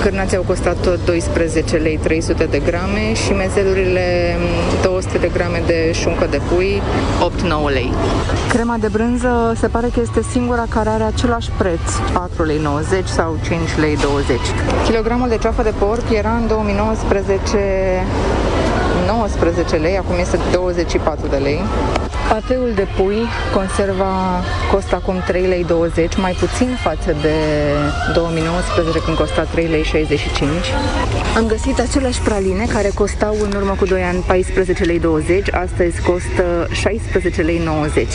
Cârnații 0.00 0.36
au 0.36 0.42
costat 0.42 0.76
tot 0.76 1.04
12 1.04 1.76
lei 1.76 1.98
300 2.02 2.44
de 2.44 2.58
grame 2.58 3.14
și 3.14 3.32
mezelurile 3.32 4.36
200 4.82 5.18
de 5.18 5.30
de 5.30 5.38
grame 5.38 5.62
de 5.66 5.92
șuncă 5.92 6.26
de 6.30 6.40
pui, 6.48 6.82
8-9 7.68 7.72
lei. 7.72 7.92
Crema 8.48 8.76
de 8.80 8.88
brânză 8.88 9.52
se 9.56 9.66
pare 9.66 9.88
că 9.94 10.00
este 10.00 10.22
singura 10.30 10.64
care 10.68 10.88
are 10.88 11.02
același 11.02 11.50
preț, 11.58 11.86
4 12.12 12.44
lei 12.44 12.58
90 12.62 13.06
sau 13.06 13.38
5 13.44 13.60
lei 13.80 13.96
20. 13.96 14.38
Kilogramul 14.84 15.28
de 15.28 15.36
ceafă 15.36 15.62
de 15.62 15.72
porc 15.78 16.10
era 16.12 16.30
în 16.30 16.46
2019 16.46 18.04
19 19.06 19.76
lei, 19.76 19.96
acum 19.96 20.14
este 20.20 20.38
24 20.52 21.26
de 21.26 21.36
lei. 21.36 21.60
Pateul 22.30 22.72
de 22.74 22.86
pui, 22.96 23.22
conserva, 23.54 24.42
costă 24.72 24.94
acum 24.94 25.22
3 25.26 25.46
lei 25.46 25.64
20, 25.64 26.16
mai 26.16 26.32
puțin 26.32 26.68
față 26.82 27.16
de 27.20 27.34
2019 28.14 28.98
când 29.04 29.16
costa 29.16 29.42
3 29.42 29.66
lei 29.66 29.82
65. 29.82 30.50
Am 31.36 31.46
găsit 31.46 31.78
aceleași 31.78 32.20
praline 32.20 32.64
care 32.72 32.90
costau 32.94 33.36
în 33.42 33.52
urmă 33.56 33.74
cu 33.78 33.84
2 33.84 34.02
ani 34.02 34.24
14 34.26 34.84
lei 34.84 34.98
20, 34.98 35.52
astăzi 35.52 36.02
costă 36.02 36.68
16 36.72 37.42
lei 37.42 37.60
90. 37.64 38.06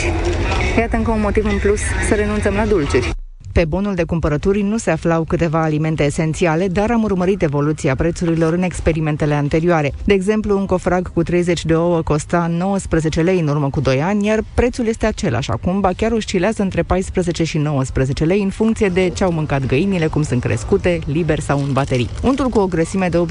Iată 0.77 0.95
încă 0.95 1.11
un 1.11 1.21
motiv 1.21 1.45
în 1.45 1.57
plus 1.57 1.79
să 2.07 2.15
renunțăm 2.15 2.53
la 2.53 2.65
dulciuri. 2.65 3.14
Pe 3.55 3.65
bonul 3.65 3.95
de 3.95 4.03
cumpărături 4.03 4.61
nu 4.61 4.77
se 4.77 4.91
aflau 4.91 5.23
câteva 5.23 5.63
alimente 5.63 6.03
esențiale, 6.03 6.67
dar 6.67 6.91
am 6.91 7.03
urmărit 7.03 7.41
evoluția 7.41 7.95
prețurilor 7.95 8.53
în 8.53 8.61
experimentele 8.61 9.33
anterioare. 9.33 9.93
De 10.05 10.13
exemplu, 10.13 10.57
un 10.57 10.65
cofrag 10.65 11.13
cu 11.13 11.23
30 11.23 11.65
de 11.65 11.75
ouă 11.75 12.01
costa 12.01 12.47
19 12.47 13.21
lei 13.21 13.39
în 13.39 13.47
urmă 13.47 13.69
cu 13.69 13.79
2 13.79 14.01
ani, 14.01 14.25
iar 14.25 14.43
prețul 14.53 14.87
este 14.87 15.05
același 15.05 15.51
acum, 15.51 15.79
ba 15.79 15.89
chiar 15.97 16.11
oscilează 16.11 16.61
între 16.61 16.81
14 16.81 17.43
și 17.43 17.57
19 17.57 18.23
lei 18.23 18.41
în 18.41 18.49
funcție 18.49 18.89
de 18.89 19.11
ce 19.13 19.23
au 19.23 19.31
mâncat 19.31 19.65
găinile, 19.65 20.07
cum 20.07 20.23
sunt 20.23 20.41
crescute, 20.41 20.99
liber 21.05 21.39
sau 21.39 21.63
în 21.63 21.71
baterii. 21.71 22.09
Untul 22.23 22.49
cu 22.49 22.59
o 22.59 22.67
grăsime 22.67 23.09
de 23.09 23.25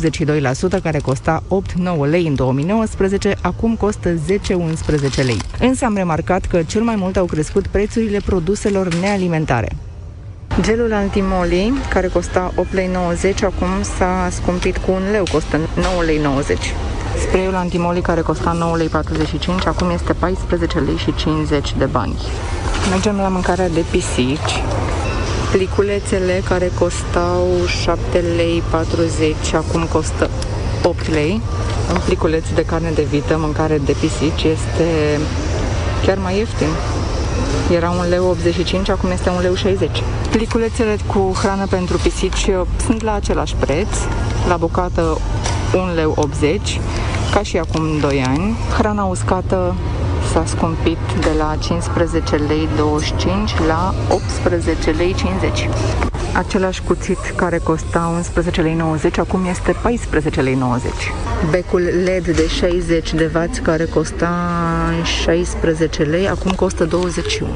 82% 0.78 0.82
care 0.82 0.98
costa 0.98 1.42
8-9 2.06 2.10
lei 2.10 2.26
în 2.26 2.34
2019, 2.34 3.36
acum 3.42 3.74
costă 3.74 4.14
10-11 4.14 4.18
lei. 5.24 5.38
Însă 5.60 5.84
am 5.84 5.96
remarcat 5.96 6.44
că 6.44 6.62
cel 6.62 6.82
mai 6.82 6.96
mult 6.96 7.16
au 7.16 7.24
crescut 7.24 7.66
prețurile 7.66 8.20
produselor 8.24 8.94
nealimentare. 8.94 9.68
Gelul 10.60 10.92
antimoli, 10.92 11.72
care 11.88 12.08
costa 12.08 12.52
8,90 12.56 12.64
lei, 12.70 13.34
acum 13.42 13.82
s-a 13.96 14.28
scumpit 14.30 14.76
cu 14.76 14.90
un 14.90 15.02
leu, 15.10 15.24
costă 15.32 15.56
9,90 15.56 15.66
lei. 16.04 16.20
Sprayul 17.26 17.54
antimoli 17.54 18.00
care 18.00 18.20
costa 18.20 18.76
9,45 18.78 19.46
lei, 19.46 19.56
acum 19.64 19.90
este 19.90 20.12
14 20.12 20.78
lei 20.78 20.96
și 20.96 21.14
50 21.14 21.74
de 21.78 21.84
bani. 21.84 22.14
Mergem 22.90 23.16
la 23.16 23.28
mâncarea 23.28 23.68
de 23.68 23.84
pisici. 23.90 24.62
Pliculețele 25.52 26.42
care 26.48 26.70
costau 26.78 27.46
7 27.82 28.18
lei 28.36 28.62
40, 28.70 29.34
acum 29.54 29.82
costă 29.92 30.30
8 30.82 31.10
lei. 31.10 31.40
Un 31.92 32.00
pliculeț 32.04 32.44
de 32.54 32.64
carne 32.64 32.90
de 32.90 33.02
vită, 33.02 33.36
mâncare 33.38 33.80
de 33.84 33.94
pisici, 34.00 34.42
este 34.42 35.18
chiar 36.06 36.18
mai 36.18 36.38
ieftin. 36.38 36.68
Era 37.70 37.90
un 37.90 38.08
leu 38.08 38.28
85, 38.28 38.88
acum 38.88 39.10
este 39.10 39.30
un 39.30 39.40
leu 39.40 39.54
60. 39.54 40.02
Pliculețele 40.30 40.96
cu 41.06 41.32
hrană 41.42 41.66
pentru 41.66 41.96
pisici 41.96 42.46
uh, 42.46 42.60
sunt 42.84 43.02
la 43.02 43.14
același 43.14 43.54
preț, 43.54 43.88
la 44.48 44.56
bucată 44.56 45.18
1 45.74 45.94
leu 45.94 46.14
80, 46.16 46.80
ca 47.32 47.42
și 47.42 47.58
acum 47.58 47.98
2 48.00 48.24
ani. 48.26 48.56
Hrana 48.78 49.04
uscată 49.04 49.74
s-a 50.34 50.44
scumpit 50.44 50.98
de 51.20 51.30
la 51.38 51.56
15 51.60 52.36
lei 52.36 52.68
25 52.76 53.50
la 53.66 53.94
18 54.08 54.90
lei 54.90 55.14
50. 55.14 55.68
Același 56.32 56.82
cuțit 56.82 57.18
care 57.36 57.58
costa 57.58 58.12
11 58.14 58.60
lei 58.60 58.74
90, 58.74 59.18
acum 59.18 59.44
este 59.44 59.76
14 59.82 60.40
lei 60.40 60.54
90. 60.54 60.92
Becul 61.50 61.80
LED 61.80 62.24
de 62.24 62.48
60 62.48 63.14
de 63.14 63.30
W 63.34 63.62
care 63.62 63.84
costa 63.84 64.30
16 65.22 66.02
lei, 66.02 66.28
acum 66.28 66.50
costă 66.50 66.84
21. 66.84 67.48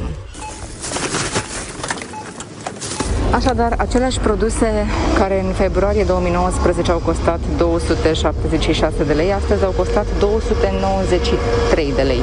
Așadar, 3.32 3.74
aceleași 3.78 4.18
produse 4.18 4.86
care 5.18 5.42
în 5.46 5.52
februarie 5.52 6.04
2019 6.04 6.90
au 6.90 6.98
costat 6.98 7.40
276 7.58 9.04
de 9.04 9.12
lei, 9.12 9.32
astăzi 9.32 9.64
au 9.64 9.70
costat 9.70 10.06
293 10.18 11.92
de 11.96 12.02
lei. 12.02 12.20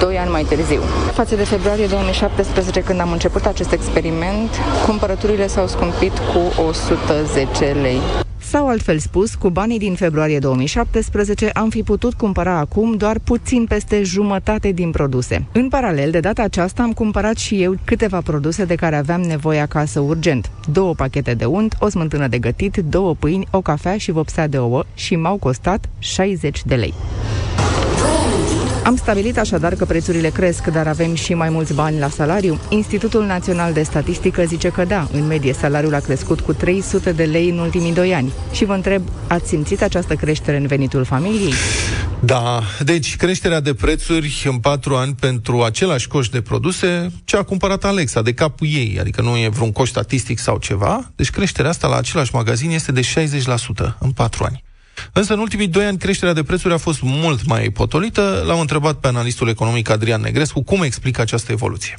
2 0.00 0.18
ani 0.18 0.30
mai 0.30 0.42
târziu. 0.42 0.80
Față 1.12 1.36
de 1.36 1.44
februarie 1.44 1.86
2017, 1.86 2.82
când 2.82 3.00
am 3.00 3.12
început 3.12 3.46
acest 3.46 3.72
experiment, 3.72 4.50
cumpărăturile 4.86 5.46
s-au 5.46 5.66
scumpit 5.66 6.18
cu 6.18 6.62
110 6.68 7.64
lei. 7.82 8.00
Sau, 8.50 8.68
altfel 8.68 8.98
spus, 8.98 9.34
cu 9.34 9.50
banii 9.50 9.78
din 9.78 9.94
februarie 9.94 10.38
2017 10.38 11.48
am 11.48 11.70
fi 11.70 11.82
putut 11.82 12.14
cumpăra 12.14 12.58
acum 12.58 12.96
doar 12.96 13.18
puțin 13.18 13.64
peste 13.64 14.02
jumătate 14.02 14.72
din 14.72 14.90
produse. 14.90 15.46
În 15.52 15.68
paralel, 15.68 16.10
de 16.10 16.20
data 16.20 16.42
aceasta 16.42 16.82
am 16.82 16.92
cumpărat 16.92 17.36
și 17.36 17.62
eu 17.62 17.74
câteva 17.84 18.20
produse 18.20 18.64
de 18.64 18.74
care 18.74 18.96
aveam 18.96 19.20
nevoie 19.20 19.60
acasă 19.60 20.00
urgent. 20.00 20.50
Două 20.72 20.94
pachete 20.94 21.34
de 21.34 21.44
unt, 21.44 21.76
o 21.80 21.88
smântână 21.88 22.26
de 22.26 22.38
gătit, 22.38 22.76
două 22.76 23.14
pâini, 23.14 23.46
o 23.50 23.60
cafea 23.60 23.96
și 23.96 24.10
vopsea 24.10 24.46
de 24.46 24.58
ouă 24.58 24.84
și 24.94 25.16
m-au 25.16 25.36
costat 25.36 25.88
60 25.98 26.64
de 26.64 26.74
lei. 26.74 26.94
Am 28.84 28.96
stabilit 28.96 29.38
așadar 29.38 29.74
că 29.74 29.84
prețurile 29.84 30.28
cresc, 30.28 30.66
dar 30.66 30.86
avem 30.86 31.14
și 31.14 31.34
mai 31.34 31.48
mulți 31.50 31.74
bani 31.74 31.98
la 31.98 32.08
salariu. 32.08 32.58
Institutul 32.68 33.26
Național 33.26 33.72
de 33.72 33.82
Statistică 33.82 34.44
zice 34.44 34.68
că 34.68 34.84
da, 34.84 35.08
în 35.12 35.26
medie 35.26 35.52
salariul 35.52 35.94
a 35.94 35.98
crescut 35.98 36.40
cu 36.40 36.52
300 36.52 37.12
de 37.12 37.24
lei 37.24 37.48
în 37.48 37.58
ultimii 37.58 37.94
doi 37.94 38.14
ani. 38.14 38.32
Și 38.52 38.64
vă 38.64 38.72
întreb, 38.72 39.02
ați 39.26 39.48
simțit 39.48 39.82
această 39.82 40.14
creștere 40.14 40.56
în 40.56 40.66
venitul 40.66 41.04
familiei? 41.04 41.52
Da, 42.20 42.62
deci 42.80 43.16
creșterea 43.16 43.60
de 43.60 43.74
prețuri 43.74 44.42
în 44.50 44.58
patru 44.58 44.94
ani 44.94 45.14
pentru 45.14 45.62
același 45.62 46.08
coș 46.08 46.28
de 46.28 46.40
produse 46.40 47.12
ce 47.24 47.36
a 47.36 47.42
cumpărat 47.42 47.84
Alexa, 47.84 48.22
de 48.22 48.32
capul 48.32 48.66
ei, 48.70 48.96
adică 49.00 49.22
nu 49.22 49.36
e 49.36 49.48
vreun 49.48 49.72
coș 49.72 49.88
statistic 49.88 50.38
sau 50.38 50.58
ceva, 50.58 51.10
deci 51.16 51.30
creșterea 51.30 51.70
asta 51.70 51.88
la 51.88 51.96
același 51.96 52.34
magazin 52.34 52.70
este 52.70 52.92
de 52.92 53.00
60% 53.00 53.96
în 53.98 54.10
patru 54.10 54.44
ani. 54.44 54.62
Însă 55.12 55.32
în 55.32 55.38
ultimii 55.38 55.68
doi 55.68 55.84
ani 55.84 55.98
creșterea 55.98 56.34
de 56.34 56.42
prețuri 56.42 56.74
a 56.74 56.76
fost 56.76 57.02
mult 57.02 57.46
mai 57.46 57.70
potolită. 57.70 58.42
L-am 58.46 58.60
întrebat 58.60 58.94
pe 58.94 59.06
analistul 59.06 59.48
economic 59.48 59.90
Adrian 59.90 60.20
Negrescu 60.20 60.62
cum 60.62 60.82
explică 60.82 61.20
această 61.20 61.52
evoluție. 61.52 61.98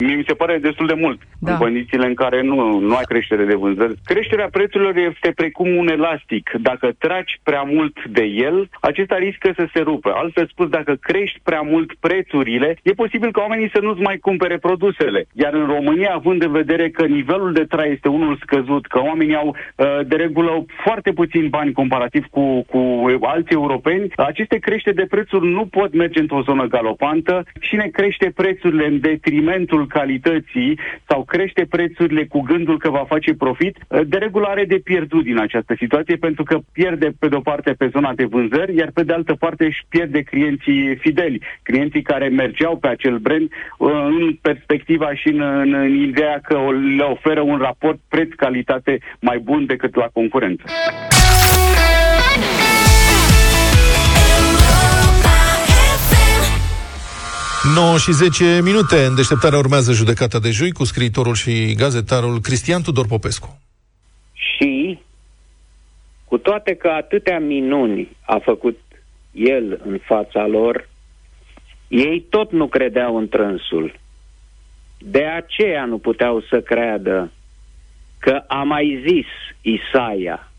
Mi 0.00 0.24
se 0.26 0.34
pare 0.34 0.58
destul 0.58 0.86
de 0.86 0.94
mult 0.94 1.20
Da. 1.38 1.52
în 1.52 1.58
condițiile 1.58 2.06
în 2.06 2.14
care 2.14 2.42
nu, 2.42 2.78
nu 2.78 2.94
ai 2.94 3.04
creștere 3.04 3.44
de 3.44 3.54
vânzări. 3.54 3.94
Creșterea 4.04 4.48
prețurilor 4.50 4.96
este 4.96 5.32
precum 5.34 5.76
un 5.76 5.88
elastic. 5.88 6.50
Dacă 6.60 6.90
tragi 6.98 7.40
prea 7.42 7.62
mult 7.62 8.04
de 8.04 8.22
el, 8.22 8.68
acesta 8.80 9.16
riscă 9.16 9.52
să 9.56 9.68
se 9.74 9.80
rupă. 9.80 10.12
Altfel 10.14 10.46
spus, 10.46 10.68
dacă 10.68 10.94
crești 11.00 11.40
prea 11.42 11.60
mult 11.60 11.94
prețurile, 12.00 12.78
e 12.82 12.92
posibil 12.92 13.30
ca 13.32 13.40
oamenii 13.40 13.70
să 13.74 13.80
nu-ți 13.80 14.00
mai 14.00 14.18
cumpere 14.18 14.58
produsele. 14.58 15.26
Iar 15.32 15.54
în 15.54 15.66
România, 15.66 16.12
având 16.14 16.42
în 16.42 16.52
vedere 16.52 16.90
că 16.90 17.06
nivelul 17.06 17.52
de 17.52 17.64
trai 17.64 17.92
este 17.92 18.08
unul 18.08 18.38
scăzut, 18.42 18.86
că 18.86 18.98
oamenii 19.00 19.36
au 19.36 19.48
uh, 19.48 19.86
de 20.06 20.16
regulă 20.16 20.64
foarte 20.84 21.12
puțin 21.12 21.48
bani 21.48 21.72
comparativ 21.72 22.26
cu, 22.30 22.62
cu 22.62 23.08
alții 23.20 23.54
europeni, 23.54 24.12
aceste 24.16 24.56
creșteri 24.56 24.96
de 24.96 25.06
prețuri 25.10 25.46
nu 25.46 25.66
pot 25.66 25.94
merge 25.94 26.20
într-o 26.20 26.42
zonă 26.42 26.64
galopantă. 26.66 27.44
Cine 27.60 27.88
crește 27.92 28.32
prețurile 28.34 28.86
în 28.86 29.00
detrimentul 29.00 29.86
calității 29.98 30.78
sau 31.08 31.24
crește 31.24 31.66
prețurile 31.70 32.24
cu 32.24 32.40
gândul 32.40 32.78
că 32.78 32.90
va 32.90 33.04
face 33.08 33.34
profit, 33.34 33.76
de 34.06 34.16
regulă 34.16 34.46
are 34.46 34.64
de 34.64 34.80
pierdut 34.84 35.24
din 35.24 35.38
această 35.38 35.74
situație 35.78 36.16
pentru 36.16 36.42
că 36.42 36.58
pierde 36.72 37.08
pe 37.18 37.28
de-o 37.28 37.40
parte 37.40 37.70
pe 37.72 37.88
zona 37.92 38.12
de 38.14 38.24
vânzări, 38.24 38.76
iar 38.76 38.90
pe 38.94 39.02
de 39.02 39.12
altă 39.12 39.34
parte 39.34 39.64
își 39.64 39.84
pierde 39.88 40.22
clienții 40.22 40.96
fideli, 40.96 41.42
clienții 41.62 42.02
care 42.02 42.28
mergeau 42.28 42.76
pe 42.76 42.88
acel 42.88 43.16
brand 43.18 43.48
uh, 43.78 43.90
în 43.90 44.38
perspectiva 44.42 45.14
și 45.14 45.28
în, 45.28 45.40
în, 45.40 45.74
în 45.74 45.94
ideea 45.94 46.40
că 46.42 46.56
o- 46.56 46.70
le 46.72 47.02
oferă 47.02 47.40
un 47.40 47.58
raport 47.58 47.98
preț-calitate 48.08 48.98
mai 49.20 49.38
bun 49.38 49.66
decât 49.66 49.94
la 49.94 50.08
concurență. 50.12 50.64
9 57.64 57.96
și 57.98 58.12
10 58.12 58.60
minute. 58.62 59.04
În 59.04 59.14
deșteptarea 59.14 59.58
urmează 59.58 59.92
judecata 59.92 60.38
de 60.38 60.50
joi 60.50 60.72
cu 60.72 60.84
scriitorul 60.84 61.34
și 61.34 61.74
gazetarul 61.74 62.40
Cristian 62.40 62.82
Tudor 62.82 63.06
Popescu. 63.06 63.60
Și, 64.32 64.98
cu 66.24 66.38
toate 66.38 66.74
că 66.74 66.88
atâtea 66.88 67.38
minuni 67.38 68.16
a 68.20 68.38
făcut 68.44 68.78
el 69.32 69.80
în 69.84 69.98
fața 70.04 70.46
lor, 70.46 70.88
ei 71.88 72.26
tot 72.30 72.52
nu 72.52 72.66
credeau 72.66 73.16
în 73.16 73.28
trânsul. 73.28 73.98
De 74.98 75.24
aceea 75.24 75.84
nu 75.84 75.98
puteau 75.98 76.40
să 76.40 76.60
creadă 76.60 77.32
că 78.18 78.42
a 78.46 78.62
mai 78.62 79.02
zis 79.08 79.26
Isaia. 79.60 80.52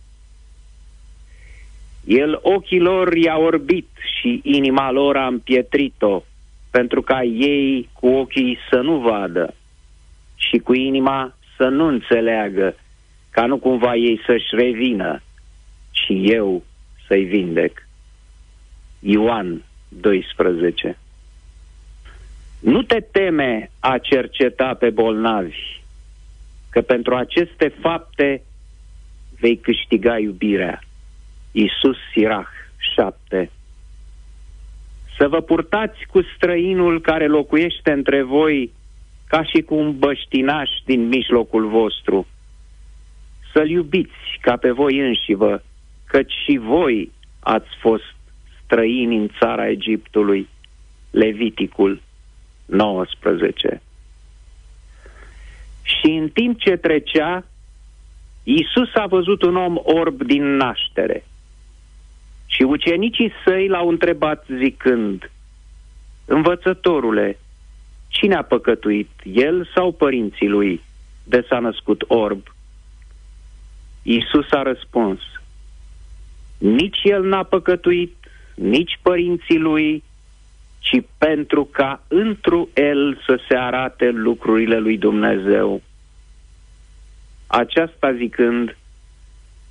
El 2.05 2.39
ochii 2.41 2.79
lor 2.79 3.13
i-a 3.13 3.37
orbit 3.37 3.87
și 4.19 4.39
inima 4.43 4.91
lor 4.91 5.17
a 5.17 5.25
împietrit-o, 5.27 6.23
pentru 6.71 7.01
ca 7.01 7.23
ei 7.23 7.89
cu 7.93 8.07
ochii 8.07 8.57
să 8.69 8.79
nu 8.79 8.97
vadă 8.97 9.53
și 10.35 10.57
cu 10.57 10.73
inima 10.73 11.35
să 11.57 11.67
nu 11.67 11.85
înțeleagă, 11.85 12.75
ca 13.29 13.45
nu 13.45 13.57
cumva 13.57 13.95
ei 13.95 14.21
să-și 14.25 14.55
revină 14.55 15.21
și 15.91 16.31
eu 16.31 16.63
să-i 17.07 17.23
vindec. 17.23 17.87
Ioan 18.99 19.63
12. 19.87 20.97
Nu 22.59 22.81
te 22.81 22.99
teme 22.99 23.71
a 23.79 23.97
cerceta 23.97 24.73
pe 24.73 24.89
bolnavi, 24.89 25.81
că 26.69 26.81
pentru 26.81 27.15
aceste 27.15 27.73
fapte 27.81 28.43
vei 29.39 29.57
câștiga 29.57 30.17
iubirea. 30.17 30.79
Iisus 31.51 31.97
Sirach 32.13 32.51
7 32.95 33.51
Să 35.17 35.27
vă 35.27 35.41
purtați 35.41 36.05
cu 36.11 36.21
străinul 36.35 37.01
care 37.01 37.27
locuiește 37.27 37.91
între 37.91 38.23
voi 38.23 38.71
ca 39.27 39.43
și 39.43 39.61
cu 39.61 39.75
un 39.75 39.97
băștinaș 39.97 40.69
din 40.85 41.07
mijlocul 41.07 41.67
vostru. 41.67 42.27
Să-l 43.53 43.69
iubiți 43.69 44.37
ca 44.41 44.55
pe 44.57 44.71
voi 44.71 44.99
înșivă, 44.99 45.63
căci 46.07 46.33
și 46.45 46.57
voi 46.57 47.11
ați 47.39 47.69
fost 47.79 48.15
străini 48.63 49.17
în 49.17 49.29
țara 49.39 49.69
Egiptului. 49.69 50.47
Leviticul 51.11 52.01
19 52.65 53.81
Și 55.81 56.11
în 56.11 56.29
timp 56.29 56.59
ce 56.59 56.75
trecea, 56.75 57.45
Iisus 58.43 58.95
a 58.95 59.05
văzut 59.05 59.41
un 59.41 59.55
om 59.55 59.77
orb 59.83 60.21
din 60.21 60.55
naștere. 60.55 61.23
Și 62.61 62.67
ucenicii 62.67 63.31
săi 63.45 63.67
l-au 63.67 63.87
întrebat 63.87 64.45
zicând, 64.57 65.31
Învățătorule, 66.25 67.39
cine 68.07 68.35
a 68.35 68.43
păcătuit, 68.43 69.09
el 69.23 69.69
sau 69.75 69.91
părinții 69.91 70.47
lui, 70.47 70.81
de 71.23 71.45
s-a 71.49 71.59
născut 71.59 72.03
orb? 72.07 72.41
Iisus 74.01 74.51
a 74.51 74.61
răspuns, 74.61 75.19
nici 76.57 76.99
el 77.03 77.23
n-a 77.23 77.43
păcătuit, 77.43 78.15
nici 78.55 78.99
părinții 79.01 79.59
lui, 79.59 80.03
ci 80.79 81.03
pentru 81.17 81.65
ca 81.65 82.03
întru 82.07 82.69
el 82.73 83.21
să 83.25 83.39
se 83.47 83.55
arate 83.55 84.09
lucrurile 84.09 84.77
lui 84.77 84.97
Dumnezeu. 84.97 85.81
Aceasta 87.47 88.13
zicând, 88.13 88.77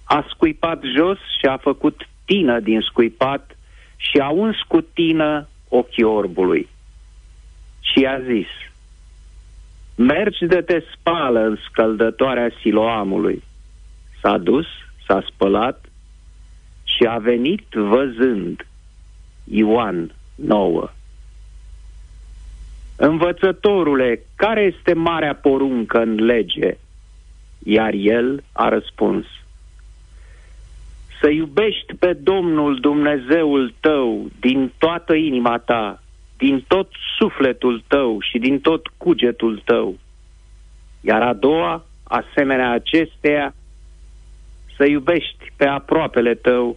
a 0.05 0.27
scuipat 0.29 0.83
jos 0.97 1.19
și 1.39 1.47
a 1.47 1.57
făcut 1.57 2.09
tină 2.31 2.61
din 2.61 2.81
scuipat 2.81 3.57
și 3.97 4.19
a 4.19 4.29
uns 4.29 4.57
cu 4.69 4.81
tină 4.81 5.49
ochii 5.69 6.03
orbului. 6.03 6.69
Și 7.81 8.05
a 8.05 8.21
zis, 8.21 8.49
mergi 9.95 10.45
de 10.45 10.61
te 10.61 10.83
spală 10.95 11.41
în 11.41 11.59
scăldătoarea 11.69 12.51
siloamului. 12.61 13.43
S-a 14.21 14.39
dus, 14.39 14.67
s-a 15.07 15.25
spălat 15.33 15.85
și 16.85 17.05
a 17.09 17.19
venit 17.19 17.67
văzând. 17.73 18.67
Ioan 19.45 20.15
9 20.35 20.91
Învățătorule, 22.97 24.21
care 24.37 24.61
este 24.61 24.93
marea 24.93 25.35
poruncă 25.35 25.99
în 25.99 26.15
lege? 26.15 26.77
Iar 27.65 27.93
el 27.93 28.43
a 28.53 28.69
răspuns, 28.69 29.27
să 31.21 31.29
iubești 31.29 31.95
pe 31.99 32.13
Domnul 32.13 32.81
Dumnezeul 32.81 33.75
tău 33.81 34.31
din 34.41 34.73
toată 34.79 35.15
inima 35.15 35.59
ta, 35.59 36.03
din 36.37 36.65
tot 36.69 36.89
sufletul 37.19 37.83
tău 37.87 38.21
și 38.21 38.39
din 38.39 38.61
tot 38.61 38.87
cugetul 38.97 39.63
tău. 39.65 39.99
Iar 41.01 41.23
a 41.23 41.33
doua, 41.33 41.85
asemenea 42.03 42.71
acesteia, 42.71 43.55
să 44.77 44.85
iubești 44.85 45.53
pe 45.57 45.67
aproapele 45.67 46.35
tău 46.35 46.77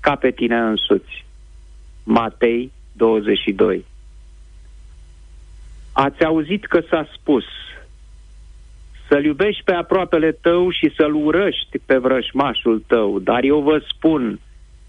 ca 0.00 0.14
pe 0.14 0.30
tine 0.30 0.56
însuți. 0.56 1.24
Matei 2.04 2.72
22 2.92 3.84
Ați 5.92 6.24
auzit 6.24 6.66
că 6.66 6.80
s-a 6.90 7.08
spus 7.18 7.44
să-l 9.08 9.24
iubești 9.24 9.62
pe 9.64 9.72
aproapele 9.72 10.32
tău 10.32 10.70
și 10.70 10.92
să-l 10.96 11.14
urăști 11.14 11.78
pe 11.86 11.96
vrăjmașul 11.96 12.84
tău, 12.86 13.18
dar 13.18 13.42
eu 13.42 13.60
vă 13.60 13.82
spun, 13.88 14.40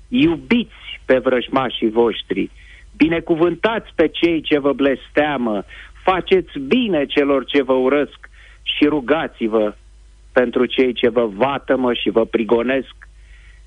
iubiți 0.07 0.99
pe 1.05 1.17
vrăjmașii 1.17 1.89
voștri, 1.89 2.49
binecuvântați 2.97 3.91
pe 3.95 4.07
cei 4.07 4.41
ce 4.41 4.59
vă 4.59 4.73
blesteamă, 4.73 5.63
faceți 6.03 6.59
bine 6.59 7.05
celor 7.05 7.45
ce 7.45 7.61
vă 7.61 7.73
urăsc 7.73 8.29
și 8.61 8.85
rugați-vă 8.85 9.75
pentru 10.33 10.65
cei 10.65 10.93
ce 10.93 11.09
vă 11.09 11.25
vatămă 11.25 11.93
și 11.93 12.09
vă 12.09 12.25
prigonesc, 12.25 12.95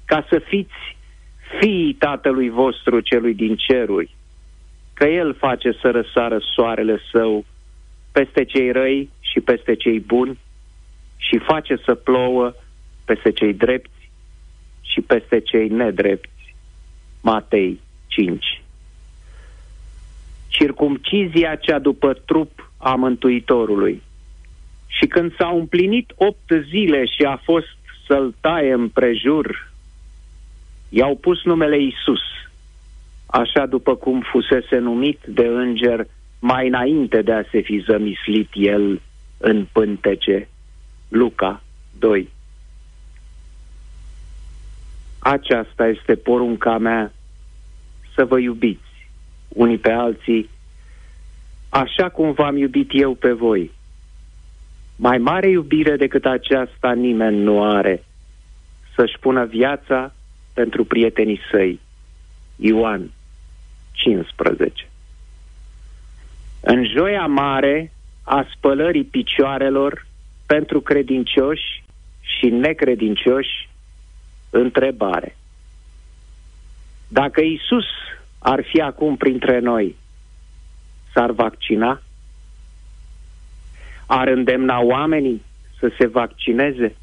ca 0.04 0.26
să 0.28 0.38
fiți 0.38 0.96
fiii 1.60 1.92
Tatălui 1.92 2.48
vostru 2.48 3.00
celui 3.00 3.34
din 3.34 3.56
ceruri, 3.56 4.14
că 4.94 5.06
El 5.06 5.34
face 5.34 5.72
să 5.80 5.90
răsară 5.90 6.38
soarele 6.54 7.00
său 7.12 7.44
peste 8.12 8.44
cei 8.44 8.72
răi 8.72 9.10
și 9.32 9.40
peste 9.40 9.74
cei 9.74 10.00
buni 10.00 10.38
și 11.16 11.38
face 11.38 11.76
să 11.84 11.94
plouă 11.94 12.54
peste 13.04 13.32
cei 13.32 13.54
drepți 13.54 14.10
și 14.80 15.00
peste 15.00 15.40
cei 15.40 15.68
nedrepți. 15.68 16.54
Matei 17.22 17.80
5 18.06 18.62
Circumcizia 20.48 21.54
cea 21.54 21.78
după 21.78 22.12
trup 22.12 22.72
a 22.76 22.94
Mântuitorului. 22.94 24.02
Și 24.86 25.06
când 25.06 25.34
s-au 25.36 25.58
împlinit 25.58 26.12
opt 26.16 26.50
zile 26.68 27.04
și 27.04 27.22
a 27.22 27.36
fost 27.36 27.76
să-l 28.06 28.34
taie 28.40 28.72
împrejur, 28.72 29.72
i-au 30.88 31.16
pus 31.16 31.44
numele 31.44 31.82
Isus, 31.82 32.20
așa 33.26 33.66
după 33.66 33.94
cum 33.94 34.20
fusese 34.20 34.78
numit 34.78 35.18
de 35.26 35.46
înger 35.46 36.06
mai 36.40 36.66
înainte 36.66 37.22
de 37.22 37.32
a 37.32 37.42
se 37.50 37.60
fi 37.60 37.78
zămislit 37.78 38.48
el 38.52 39.00
în 39.38 39.66
pântece. 39.72 40.48
Luca 41.08 41.62
2 41.98 42.28
Aceasta 45.18 45.86
este 45.86 46.14
porunca 46.14 46.78
mea, 46.78 47.12
să 48.14 48.24
vă 48.24 48.38
iubiți 48.38 49.06
unii 49.48 49.78
pe 49.78 49.90
alții, 49.90 50.50
așa 51.68 52.08
cum 52.08 52.32
v-am 52.32 52.56
iubit 52.56 52.90
eu 52.92 53.14
pe 53.14 53.32
voi. 53.32 53.70
Mai 54.96 55.18
mare 55.18 55.48
iubire 55.48 55.96
decât 55.96 56.24
aceasta 56.24 56.92
nimeni 56.92 57.42
nu 57.42 57.64
are, 57.64 58.04
să-și 58.94 59.18
pună 59.20 59.44
viața 59.44 60.14
pentru 60.54 60.84
prietenii 60.84 61.40
săi. 61.50 61.80
Ioan 62.56 63.10
15 63.92 64.88
În 66.60 66.84
joia 66.96 67.26
mare 67.26 67.92
a 68.28 68.46
spălării 68.56 69.04
picioarelor 69.04 70.06
pentru 70.46 70.80
credincioși 70.80 71.84
și 72.20 72.46
necredincioși, 72.48 73.68
întrebare. 74.50 75.36
Dacă 77.08 77.40
Isus 77.40 77.84
ar 78.38 78.64
fi 78.64 78.80
acum 78.80 79.16
printre 79.16 79.58
noi, 79.58 79.96
s-ar 81.12 81.30
vaccina? 81.30 82.02
Ar 84.06 84.28
îndemna 84.28 84.80
oamenii 84.80 85.42
să 85.78 85.92
se 85.98 86.06
vaccineze? 86.06 86.96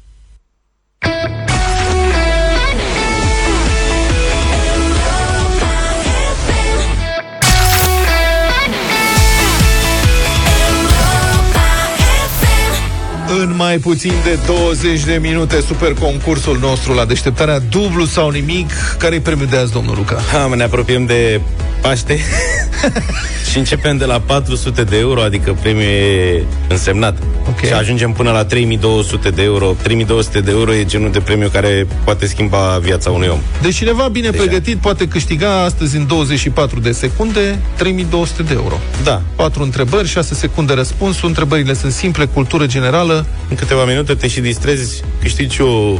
În 13.28 13.54
mai 13.56 13.78
puțin 13.78 14.12
de 14.24 14.38
20 14.46 15.04
de 15.04 15.18
minute, 15.22 15.60
super 15.60 15.94
concursul 15.94 16.58
nostru 16.58 16.92
la 16.92 17.04
deșteptarea 17.04 17.58
dublu 17.58 18.04
sau 18.04 18.30
nimic. 18.30 18.70
Care-i 18.98 19.20
premiul 19.20 19.46
de 19.46 19.56
azi, 19.56 19.72
domnul 19.72 19.94
Luca? 19.96 20.20
Ha, 20.32 20.54
ne 20.54 20.62
apropiem 20.62 21.06
de 21.06 21.40
Paște 21.86 22.18
și 23.50 23.58
începem 23.58 23.96
de 23.96 24.04
la 24.04 24.20
400 24.20 24.82
de 24.82 24.98
euro, 24.98 25.22
adică 25.22 25.56
premiul 25.60 25.88
e 25.88 26.42
însemnat. 26.68 27.18
Okay. 27.48 27.68
Și 27.68 27.74
ajungem 27.74 28.12
până 28.12 28.30
la 28.30 28.44
3200 28.44 29.30
de 29.30 29.42
euro. 29.42 29.76
3200 29.82 30.40
de 30.40 30.50
euro 30.50 30.74
e 30.74 30.84
genul 30.84 31.10
de 31.12 31.18
premiu 31.18 31.48
care 31.48 31.86
poate 32.04 32.26
schimba 32.26 32.78
viața 32.82 33.10
unui 33.10 33.28
om. 33.28 33.38
Deci 33.62 33.74
cineva 33.74 34.08
bine 34.08 34.30
Deja. 34.30 34.42
pregătit 34.42 34.76
poate 34.76 35.08
câștiga 35.08 35.62
astăzi 35.62 35.96
în 35.96 36.06
24 36.06 36.80
de 36.80 36.92
secunde 36.92 37.58
3200 37.76 38.42
de 38.42 38.52
euro. 38.54 38.78
Da. 39.04 39.22
4 39.36 39.62
întrebări, 39.62 40.08
6 40.08 40.34
secunde 40.34 40.72
răspunsul. 40.72 41.28
Întrebările 41.28 41.74
sunt 41.74 41.92
simple, 41.92 42.24
cultură 42.24 42.66
generală. 42.66 43.26
În 43.48 43.56
câteva 43.56 43.84
minute 43.84 44.14
te 44.14 44.28
și 44.28 44.40
distrezi, 44.40 45.02
câștigi 45.20 45.60
o 45.60 45.98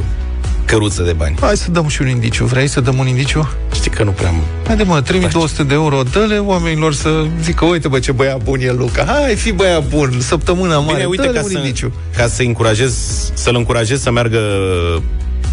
căruță 0.67 1.03
de 1.03 1.13
bani. 1.13 1.37
Hai 1.41 1.57
să 1.57 1.71
dăm 1.71 1.89
și 1.89 2.03
un 2.03 2.09
indiciu. 2.09 2.45
Vrei 2.45 2.67
să 2.67 2.81
dăm 2.81 2.99
un 2.99 3.07
indiciu? 3.07 3.49
Știi 3.75 3.91
că 3.91 4.03
nu 4.03 4.11
prea 4.11 4.29
am. 4.29 4.43
Haide 4.67 4.83
mă, 4.83 5.01
3200 5.01 5.63
de 5.63 5.75
euro, 5.75 6.03
dă-le 6.13 6.39
oamenilor 6.39 6.95
să 6.95 7.27
zică, 7.43 7.65
uite 7.65 7.89
bă 7.89 7.99
ce 7.99 8.13
băiat 8.13 8.43
bun 8.43 8.61
e 8.61 8.73
Luca. 8.73 9.05
Hai, 9.05 9.35
fi 9.35 9.53
băiat 9.53 9.89
bun, 9.89 10.21
săptămâna 10.21 10.79
mare, 10.79 10.93
Bine, 10.93 11.05
uite, 11.05 11.29
ca 11.29 11.43
un 11.43 11.51
să, 11.51 11.59
indiciu. 11.59 11.93
Ca 12.17 12.27
să 12.27 12.43
încurajez, 12.43 12.95
să-l 13.35 13.55
încurajez 13.55 14.03
să 14.03 14.11
meargă 14.11 14.41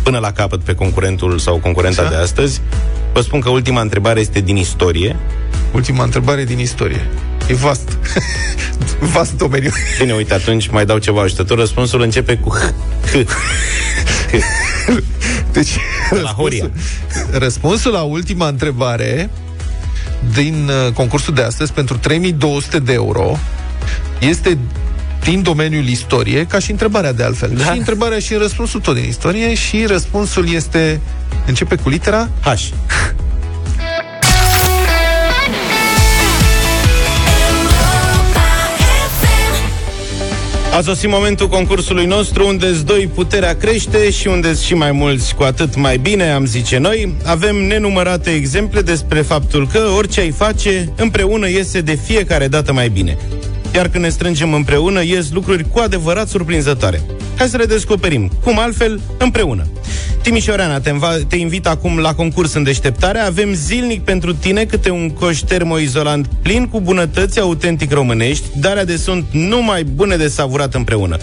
până 0.04 0.18
la 0.18 0.32
capăt 0.32 0.60
pe 0.60 0.74
concurentul 0.74 1.40
sau 1.40 1.58
concurenta 1.58 2.02
Așa. 2.02 2.10
de 2.10 2.16
astăzi. 2.16 2.62
Vă 3.14 3.22
spun 3.22 3.40
că 3.40 3.50
ultima 3.50 3.82
întrebare 3.82 4.20
este 4.20 4.40
din 4.40 4.56
istorie. 4.56 5.16
Ultima 5.72 6.04
întrebare 6.04 6.44
din 6.44 6.60
istorie. 6.60 7.08
E 7.48 7.54
vast. 7.54 7.98
vast 9.14 9.38
domeniu. 9.38 9.72
Bine, 10.00 10.14
uite, 10.14 10.34
atunci 10.34 10.68
mai 10.68 10.86
dau 10.86 10.98
ceva 10.98 11.22
ajutător. 11.22 11.58
Răspunsul 11.58 12.02
începe 12.02 12.36
cu 12.36 12.50
H. 12.50 12.62
H. 14.40 14.94
Deci, 15.52 15.70
La 16.10 16.30
Horia. 16.30 16.70
răspunsul, 16.70 17.40
răspunsul 17.40 17.92
la 17.92 18.02
ultima 18.02 18.48
întrebare 18.48 19.30
din 20.34 20.70
uh, 20.70 20.94
concursul 20.94 21.34
de 21.34 21.42
astăzi 21.42 21.74
pentru 21.74 21.98
3200 21.98 22.80
de 22.80 22.94
euro 22.94 23.38
este 24.20 24.58
din 25.24 25.42
domeniul 25.42 25.88
istorie, 25.88 26.46
ca 26.46 26.60
și 26.60 26.72
întrebarea 26.72 27.14
de 27.14 27.24
altfel. 27.24 27.52
Da. 27.56 27.64
Și 27.64 27.78
întrebarea 27.78 28.20
și 28.20 28.34
răspunsul 28.34 28.80
tot 28.80 28.96
din 28.96 29.04
istorie 29.08 29.54
și 29.54 29.86
răspunsul 29.86 30.54
este 30.54 31.00
începe 31.46 31.76
cu 31.76 31.90
litera 31.90 32.30
H. 32.42 32.54
A 40.74 40.82
sosit 40.82 41.10
momentul 41.10 41.48
concursului 41.48 42.06
nostru 42.06 42.48
unde 42.48 42.72
doi 42.86 43.10
puterea 43.14 43.56
crește 43.56 44.10
și 44.10 44.28
unde 44.28 44.54
și 44.54 44.74
mai 44.74 44.92
mulți 44.92 45.36
cu 45.36 45.44
atât 45.44 45.76
mai 45.76 45.98
bine, 45.98 46.32
am 46.32 46.46
zice 46.46 46.78
noi. 46.78 47.14
Avem 47.26 47.56
nenumărate 47.56 48.30
exemple 48.30 48.82
despre 48.82 49.22
faptul 49.22 49.68
că 49.68 49.80
orice 49.98 50.20
ai 50.20 50.32
face, 50.32 50.94
împreună 50.96 51.50
iese 51.50 51.82
de 51.82 51.94
fiecare 52.06 52.48
dată 52.48 52.74
mai 52.74 52.90
bine. 52.90 53.18
Iar 53.74 53.88
când 53.90 54.04
ne 54.04 54.10
strângem 54.10 54.54
împreună, 54.54 55.04
ies 55.04 55.32
lucruri 55.32 55.70
cu 55.70 55.80
adevărat 55.80 56.28
surprinzătoare. 56.28 57.02
Hai 57.38 57.48
să 57.48 57.58
le 57.58 57.66
descoperim. 57.66 58.32
Cum 58.44 58.60
altfel? 58.60 59.02
Împreună. 59.18 59.68
Timișoreana, 60.22 60.80
te, 60.80 60.90
înva- 60.90 61.28
te 61.28 61.36
invit 61.36 61.68
acum 61.68 61.98
la 61.98 62.14
concurs 62.14 62.54
în 62.54 62.64
deșteptare. 62.64 63.20
Avem 63.20 63.54
zilnic 63.54 64.04
pentru 64.04 64.34
tine 64.34 64.66
câte 64.66 64.90
un 64.90 65.10
coș 65.10 65.40
termoizolant 65.40 66.28
plin 66.42 66.68
cu 66.68 66.82
bunătăți 66.82 67.40
autentic 67.40 67.92
românești, 67.92 68.46
darea 68.56 68.86
de 68.86 68.96
sunt 68.96 69.26
numai 69.32 69.84
bune 69.84 70.16
de 70.16 70.28
savurat 70.28 70.74
împreună. 70.74 71.18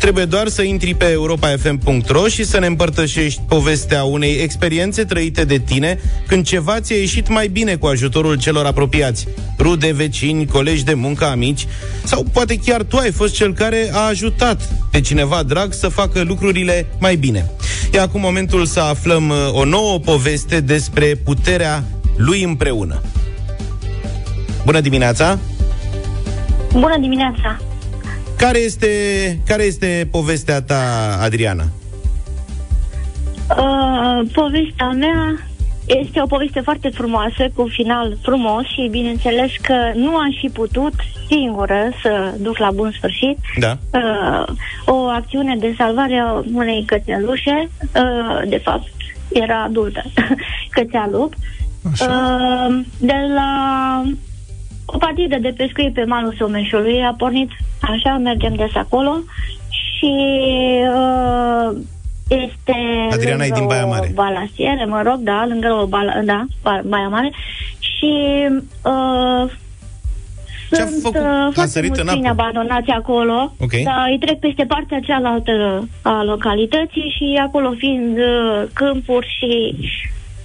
Trebuie 0.00 0.24
doar 0.24 0.48
să 0.48 0.62
intri 0.62 0.94
pe 0.94 1.10
europafm.ro 1.10 2.28
și 2.28 2.44
să 2.44 2.58
ne 2.58 2.66
împărtășești 2.66 3.40
povestea 3.48 4.04
unei 4.04 4.36
experiențe 4.42 5.04
trăite 5.04 5.44
de 5.44 5.58
tine 5.58 5.98
când 6.26 6.44
ceva 6.46 6.80
ți-a 6.80 6.96
ieșit 6.96 7.28
mai 7.28 7.48
bine 7.48 7.74
cu 7.76 7.86
ajutorul 7.86 8.38
celor 8.38 8.66
apropiați. 8.66 9.28
Rude, 9.58 9.92
vecini, 9.92 10.46
colegi 10.46 10.84
de 10.84 10.94
muncă, 10.94 11.24
amici 11.24 11.66
sau 12.04 12.26
poate 12.32 12.56
chiar 12.56 12.82
tu 12.82 12.96
ai 12.96 13.10
fost 13.10 13.34
cel 13.34 13.54
care 13.54 13.90
a 13.92 14.06
ajutat 14.06 14.68
pe 14.90 15.00
cineva 15.00 15.42
drag 15.42 15.72
să 15.72 15.88
facă 15.88 16.22
lucrurile 16.22 16.86
mai 16.98 17.16
bine. 17.16 17.50
E 17.92 18.00
acum 18.00 18.20
momentul 18.20 18.64
să 18.64 18.80
aflăm 18.80 19.28
uh, 19.28 19.36
o 19.52 19.64
nouă 19.64 19.98
poveste 19.98 20.60
despre 20.60 21.14
puterea 21.24 21.84
lui 22.16 22.42
împreună. 22.42 23.02
Bună 24.64 24.80
dimineața! 24.80 25.38
Bună 26.72 26.98
dimineața! 27.00 27.69
Care 28.40 28.58
este, 28.58 28.88
care 29.46 29.62
este 29.62 30.08
povestea 30.10 30.62
ta, 30.62 31.18
Adriana? 31.22 31.64
Uh, 33.58 34.28
povestea 34.32 34.88
mea 34.88 35.38
este 35.86 36.20
o 36.22 36.26
poveste 36.26 36.60
foarte 36.60 36.88
frumoasă, 36.88 37.50
cu 37.54 37.62
un 37.62 37.68
final 37.68 38.16
frumos 38.22 38.64
și 38.64 38.88
bineînțeles 38.90 39.50
că 39.62 39.74
nu 39.94 40.16
aș 40.16 40.34
fi 40.40 40.48
putut 40.48 40.92
singură 41.28 41.88
să 42.02 42.34
duc 42.38 42.58
la 42.58 42.70
bun 42.70 42.92
sfârșit 42.96 43.38
Da. 43.58 43.78
uh, 43.92 44.44
o 44.86 44.94
acțiune 44.94 45.56
de 45.56 45.74
salvare 45.76 46.16
a 46.16 46.42
unei 46.54 46.84
cățelușe, 46.86 47.70
uh, 47.80 48.48
de 48.48 48.60
fapt 48.64 48.88
era 49.32 49.62
adultă, 49.62 50.02
cățealup, 50.76 51.34
uh, 51.84 52.80
de 52.98 53.16
la 53.34 54.02
o 54.94 54.98
partidă 54.98 55.36
de 55.40 55.54
pescuit 55.56 55.92
pe 55.94 56.04
malul 56.04 56.34
Someșului, 56.38 57.02
a 57.04 57.14
pornit 57.18 57.50
așa, 57.80 58.16
mergem 58.16 58.54
des 58.54 58.74
acolo 58.74 59.16
și 59.68 60.12
uh, 60.94 61.76
este 62.28 62.74
Adriana 63.12 63.44
e 63.44 63.48
lângă 63.48 63.54
din 63.58 63.66
Baia 63.66 63.84
Mare. 63.86 64.08
o 64.10 64.14
balasiere, 64.14 64.84
mă 64.84 65.02
rog, 65.02 65.16
da, 65.18 65.44
lângă 65.48 65.78
o 65.82 65.86
bala, 65.86 66.12
da, 66.24 66.44
Ba- 66.62 66.80
Baia 66.84 67.08
Mare 67.08 67.30
și 67.78 68.12
uh, 68.84 69.50
Ce-a 70.70 70.86
sunt 70.86 71.02
făcut? 71.02 71.20
uh, 71.20 71.26
A 71.26 71.50
foarte 71.52 71.70
sărit 71.70 71.88
mulți 71.88 72.02
în 72.02 72.08
apă? 72.08 72.16
câini 72.18 72.28
abandonați 72.28 72.90
acolo, 72.90 73.52
Ok. 73.60 73.72
dar 73.84 74.06
îi 74.10 74.18
trec 74.18 74.38
peste 74.38 74.64
partea 74.64 75.00
cealaltă 75.00 75.88
a 76.02 76.22
localității 76.24 77.14
și 77.18 77.40
acolo 77.46 77.72
fiind 77.76 78.18
uh, 78.18 78.62
câmpuri 78.72 79.26
și 79.38 79.76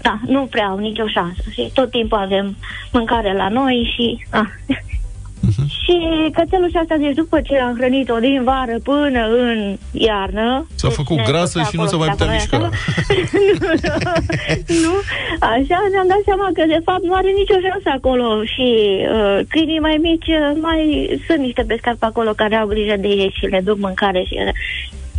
da, 0.06 0.20
nu 0.26 0.42
prea 0.54 0.68
au 0.68 0.78
nicio 0.78 1.08
șansă. 1.08 1.44
Și 1.52 1.72
tot 1.74 1.90
timpul 1.90 2.18
avem 2.18 2.56
mâncare 2.92 3.34
la 3.34 3.48
noi 3.50 3.92
și... 3.94 4.26
Ah. 4.30 4.50
Mhm. 5.48 5.68
Și 5.84 5.98
cățelușa 6.36 6.80
asta, 6.80 6.96
deci 6.98 7.20
după 7.22 7.38
ce 7.48 7.56
am 7.58 7.76
hrănit-o 7.78 8.18
din 8.20 8.44
vară 8.44 8.78
până 8.84 9.22
în 9.46 9.78
iarnă... 9.92 10.68
S-a 10.76 10.90
făcut 10.90 11.18
ne 11.18 11.24
grasă 11.30 11.58
ducea 11.58 11.70
și 11.70 11.76
nu 11.76 11.84
acolo, 11.84 11.92
se 11.92 12.04
mai 12.04 12.10
putea 12.10 12.26
acolo, 12.26 12.34
mișca. 12.34 12.58
nu, 14.86 14.94
așa 15.54 15.78
ne-am 15.92 16.08
dat 16.14 16.22
seama 16.30 16.48
că 16.58 16.64
de 16.76 16.80
fapt 16.88 17.04
nu 17.04 17.14
are 17.14 17.32
nicio 17.42 17.58
șansă 17.66 17.90
acolo 17.98 18.44
și 18.54 18.68
uh, 19.16 19.40
câinii 19.52 19.86
mai 19.88 19.98
mici 20.08 20.32
uh, 20.40 20.52
mai 20.68 20.82
sunt 21.28 21.40
niște 21.40 21.64
pescari 21.68 22.02
pe 22.02 22.06
acolo 22.06 22.32
care 22.42 22.56
au 22.56 22.68
grijă 22.68 22.96
de 22.98 23.08
ei 23.08 23.36
și 23.38 23.46
le 23.46 23.62
duc 23.68 23.78
mâncare 23.80 24.24
și 24.30 24.36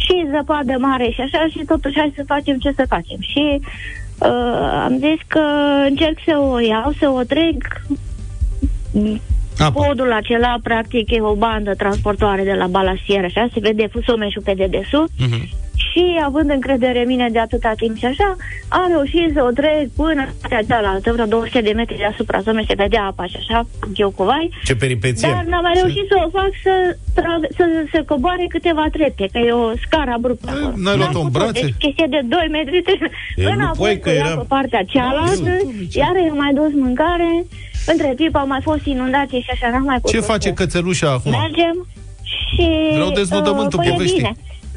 și 0.07 0.27
zăpadă 0.31 0.75
mare 0.79 1.11
și 1.11 1.21
așa 1.21 1.47
și 1.51 1.61
totuși 1.73 1.99
hai 1.99 2.13
să 2.17 2.23
facem 2.27 2.57
ce 2.59 2.73
să 2.77 2.85
facem. 2.89 3.19
Și 3.21 3.61
uh, 4.19 4.83
am 4.85 4.97
zis 4.99 5.21
că 5.27 5.43
încerc 5.89 6.19
să 6.25 6.39
o 6.39 6.59
iau, 6.59 6.93
să 6.99 7.09
o 7.09 7.23
trec. 7.23 7.83
Podul 9.73 10.13
acela, 10.13 10.57
practic, 10.63 11.11
e 11.11 11.21
o 11.21 11.35
bandă 11.35 11.75
transportoare 11.75 12.43
de 12.43 12.53
la 12.53 12.67
balasier, 12.67 13.25
așa, 13.25 13.49
se 13.53 13.61
vede 13.61 13.87
fusomeșul 13.87 14.43
pe 14.43 14.55
dedesubt 14.55 15.11
și 15.97 16.05
având 16.25 16.51
încredere 16.51 17.01
în 17.01 17.07
mine 17.07 17.29
de 17.33 17.39
atâta 17.39 17.73
timp 17.77 17.97
și 17.97 18.05
așa, 18.05 18.37
am 18.69 18.87
reușit 18.95 19.29
să 19.35 19.41
o 19.49 19.51
trec 19.59 19.85
până 19.97 20.21
în 20.27 20.33
partea 20.41 20.63
cealaltă, 20.69 21.13
vreo 21.13 21.27
200 21.27 21.61
de 21.61 21.73
metri 21.81 21.97
deasupra 22.05 22.41
zonei, 22.41 22.65
se 22.69 22.75
vedea 22.85 23.03
apa 23.05 23.25
și 23.27 23.37
așa, 23.43 23.59
eu 23.95 24.11
cu 24.17 24.23
vai, 24.25 24.51
Ce 24.65 24.75
peripeție! 24.77 25.29
dar 25.35 25.45
n-am 25.51 25.63
mai 25.63 25.77
reușit 25.81 26.07
să 26.09 26.17
o 26.27 26.29
fac 26.39 26.51
să, 26.67 26.75
tra- 27.19 27.49
să, 27.57 27.65
să 27.93 27.99
coboare 28.11 28.45
câteva 28.49 28.85
trepte, 28.93 29.25
că 29.33 29.39
e 29.39 29.53
o 29.53 29.71
scară 29.87 30.11
abruptă 30.19 30.47
acolo. 30.51 30.73
n-ai 30.77 30.83
N-am 30.85 30.97
luat-o 30.99 31.21
în 31.21 31.27
putut, 31.31 31.39
brațe? 31.43 31.61
Deci 31.61 31.75
chestie 31.85 32.07
de 32.15 32.21
2 32.25 32.49
metri 32.57 32.79
E, 33.37 33.43
nu 33.43 33.51
înapoi 33.51 33.77
poai 33.79 33.95
cu 33.97 34.01
că 34.05 34.11
ea 34.11 34.25
era- 34.27 34.37
pe 34.41 34.45
partea 34.49 34.83
cealaltă, 34.93 35.53
iar 36.03 36.15
i-am 36.25 36.37
mai 36.45 36.53
dus 36.61 36.71
mâncare, 36.85 37.31
între 37.93 38.13
timp 38.21 38.35
au 38.37 38.47
mai 38.47 38.61
fost 38.69 38.85
inundații 38.95 39.41
și 39.47 39.51
așa, 39.55 39.67
n-am 39.73 39.83
mai 39.91 39.99
putut. 40.01 40.11
Ce 40.15 40.21
face 40.33 40.49
să- 40.49 40.55
cățelușa 40.61 41.09
acum? 41.17 41.31
Mergem 41.31 41.77
și... 42.35 42.67
Vreau 42.99 43.11
deznodământul 43.11 43.79
uh, 43.79 43.85
păi 43.85 43.93
e 43.93 43.97
poveștii. 43.97 44.17
bine. 44.23 44.33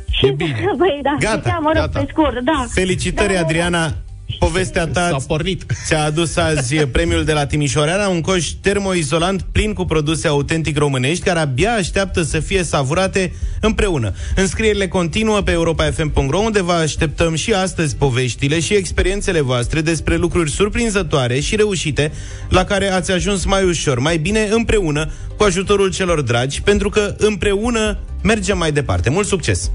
Și, 0.10 0.26
E 0.26 0.32
bine. 0.32 0.60
Păi 0.78 0.99
da, 1.07 1.16
Gata, 1.20 1.41
ziceam, 1.43 1.64
mă 1.64 1.72
rog, 1.76 1.84
gata. 1.84 1.99
pe 1.99 2.05
scurt, 2.10 2.39
da. 2.43 2.66
Felicitări, 2.74 3.28
Da, 3.28 3.34
da, 3.34 3.39
da. 3.39 3.45
Adriana! 3.45 3.93
Povestea 4.39 4.88
ta 4.88 5.07
S-a 5.10 5.18
pornit. 5.28 5.66
ți-a 5.86 6.03
adus 6.03 6.38
azi 6.38 6.76
premiul 6.76 7.24
de 7.24 7.34
la 7.34 7.45
Timișoara, 7.45 8.07
un 8.07 8.22
coș 8.22 8.47
termoizolant 8.47 9.41
plin 9.51 9.74
cu 9.74 9.86
produse 9.86 10.28
autentic 10.28 10.78
românești, 10.78 11.24
care 11.24 11.39
abia 11.39 11.74
așteaptă 11.74 12.22
să 12.22 12.39
fie 12.39 12.64
savurate 12.64 13.34
împreună. 13.62 14.14
Înscrierile 14.36 14.88
continuă 14.88 15.41
pe 15.41 15.51
europafm.ro, 15.51 16.38
unde 16.38 16.62
vă 16.62 16.72
așteptăm 16.72 17.36
și 17.36 17.53
astăzi 17.53 17.95
poveștile 17.95 18.60
și 18.60 18.74
experiențele 18.74 19.41
voastre 19.41 19.82
despre 19.82 20.16
lucruri 20.16 20.49
surprinzătoare 20.51 21.39
și 21.39 21.55
reușite, 21.55 22.12
la 22.49 22.64
care 22.64 22.91
ați 22.91 23.12
ajuns 23.12 23.45
mai 23.45 23.64
ușor, 23.64 23.99
mai 23.99 24.18
bine 24.18 24.47
împreună, 24.51 25.10
cu 25.38 25.43
ajutorul 25.43 25.91
celor 25.91 26.22
dragi, 26.22 26.62
pentru 26.62 26.89
că 26.89 27.16
împreună 27.18 27.97
mergem 28.22 28.57
mai 28.57 28.72
departe. 28.72 29.09
Mult 29.09 29.28
succes! 29.28 29.72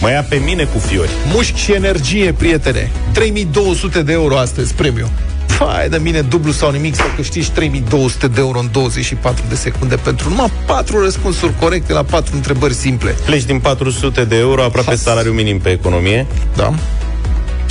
Mă 0.00 0.10
ia 0.10 0.22
pe 0.28 0.36
mine 0.36 0.64
cu 0.64 0.78
fiori. 0.78 1.10
Mușchi 1.32 1.60
și 1.60 1.72
energie, 1.72 2.32
prietene. 2.32 2.90
3200 3.12 4.02
de 4.02 4.12
euro 4.12 4.38
astăzi, 4.38 4.74
premiu. 4.74 5.08
Fai 5.46 5.88
de 5.88 5.96
mine, 5.96 6.20
dublu 6.20 6.52
sau 6.52 6.70
nimic, 6.70 6.94
să 6.94 7.02
câștigi 7.16 7.50
3200 7.50 8.28
de 8.28 8.40
euro 8.40 8.58
în 8.58 8.68
24 8.72 9.44
de 9.48 9.54
secunde 9.54 9.96
pentru 9.96 10.28
numai 10.28 10.50
4 10.66 11.02
răspunsuri 11.02 11.52
corecte 11.60 11.92
la 11.92 12.02
4 12.02 12.34
întrebări 12.34 12.74
simple. 12.74 13.10
Pleci 13.24 13.42
din 13.44 13.58
400 13.60 14.24
de 14.24 14.36
euro, 14.36 14.62
aproape 14.62 14.90
Has. 14.90 15.00
salariu 15.02 15.32
minim 15.32 15.58
pe 15.60 15.70
economie, 15.70 16.26
Da? 16.56 16.74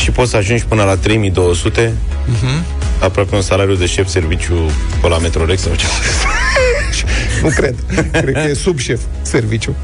Și 0.02 0.12
poți 0.12 0.30
să 0.30 0.38
ajungi 0.38 0.66
până 0.66 0.84
la 0.84 0.96
3200, 0.98 1.94
Mhm. 2.26 2.66
aproape 3.00 3.36
un 3.36 3.42
salariu 3.42 3.76
de 3.76 3.86
șef 3.86 4.08
serviciu 4.08 4.54
pe 5.02 5.08
la 5.08 5.18
Metrorex 5.18 5.62
sau 5.62 5.76
ceva. 5.76 5.92
Nu 7.44 7.50
cred. 7.50 7.76
cred 8.12 8.34
că 8.34 8.48
e 8.50 8.54
sub 8.54 8.78
șef 8.80 9.00
serviciu. 9.22 9.76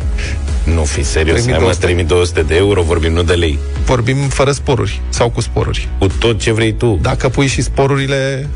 Nu 0.63 0.84
fi 0.84 1.03
serios, 1.03 1.36
hai 1.36 1.45
mă, 1.45 1.53
3200. 1.57 1.86
3200 1.86 2.41
de 2.41 2.55
euro, 2.55 2.82
vorbim 2.82 3.13
nu 3.13 3.24
de 3.24 3.34
lei. 3.34 3.59
Vorbim 3.86 4.18
fără 4.18 4.51
sporuri 4.51 5.01
sau 5.09 5.30
cu 5.30 5.41
sporuri. 5.41 5.89
Cu 5.99 6.07
tot 6.07 6.39
ce 6.39 6.51
vrei 6.51 6.74
tu. 6.74 6.99
Dacă 7.01 7.30
pui 7.30 7.47
și 7.47 7.61
sporurile... 7.61 8.47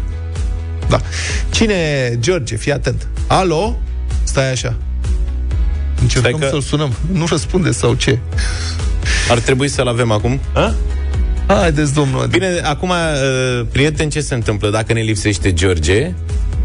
Da. 0.90 1.00
Cine 1.50 1.74
e 1.74 2.18
George? 2.20 2.56
Fii 2.56 2.72
atent. 2.72 3.08
Alo? 3.28 3.80
Stai 4.24 4.52
așa. 4.52 4.76
Încercăm 6.02 6.32
Stai 6.32 6.42
că- 6.42 6.48
să-l 6.50 6.62
sunăm. 6.62 6.94
Nu 7.12 7.26
răspunde 7.30 7.72
sau 7.72 7.94
ce? 7.94 8.18
Ar 9.30 9.40
trebui 9.40 9.68
să-l 9.68 9.88
avem 9.88 10.12
acum. 10.12 10.40
A? 10.54 10.74
Haideți, 11.60 11.94
domnul 11.94 12.22
Adi. 12.22 12.30
Bine, 12.38 12.48
acum, 12.64 12.90
uh, 12.90 13.66
prieten, 13.72 14.10
ce 14.10 14.22
se 14.22 14.34
întâmplă? 14.34 14.70
Dacă 14.70 14.94
ne 14.94 15.02
lipsește 15.02 15.54
George, 15.54 16.12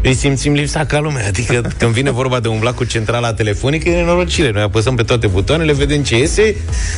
îi 0.03 0.13
simțim 0.13 0.53
lipsa 0.53 0.85
ca 0.85 0.99
lumea. 0.99 1.27
Adică 1.27 1.71
când 1.77 1.91
vine 1.91 2.11
vorba 2.11 2.39
de 2.39 2.47
umbla 2.47 2.73
cu 2.73 2.83
centrala 2.83 3.33
telefonică, 3.33 3.89
e 3.89 3.95
nenorocire. 3.95 4.51
Noi 4.51 4.61
apăsăm 4.61 4.95
pe 4.95 5.03
toate 5.03 5.27
butoanele, 5.27 5.73
vedem 5.73 6.03
ce 6.03 6.17
iese, 6.17 6.55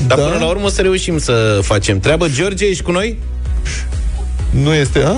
dar 0.07 0.17
Da. 0.17 0.23
până 0.23 0.37
la 0.39 0.45
urmă 0.47 0.65
o 0.65 0.69
să 0.69 0.81
reușim 0.81 1.17
să 1.17 1.59
facem 1.63 1.99
treabă. 1.99 2.27
George, 2.27 2.65
ești 2.65 2.83
cu 2.83 2.91
noi? 2.91 3.17
Nu 4.49 4.73
este, 4.73 4.99
a? 5.03 5.11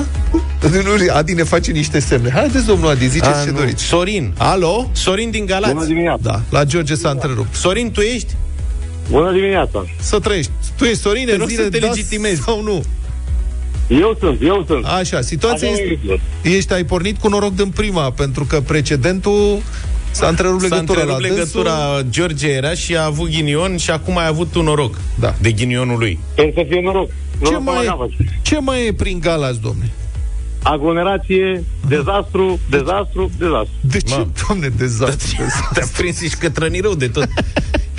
Nu, 0.61 1.13
Adi 1.13 1.33
ne 1.33 1.43
face 1.43 1.71
niște 1.71 1.99
semne. 1.99 2.29
Haideți, 2.33 2.65
domnul 2.65 2.89
Adi, 2.89 3.07
ziceți 3.07 3.39
A, 3.41 3.43
ce 3.43 3.49
nu. 3.51 3.57
doriți. 3.57 3.83
Sorin. 3.83 4.33
Alo? 4.37 4.89
Sorin 4.93 5.29
din 5.29 5.45
Galați. 5.45 5.73
Bună 5.73 5.85
dimineața. 5.85 6.21
Da, 6.21 6.41
la 6.49 6.63
George 6.63 6.95
s-a 6.95 7.09
întrerupt. 7.09 7.55
Sorin, 7.55 7.91
tu 7.91 7.99
ești? 8.01 8.35
Bună 9.11 9.31
dimineața. 9.31 9.85
Să 9.99 10.19
trăiești. 10.19 10.51
Tu 10.77 10.83
ești 10.83 10.97
Sorin, 10.99 11.25
Te 11.25 11.35
rog 11.35 11.47
zile, 11.49 11.63
să 11.63 11.69
te 11.69 11.79
da 11.79 11.87
legitimezi. 11.87 12.41
sau 12.41 12.61
nu? 12.63 12.83
Eu 13.87 14.17
sunt, 14.19 14.41
eu 14.41 14.63
sunt. 14.67 14.85
Așa, 14.85 15.21
situația 15.21 15.67
Așa 15.69 15.81
este... 15.81 16.19
e. 16.43 16.49
Ești, 16.55 16.73
ai 16.73 16.83
pornit 16.83 17.17
cu 17.17 17.27
noroc 17.29 17.55
din 17.55 17.69
prima, 17.69 18.11
pentru 18.11 18.43
că 18.45 18.61
precedentul 18.61 19.61
s-a 20.11 20.27
întrerupt 20.27 20.61
S-a 20.61 20.67
legătura 20.67 20.99
întrerupt 21.01 21.21
la 21.21 21.27
legătura, 21.35 21.71
dânsul. 21.93 22.09
George 22.09 22.47
era 22.49 22.73
și 22.73 22.95
a 22.95 23.05
avut 23.05 23.29
ghinion 23.29 23.77
și 23.77 23.91
acum 23.91 24.17
ai 24.17 24.27
avut 24.27 24.55
un 24.55 24.63
noroc 24.63 24.97
Da. 25.19 25.35
de 25.41 25.51
ghinionul 25.51 25.97
lui. 25.97 26.19
Sper 26.31 26.51
să 26.53 26.65
fie 26.69 26.81
noroc. 26.83 27.07
Ce 27.09 27.13
Noroc 27.49 27.61
mai, 27.63 27.75
la 27.75 27.81
e, 27.81 27.85
capăt. 27.85 28.09
ce 28.41 28.59
mai 28.59 28.85
e 28.87 28.93
prin 28.93 29.19
Galați, 29.19 29.59
domne? 29.61 29.91
Aglomerație, 30.63 31.63
dezastru, 31.87 32.59
dezastru, 32.69 33.31
dezastru. 33.37 33.73
De 33.81 33.97
ce, 33.99 34.15
Mă. 34.17 34.27
domne, 34.47 34.67
dezastru? 34.77 35.43
Te-a 35.73 35.85
prins 35.97 36.21
și 36.21 36.35
cătrăni 36.39 36.79
rău 36.79 36.93
de 36.93 37.07
tot. 37.07 37.27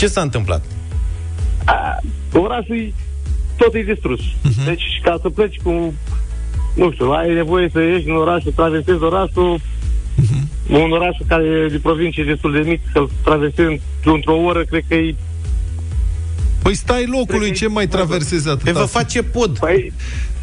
Ce 0.00 0.06
s-a 0.06 0.20
întâmplat? 0.20 0.62
A, 1.64 1.98
Orașul 2.32 2.92
tot 3.56 3.74
e 3.74 3.82
distrus. 3.82 4.20
Mhm. 4.42 4.64
Deci 4.64 4.82
ca 5.02 5.18
să 5.22 5.28
pleci 5.28 5.56
cu 5.62 5.94
nu 6.74 6.92
știu, 6.92 7.10
ai 7.10 7.34
nevoie 7.34 7.68
să 7.72 7.80
ieși 7.80 8.08
în 8.08 8.16
oraș, 8.16 8.42
să 8.42 8.50
traversezi 8.56 9.02
orașul 9.02 9.60
Mhm. 10.14 10.48
un 10.82 10.90
oraș 10.92 11.16
care 11.26 11.44
e 11.44 11.68
de 11.68 11.78
provincie 11.78 12.24
destul 12.24 12.52
de 12.52 12.58
mic, 12.70 12.80
să-l 12.92 13.10
traversezi 13.24 13.80
într-o 14.04 14.36
oră, 14.36 14.64
cred 14.64 14.84
că 14.88 14.94
e... 14.94 15.14
Păi 16.62 16.74
stai 16.74 17.06
locului, 17.06 17.52
ce 17.52 17.68
mai 17.68 17.86
traversezi 17.86 18.44
Pe 18.44 18.50
atâta? 18.50 18.72
vă 18.80 18.84
face 18.84 19.22
pod. 19.22 19.58
Păi, 19.58 19.92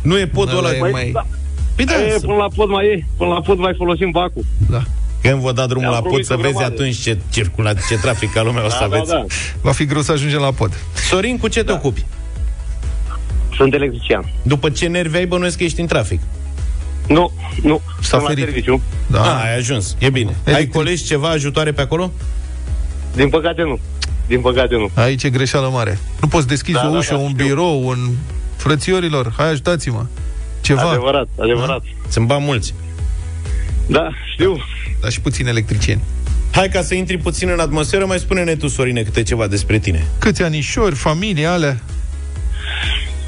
Nu 0.02 0.18
e 0.20 0.28
podul 0.28 0.58
Ăla 0.58 0.68
ăla. 0.68 0.76
e 0.78 0.80
Păi, 0.80 0.92
mai- 0.92 1.10
da. 1.14 1.26
Păi 1.76 1.86
da, 1.86 1.94
e, 2.06 2.12
să- 2.12 2.26
până 2.26 2.36
la 2.38 2.48
pod 2.56 2.70
mai 2.70 2.86
e, 2.86 3.06
până 3.18 3.30
la 3.30 3.42
pod 3.42 3.58
mai 3.58 3.74
folosim 3.78 4.12
bacul. 4.12 4.46
Da. 4.70 4.82
Când 5.22 5.42
vă 5.42 5.52
da 5.52 5.66
drumul 5.66 5.82
Mi-am 5.90 5.94
la 5.94 6.00
pod 6.00 6.08
promis 6.10 6.28
să 6.28 6.34
o 6.34 6.38
vezi 6.38 6.54
grămadă. 6.54 6.74
atunci 6.74 6.98
ce 7.02 7.18
circula, 7.30 7.74
ce 7.74 7.98
trafic 8.02 8.34
ca 8.34 8.42
lumea 8.42 8.66
o 8.66 8.70
să 8.70 8.78
Da, 8.80 8.88
da, 8.88 8.96
aveți. 8.96 9.10
da. 9.12 9.26
Va 9.62 9.72
fi 9.72 9.86
greu 9.86 10.02
să 10.02 10.12
ajungem 10.12 10.40
la 10.40 10.52
pod. 10.52 10.74
Sorin, 11.10 11.38
cu 11.38 11.48
ce 11.48 11.64
te 11.64 11.72
ocupi? 11.72 12.06
Sunt 13.56 13.74
electrician. 13.74 14.32
După 14.44 14.70
ce 14.70 14.88
nervi 14.88 15.18
ai, 15.18 15.26
bănuiesc 15.26 15.58
că 15.58 15.64
ești 15.64 15.80
în 15.80 15.88
trafic. 15.88 16.22
Nu, 17.08 17.32
nu, 17.64 17.82
S-a 18.00 18.02
sunt 18.02 18.22
la 18.22 18.28
ferit. 18.28 18.44
serviciu. 18.44 18.82
Da. 19.08 19.18
Da. 19.18 19.36
A, 19.38 19.42
ai 19.44 19.56
ajuns. 19.58 19.96
E 20.00 20.10
bine. 20.10 20.30
Ai 20.30 20.36
Electric. 20.46 20.72
colegi 20.74 21.04
ceva 21.04 21.30
ajutoare 21.30 21.72
pe 21.72 21.82
acolo? 21.82 22.12
Din 23.16 23.30
păcate 23.30 23.62
nu. 23.62 23.80
Din 24.28 24.42
păcate 24.42 24.76
nu. 24.76 24.90
Aici 24.94 25.24
e 25.24 25.30
greșeală 25.30 25.70
mare. 25.70 26.00
Nu 26.22 26.28
poți 26.28 26.48
deschizi 26.48 26.78
Da, 26.80 26.88
o 26.88 26.92
da, 26.92 26.98
ușă, 26.98 27.14
da, 27.14 27.20
un 27.20 27.30
știu. 27.30 27.46
birou, 27.46 27.88
un... 27.88 27.98
Frățiorilor, 28.56 29.34
hai 29.38 29.50
ajutați-mă. 29.50 30.06
Ceva. 30.62 30.82
Adevărat, 30.90 31.28
adevărat. 31.40 31.82
Sunt 32.10 32.28
bani 32.28 32.44
mulți. 32.46 32.74
Da, 33.88 34.10
știu. 34.34 34.58
Dar 35.02 35.12
și 35.12 35.22
puțini 35.22 35.50
electricieni. 35.50 36.02
Hai 36.52 36.70
ca 36.70 36.82
să 36.82 36.94
intri 36.96 37.18
puțin 37.18 37.50
în 37.50 37.60
atmosferă, 37.60 38.06
mai 38.06 38.20
spune-ne 38.20 38.56
tu, 38.56 38.68
Sorine, 38.68 39.02
câte 39.02 39.24
ceva 39.24 39.48
despre 39.48 39.80
tine. 39.80 40.06
Câți 40.20 40.44
anișori, 40.44 40.96
familie, 40.96 41.46
alea, 41.46 41.80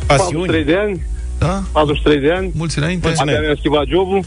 43 0.07 0.45
Pasiuni. 0.47 0.65
de 0.65 0.75
ani, 0.75 1.01
da? 1.39 1.63
43 1.71 2.19
de 2.19 2.31
ani. 2.31 2.51
Mulți 2.53 2.77
înainte. 2.77 3.07
Mulțumesc. 3.07 3.37
Abia 3.37 3.47
mi-am 3.47 3.59
schimbat 3.59 3.85
jobul. 3.87 4.23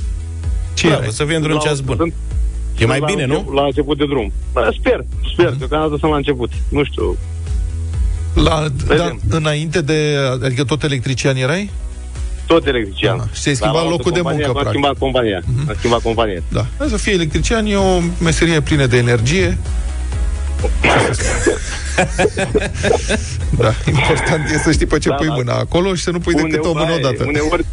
Ce 0.74 0.86
Bravo, 0.86 1.02
erai? 1.02 1.14
să 1.14 1.24
fie 1.24 1.36
într-un 1.36 1.54
La- 1.54 1.60
ceas 1.60 1.80
bun. 1.80 1.96
sunt- 1.96 2.14
E 2.78 2.86
mai 2.86 2.98
la 3.00 3.06
bine, 3.06 3.22
încep- 3.22 3.44
nu? 3.46 3.52
La 3.52 3.64
început 3.64 3.98
de 3.98 4.06
drum. 4.06 4.32
Bă, 4.52 4.74
sper, 4.78 5.04
sper, 5.32 5.54
că 5.60 5.66
Canada 5.66 5.96
sunt 5.98 6.10
la 6.10 6.16
început. 6.16 6.50
Nu 6.68 6.84
știu. 6.84 7.16
La, 8.34 8.42
da, 8.42 8.84
Vedem. 8.94 9.20
înainte 9.28 9.80
de... 9.80 10.16
Adică 10.44 10.64
tot 10.64 10.82
electrician 10.82 11.36
erai? 11.36 11.70
Tot 12.52 12.66
electrician. 12.66 13.18
Ah, 13.18 13.24
și 13.32 13.40
ți-ai 13.40 13.54
Dar 13.54 13.54
schimbat 13.54 13.74
la 13.74 13.80
altă 13.80 13.90
locul 13.90 14.12
de 14.12 14.18
companie, 14.20 14.44
muncă, 14.46 14.58
Am 14.58 14.64
practic. 14.64 14.82
schimbat 14.82 14.98
compania. 14.98 15.40
Am 15.68 15.74
schimbat 15.78 16.00
compania. 16.02 16.42
Da. 16.48 16.66
Hai 16.78 16.88
să 16.88 16.96
fie 16.96 17.12
electrician, 17.12 17.66
e 17.66 17.76
o 17.76 18.00
meserie 18.20 18.60
plină 18.60 18.86
de 18.86 18.96
energie. 18.96 19.58
da, 23.58 23.74
important 23.86 24.50
e 24.50 24.58
să 24.58 24.72
știi 24.72 24.86
pe 24.86 24.98
ce 24.98 25.08
Da, 25.08 25.14
pui 25.14 25.26
da. 25.26 25.32
mâna 25.34 25.52
acolo 25.54 25.94
și 25.94 26.02
să 26.02 26.10
nu 26.10 26.18
pui 26.18 26.34
decât 26.34 26.64
o 26.64 26.72
mână 26.72 26.84
Uneori- 26.84 26.98
odată. 27.04 27.24
Uneori, 27.26 27.64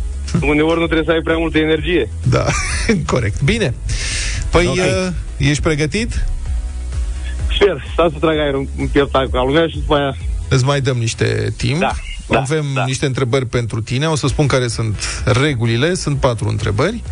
uneori 0.41 0.80
nu 0.80 0.86
trebuie 0.86 1.05
să 1.05 1.11
ai 1.11 1.21
prea 1.23 1.38
multă 1.38 1.57
energie. 1.57 2.09
Da, 2.30 2.45
corect. 3.13 3.41
Bine. 3.41 3.73
Păi, 4.51 4.65
Ok. 4.67 4.75
uh, 4.75 5.07
ești 5.38 5.63
pregătit? 5.63 6.25
Sper, 7.55 7.84
stau 7.93 8.09
să 8.09 8.15
trag 8.19 8.38
aer 8.38 8.53
în 8.53 8.88
piept 8.88 9.11
ca 9.11 9.43
lumea 9.45 9.67
și 9.67 9.75
după 9.75 9.95
aia... 9.95 10.15
Îți 10.49 10.65
mai 10.65 10.82
dăm 10.82 10.97
niște 10.97 11.53
timp. 11.57 11.80
Da, 11.80 11.91
da, 12.30 12.39
Avem 12.39 12.65
da. 12.73 12.84
niște 12.86 13.05
întrebări 13.05 13.45
pentru 13.45 13.82
tine. 13.82 14.07
O 14.07 14.15
să 14.15 14.27
spun 14.27 14.47
care 14.47 14.67
sunt 14.67 15.23
regulile. 15.25 15.93
Sunt 15.93 16.17
patru 16.17 16.47
întrebări. 16.47 17.03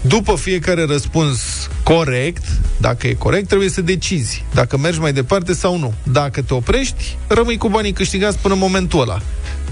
După 0.00 0.36
fiecare 0.36 0.84
răspuns 0.84 1.68
corect, 1.82 2.44
dacă 2.76 3.06
e 3.06 3.12
corect, 3.12 3.48
trebuie 3.48 3.68
să 3.68 3.80
decizi 3.80 4.44
dacă 4.54 4.78
mergi 4.78 5.00
mai 5.00 5.12
departe 5.12 5.52
sau 5.52 5.78
nu. 5.78 5.94
Dacă 6.02 6.42
te 6.42 6.54
oprești, 6.54 7.16
rămâi 7.26 7.56
cu 7.56 7.68
banii 7.68 7.92
câștigați 7.92 8.38
până 8.38 8.54
în 8.54 8.60
momentul 8.60 9.00
ăla. 9.00 9.20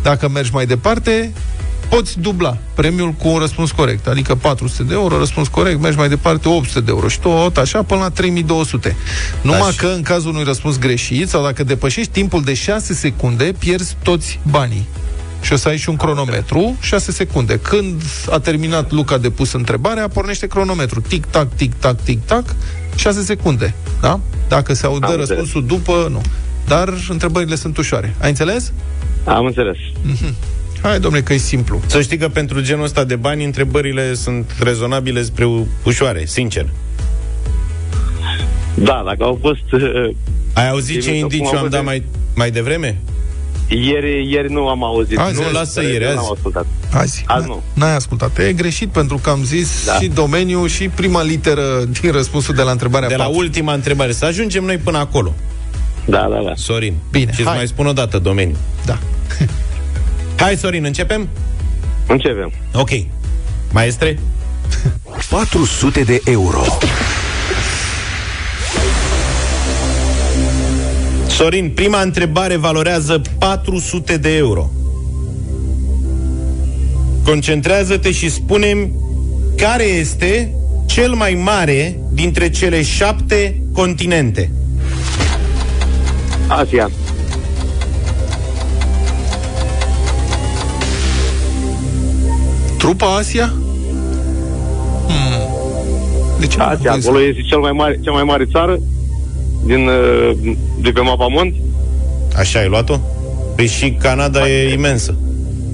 Dacă 0.03 0.28
mergi 0.28 0.51
mai 0.53 0.66
departe, 0.66 1.32
poți 1.89 2.20
dubla 2.20 2.57
premiul 2.74 3.12
cu 3.12 3.28
un 3.28 3.39
răspuns 3.39 3.70
corect. 3.70 4.07
Adică 4.07 4.34
400 4.34 4.82
de 4.82 4.95
euro, 4.95 5.18
răspuns 5.18 5.49
corect, 5.49 5.80
mergi 5.80 5.99
mai 5.99 6.09
departe 6.09 6.49
800 6.49 6.80
de 6.80 6.91
euro 6.91 7.09
și 7.09 7.20
tot 7.20 7.57
așa 7.57 7.82
până 7.82 8.01
la 8.01 8.11
3200. 8.11 8.97
Numai 9.43 9.61
Da, 9.61 9.70
și- 9.70 9.76
că 9.76 9.86
în 9.86 10.03
cazul 10.03 10.30
unui 10.30 10.45
răspuns 10.45 10.78
greșit 10.78 11.28
sau 11.28 11.43
dacă 11.43 11.64
depășești 11.64 12.11
timpul 12.12 12.43
de 12.43 12.55
6 12.55 12.95
secunde, 12.95 13.55
pierzi 13.59 13.97
toți 14.03 14.41
banii. 14.51 14.86
Și 15.41 15.53
o 15.53 15.57
să 15.57 15.68
ai 15.68 15.76
și 15.76 15.89
un 15.89 15.97
cronometru, 15.97 16.76
6 16.80 17.12
secunde. 17.12 17.59
Când 17.59 18.03
a 18.30 18.39
terminat 18.39 18.91
Luca 18.93 19.18
de 19.18 19.30
pus 19.30 19.53
întrebarea, 19.53 20.09
pornește 20.09 20.47
cronometru. 20.47 21.01
Tic-tac, 21.01 21.49
tic-tac, 21.57 22.01
tic-tac, 22.03 22.55
6 22.95 23.22
secunde. 23.22 23.74
Da? 24.01 24.20
Dacă 24.49 24.74
se 24.74 24.86
audă 24.86 25.07
Am 25.07 25.16
răspunsul 25.16 25.66
după, 25.66 26.09
nu. 26.11 26.20
Dar 26.66 26.95
întrebările 27.09 27.55
sunt 27.55 27.76
ușoare. 27.76 28.14
Ai 28.20 28.28
înțeles? 28.28 28.72
Am 29.24 29.45
înțeles. 29.45 29.76
Hai, 30.83 31.01
domnule, 31.01 31.22
că 31.22 31.33
e 31.33 31.37
simplu. 31.37 31.81
Să 31.87 32.01
știi 32.01 32.16
că 32.16 32.29
pentru 32.29 32.61
genul 32.62 32.85
ăsta 32.85 33.05
de 33.05 33.16
bani, 33.16 33.45
întrebările 33.45 34.14
sunt 34.14 34.51
rezonabile 34.61 35.22
spre 35.22 35.45
u- 35.45 35.66
ușoare, 35.85 36.24
sincer. 36.26 36.66
Da, 38.74 39.03
dacă 39.07 39.24
au 39.24 39.39
fost... 39.41 39.72
uh, 39.72 40.14
Ai 40.53 40.68
auzit 40.68 40.99
Bine, 40.99 41.01
ce 41.03 41.09
acum 41.11 41.18
indiciu 41.20 41.57
am 41.57 41.57
am 41.57 41.62
dat 41.62 41.70
văzut. 41.70 41.85
mai, 41.87 42.03
mai 42.35 42.51
devreme? 42.51 42.99
Ieri, 43.68 44.31
ieri 44.31 44.53
nu 44.53 44.68
am 44.68 44.85
auzit. 44.85 45.18
Azi, 45.18 45.35
Nu, 45.39 45.45
azi. 45.45 45.53
lasă 45.53 45.83
ieri, 45.83 46.05
Nu 46.05 46.09
azi. 46.11 46.18
am 46.18 46.31
ascultat. 46.35 46.66
Azi. 46.93 47.24
Azi 47.26 47.47
nu. 47.47 47.62
N-ai 47.74 47.95
ascultat. 47.95 48.39
E 48.39 48.53
greșit 48.53 48.89
pentru 48.89 49.16
că 49.22 49.31
am 49.31 49.45
zis 49.45 49.85
Da. 49.87 49.93
și 49.93 50.07
domeniul 50.09 50.68
și 50.68 50.89
prima 50.89 51.22
literă 51.22 51.62
din 52.01 52.12
răspunsul 52.12 52.55
de 52.55 52.62
la 52.62 52.70
întrebarea 52.70 53.09
De 53.09 53.14
la 53.16 53.24
4. 53.24 53.39
ultima 53.39 53.72
întrebare. 53.72 54.12
Să 54.12 54.24
ajungem 54.24 54.64
noi 54.64 54.76
până 54.76 54.99
acolo. 54.99 55.35
Da, 56.05 56.26
da, 56.31 56.43
da. 56.45 56.53
Sorin. 56.55 56.95
Bine, 57.11 57.33
Și 57.33 57.41
îți 57.41 57.49
hai. 57.49 57.57
mai 57.57 57.66
spun 57.66 57.87
o 57.87 57.93
dată 57.93 58.18
domeniu. 58.18 58.57
Da. 58.85 58.99
Hai, 60.39 60.57
Sorin, 60.57 60.84
începem? 60.84 61.28
Începem. 62.07 62.53
Ok. 62.74 62.89
Maestre? 63.72 64.18
400 65.30 66.01
de 66.01 66.20
euro. 66.24 66.62
Sorin, 71.28 71.70
prima 71.70 72.01
întrebare 72.01 72.57
valorează 72.57 73.20
400 73.39 74.16
de 74.16 74.36
euro. 74.36 74.70
Concentrează-te 77.24 78.12
și 78.12 78.30
spunem 78.30 78.93
care 79.57 79.82
este 79.84 80.55
cel 80.86 81.12
mai 81.12 81.34
mare 81.34 81.99
dintre 82.12 82.51
cele 82.51 82.82
șapte 82.82 83.62
continente. 83.72 84.51
Asia. 86.47 86.91
Trupa 92.79 93.16
Asia? 93.16 93.53
Hmm. 95.07 95.49
De 96.41 96.47
ce 96.47 96.57
nu 96.59 96.64
Asia, 96.64 96.93
vezi? 96.93 97.09
acolo 97.09 97.22
este 97.22 97.41
cel 97.41 97.59
mai 97.59 97.72
mare, 97.72 98.01
cea 98.03 98.11
mai 98.11 98.22
mare 98.22 98.45
țară 98.53 98.79
din, 99.64 99.89
uh, 99.89 100.53
de 100.81 100.91
pe 100.91 101.01
mapamont. 101.01 101.55
Așa 102.37 102.59
ai 102.59 102.68
luat-o? 102.68 103.01
Păi 103.57 103.66
și 103.66 103.91
Canada 103.91 104.49
e 104.49 104.72
imensă. 104.72 105.14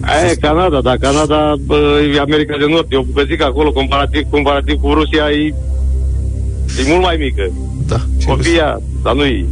Aia 0.01 0.31
e 0.31 0.35
Canada, 0.35 0.81
dar 0.81 0.97
Canada 0.97 1.55
bă, 1.61 2.01
e 2.15 2.21
America 2.21 2.57
de 2.59 2.65
Nord. 2.69 2.93
Eu 2.93 3.07
zic 3.27 3.39
că 3.39 3.45
acolo, 3.45 3.73
comparativ, 3.73 4.23
comparativ 4.31 4.81
cu 4.81 4.93
Rusia, 4.93 5.31
e, 5.31 5.55
e 6.79 6.89
mult 6.89 7.03
mai 7.03 7.17
mică. 7.17 7.51
Da. 7.87 8.01
O 8.27 8.37
fi 8.37 8.57
ea, 8.57 8.81
dar 9.03 9.15
nu 9.15 9.25
e. 9.25 9.47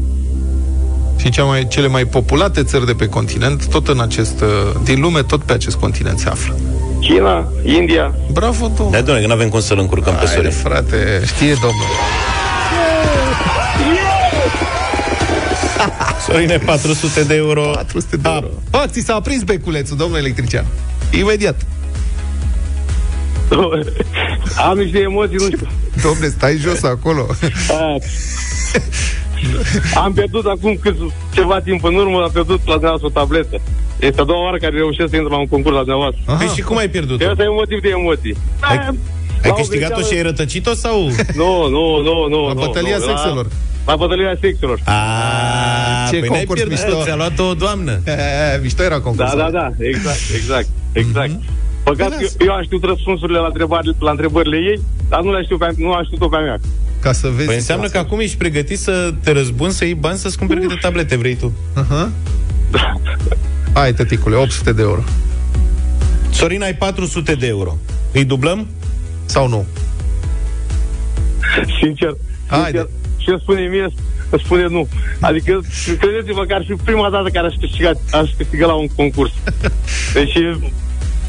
Și 1.17 1.31
cea 1.31 1.45
mai, 1.45 1.67
cele 1.69 1.87
mai 1.87 2.05
populate 2.05 2.63
țări 2.63 2.87
de 2.87 2.93
pe 2.93 3.07
continent, 3.07 3.69
tot 3.69 3.89
în 3.89 4.01
acest, 4.01 4.41
uh, 4.41 4.81
din 4.85 5.01
lume, 5.01 5.23
tot 5.23 5.43
pe 5.43 5.53
acest 5.53 5.77
continent 5.77 6.19
se 6.19 6.29
află. 6.29 6.55
China, 7.03 7.49
India. 7.65 8.15
Bravo, 8.33 8.67
domnule. 8.77 8.91
Da, 8.99 9.05
domnule, 9.05 9.21
că 9.21 9.27
nu 9.27 9.33
avem 9.33 9.49
cum 9.49 9.61
să-l 9.61 9.79
încurcăm 9.79 10.13
pe 10.13 10.19
Hai, 10.27 10.35
Sorin. 10.35 10.51
frate, 10.51 11.23
știe 11.27 11.53
domnul. 11.55 11.87
Sorine, 16.29 16.57
400 16.59 17.23
de 17.23 17.35
euro. 17.35 17.63
400 17.63 18.17
de 18.17 18.29
euro. 18.33 18.47
Bă, 18.71 18.85
ți 18.91 19.01
s-a 19.01 19.15
aprins 19.15 19.43
beculețul, 19.43 19.97
domnul 19.97 20.19
electrician. 20.19 20.65
Imediat. 21.19 21.57
Am 24.69 24.79
niște 24.79 24.99
emoții, 24.99 25.37
nu 25.37 25.45
știu. 25.45 25.69
Domne, 26.03 26.27
stai 26.27 26.57
jos 26.57 26.83
acolo. 26.83 27.27
A, 29.95 30.01
Am 30.03 30.13
pierdut 30.13 30.47
acum 30.47 30.79
cât, 30.83 30.97
ceva 31.35 31.61
timp 31.61 31.85
în 31.85 31.95
urmă, 31.95 32.23
am 32.23 32.31
pierdut 32.33 32.61
la 32.67 32.73
dumneavoastră 32.73 33.07
o 33.07 33.19
tabletă. 33.21 33.61
Este 34.01 34.21
a 34.21 34.25
doua 34.25 34.45
oară 34.45 34.57
care 34.57 34.77
reușesc 34.77 35.11
să 35.11 35.17
intru 35.17 35.33
la 35.33 35.39
un 35.39 35.47
concurs 35.49 35.75
la 35.75 35.81
dumneavoastră. 35.87 36.21
Păi 36.39 36.47
și 36.57 36.63
cum 36.63 36.77
ai 36.77 36.89
pierdut-o? 36.89 37.29
Asta 37.31 37.43
e 37.43 37.49
un 37.49 37.61
motiv 37.63 37.81
de 37.81 37.89
emoții. 37.89 38.37
Ai, 38.61 38.77
Da, 38.77 38.83
ai 38.87 38.99
la 39.43 39.49
o 39.51 39.55
câștigat-o 39.55 39.95
greșeală- 39.95 40.07
și 40.13 40.15
ai 40.19 40.23
rătăcit-o 40.23 40.75
sau? 40.75 40.99
Nu, 41.43 41.69
nu, 41.69 41.85
nu, 42.09 42.15
nu. 42.29 42.47
La 42.47 42.53
nu, 42.53 42.61
bătălia 42.61 42.97
nu, 42.97 43.05
sexelor. 43.05 43.47
La, 43.47 43.93
la 43.93 43.97
bătălia 43.97 44.37
sexelor. 44.41 44.79
A, 44.85 44.93
Ce 46.11 46.19
păi 46.19 46.29
n-ai 46.29 46.45
concurs 46.45 46.61
pierdut, 46.61 46.85
mișto. 46.87 47.03
Ți-a 47.03 47.17
luat 47.17 47.39
o 47.39 47.55
doamnă. 47.55 48.01
E, 48.07 48.13
mișto 48.65 48.83
era 48.83 48.95
Da, 48.97 49.01
concursul. 49.01 49.39
da, 49.39 49.51
da, 49.51 49.67
exact, 49.79 50.21
exact, 50.35 50.69
exact. 50.93 51.35
Păcat 51.83 52.17
că 52.17 52.45
eu 52.45 52.53
am 52.53 52.63
știut 52.63 52.85
răspunsurile 52.85 53.39
la, 53.39 53.47
întrebări, 53.47 53.97
la 53.99 54.11
întrebările 54.11 54.57
ei, 54.57 54.81
dar 55.09 55.23
nu 55.23 55.33
le 55.33 55.43
știu 55.43 55.57
pe, 55.57 55.75
nu 55.77 55.93
am 55.93 56.05
știut-o 56.05 56.29
pe 56.29 56.37
a 56.37 56.41
mea. 56.41 56.61
Ca 57.01 57.13
să 57.13 57.29
vezi. 57.29 57.47
Păi 57.47 57.55
înseamnă 57.55 57.89
că 57.89 57.99
acum 57.99 58.21
ești 58.21 58.37
pregătit 58.37 58.79
să 58.79 59.15
te 59.23 59.33
răzbuni, 59.33 59.73
să 59.73 59.85
iei 59.85 59.95
bani, 59.95 60.19
să-ți 60.19 60.39
cumperi 60.39 60.61
câte 60.61 60.79
tablete 60.81 61.17
vrei 61.17 61.35
tu. 61.35 61.53
Uh-huh. 61.77 62.09
Hai, 63.75 63.95
tăticule, 63.95 64.37
800 64.37 64.73
de 64.73 64.83
euro. 64.83 65.03
Sorin, 66.31 66.63
ai 66.63 66.75
400 66.75 67.35
de 67.35 67.47
euro. 67.47 67.77
Îi 68.13 68.25
dublăm? 68.25 68.67
Sau 69.25 69.49
nu? 69.49 69.67
Sincer, 71.81 72.17
sincer 72.51 72.89
și 73.23 73.29
îmi 73.29 73.41
spune 73.41 73.61
mie, 73.61 73.89
îmi 74.31 74.41
spune 74.45 74.67
nu. 74.67 74.89
Adică, 75.21 75.61
credeți-vă 75.99 76.45
că 76.45 76.55
ar 76.55 76.65
fi 76.67 76.73
prima 76.73 77.11
dată 77.11 77.29
care 77.29 77.47
aș 77.47 77.55
câștiga, 77.61 77.91
aș 78.11 78.31
câștiga 78.37 78.67
la 78.67 78.75
un 78.75 78.87
concurs. 78.87 79.33
Deci, 80.15 80.39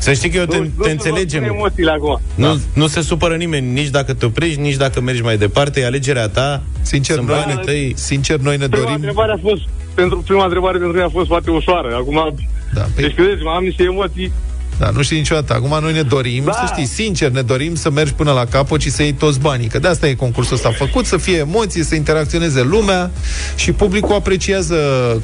Să 0.04 0.14
știi 0.14 0.30
că 0.30 0.38
eu 0.38 0.45
te, 0.45 0.58
nu, 0.58 0.64
te 0.64 0.72
nu 0.78 0.86
înțelegem. 0.91 1.43
emoțiile 1.43 1.91
acum. 1.91 2.22
Nu, 2.36 2.60
nu 2.74 2.88
se 2.88 3.01
supără 3.01 3.36
nimeni, 3.36 3.72
nici 3.74 3.88
dacă 3.89 4.14
te 4.14 4.26
oprești, 4.26 4.60
nici 4.60 4.76
dacă 4.76 5.01
mergi 5.01 5.22
mai 5.22 5.38
departe, 5.38 5.80
e 5.80 5.86
alegerea 5.86 6.28
ta. 6.30 6.62
Sincer, 6.82 7.16
sunt 7.16 7.28
noi, 7.28 7.43
banii 7.45 7.64
tăi. 7.66 7.93
sincer, 7.95 8.38
noi 8.38 8.58
ne 8.58 8.68
Prima 8.68 8.84
dorim... 8.84 8.95
întrebare 8.95 9.32
a 9.32 9.38
fost, 9.41 9.62
pentru 9.93 10.18
prima 10.28 10.43
întrebare 10.43 10.74
pentru 10.78 10.91
mine 10.93 11.04
a 11.04 11.10
fost 11.10 11.28
foarte 11.28 11.49
ușoară. 11.51 11.95
Acum, 11.95 12.36
Da, 12.74 12.82
păi, 12.82 13.04
deci 13.04 13.14
credeți-mă, 13.16 13.49
am 13.49 13.64
niște 13.64 13.84
emoții. 13.84 14.32
Da, 14.80 14.89
nu 14.89 15.01
știi 15.01 15.17
niciodată. 15.17 15.53
Acum 15.53 15.78
noi 15.82 15.93
ne 15.93 16.01
dorim, 16.01 16.43
Da. 16.45 16.51
să 16.51 16.74
știi, 16.74 16.86
sincer, 16.86 17.30
ne 17.30 17.41
dorim 17.41 17.76
să 17.76 17.89
mergi 17.89 18.13
până 18.13 18.32
la 18.32 18.45
capăt 18.45 18.82
și 18.82 18.89
să 18.89 19.03
iei 19.03 19.13
toți 19.13 19.39
banii. 19.39 19.67
Că 19.67 19.80
de 19.80 19.88
asta 19.88 20.07
e 20.07 20.13
concursul 20.13 20.55
ăsta 20.55 20.71
făcut, 20.71 21.05
să 21.05 21.17
fie 21.17 21.38
emoții, 21.38 21.84
să 21.84 21.95
interacționeze 21.95 22.61
lumea 22.61 23.11
și 23.55 23.71
publicul 23.71 24.15
apreciază 24.15 24.76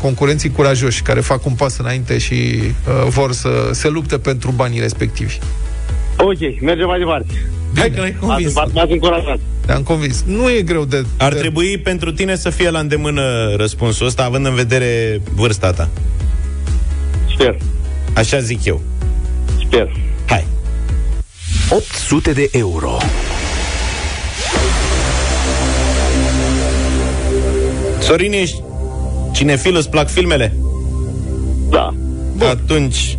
concurenții 0.01 0.51
curajoși 0.51 1.01
care 1.01 1.19
fac 1.19 1.45
un 1.45 1.53
pas 1.53 1.77
înainte 1.77 2.17
și 2.17 2.33
uh, 2.33 3.07
vor 3.09 3.31
să 3.31 3.49
se 3.71 3.87
lupte 3.87 4.17
pentru 4.17 4.51
banii 4.51 4.79
respectivi. 4.79 5.37
Ok, 6.17 6.61
mergem 6.61 6.87
mai 6.87 6.99
departe. 6.99 7.49
Hai 7.75 7.91
că 7.91 7.99
l-ai 7.99 8.15
convins. 8.19 8.53
M-ați, 8.53 8.73
m-ați 8.73 8.91
încurajat. 8.91 9.39
Te-am 9.65 9.81
convins. 9.83 10.23
Nu 10.27 10.49
e 10.49 10.61
greu 10.61 10.85
de... 10.85 11.05
Ar 11.17 11.33
de... 11.33 11.39
trebui 11.39 11.77
pentru 11.77 12.11
tine 12.11 12.35
să 12.35 12.49
fie 12.49 12.69
la 12.69 12.79
îndemână 12.79 13.53
răspunsul 13.57 14.05
ăsta, 14.05 14.23
având 14.23 14.45
în 14.45 14.55
vedere 14.55 15.21
vârsta 15.35 15.71
ta. 15.71 15.89
Sper, 17.33 17.57
Așa 18.13 18.39
zic 18.39 18.65
eu. 18.65 18.81
Sper. 19.69 19.89
Hai. 20.25 20.45
800 21.69 22.33
de 22.33 22.49
euro. 22.51 22.97
Sorin, 27.99 28.33
ești 28.33 28.61
cinefil, 29.31 29.75
îți 29.75 29.89
plac 29.89 30.09
filmele? 30.09 30.55
Da. 31.69 31.93
Bun. 32.35 32.47
Atunci 32.47 33.17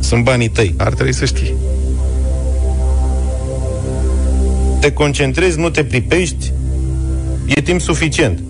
sunt 0.00 0.24
banii 0.24 0.48
tăi. 0.48 0.74
Ar 0.78 0.94
trebui 0.94 1.12
să 1.12 1.24
știi. 1.24 1.54
Te 4.80 4.92
concentrezi, 4.92 5.58
nu 5.58 5.70
te 5.70 5.84
pripești, 5.84 6.52
e 7.46 7.60
timp 7.60 7.80
suficient. 7.80 8.42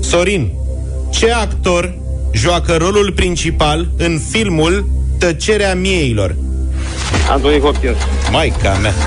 Sorin, 0.00 0.52
ce 1.10 1.32
actor 1.32 1.98
joacă 2.32 2.76
rolul 2.76 3.12
principal 3.12 3.90
în 3.96 4.20
filmul 4.30 4.97
Tăcerea 5.18 5.74
mieilor? 5.74 6.34
Anthony 7.30 7.58
Hopkins. 7.60 7.96
Maica 8.30 8.78
mea. 8.82 8.92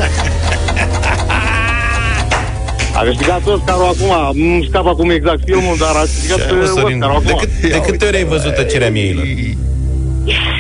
A 2.96 3.04
câștigat 3.04 3.48
Oscarul 3.48 3.84
acum, 3.96 4.38
nu 4.42 4.64
scap 4.64 4.86
acum 4.88 5.10
exact 5.10 5.42
filmul, 5.46 5.76
dar 5.80 5.96
a 5.96 6.00
câștigat 6.00 6.38
Ce 6.38 6.54
ai, 6.54 6.60
mă, 6.60 6.66
Sorin? 6.66 7.02
Oscarul 7.02 7.24
De, 7.26 7.32
acum. 7.32 7.40
cât, 7.62 7.70
de 7.72 7.82
câte 7.92 8.06
ori 8.06 8.16
ai 8.18 8.24
văzut 8.24 8.54
Tăcerea 8.56 8.90
mieilor? 8.92 9.24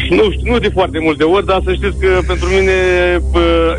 Nu 0.10 0.32
știu, 0.32 0.52
nu 0.52 0.58
de 0.60 0.70
foarte 0.74 1.00
multe 1.00 1.24
ori, 1.24 1.46
dar 1.46 1.62
să 1.66 1.74
știți 1.74 1.98
că 2.00 2.20
pentru 2.28 2.48
mine 2.50 2.72
bă, 3.32 3.78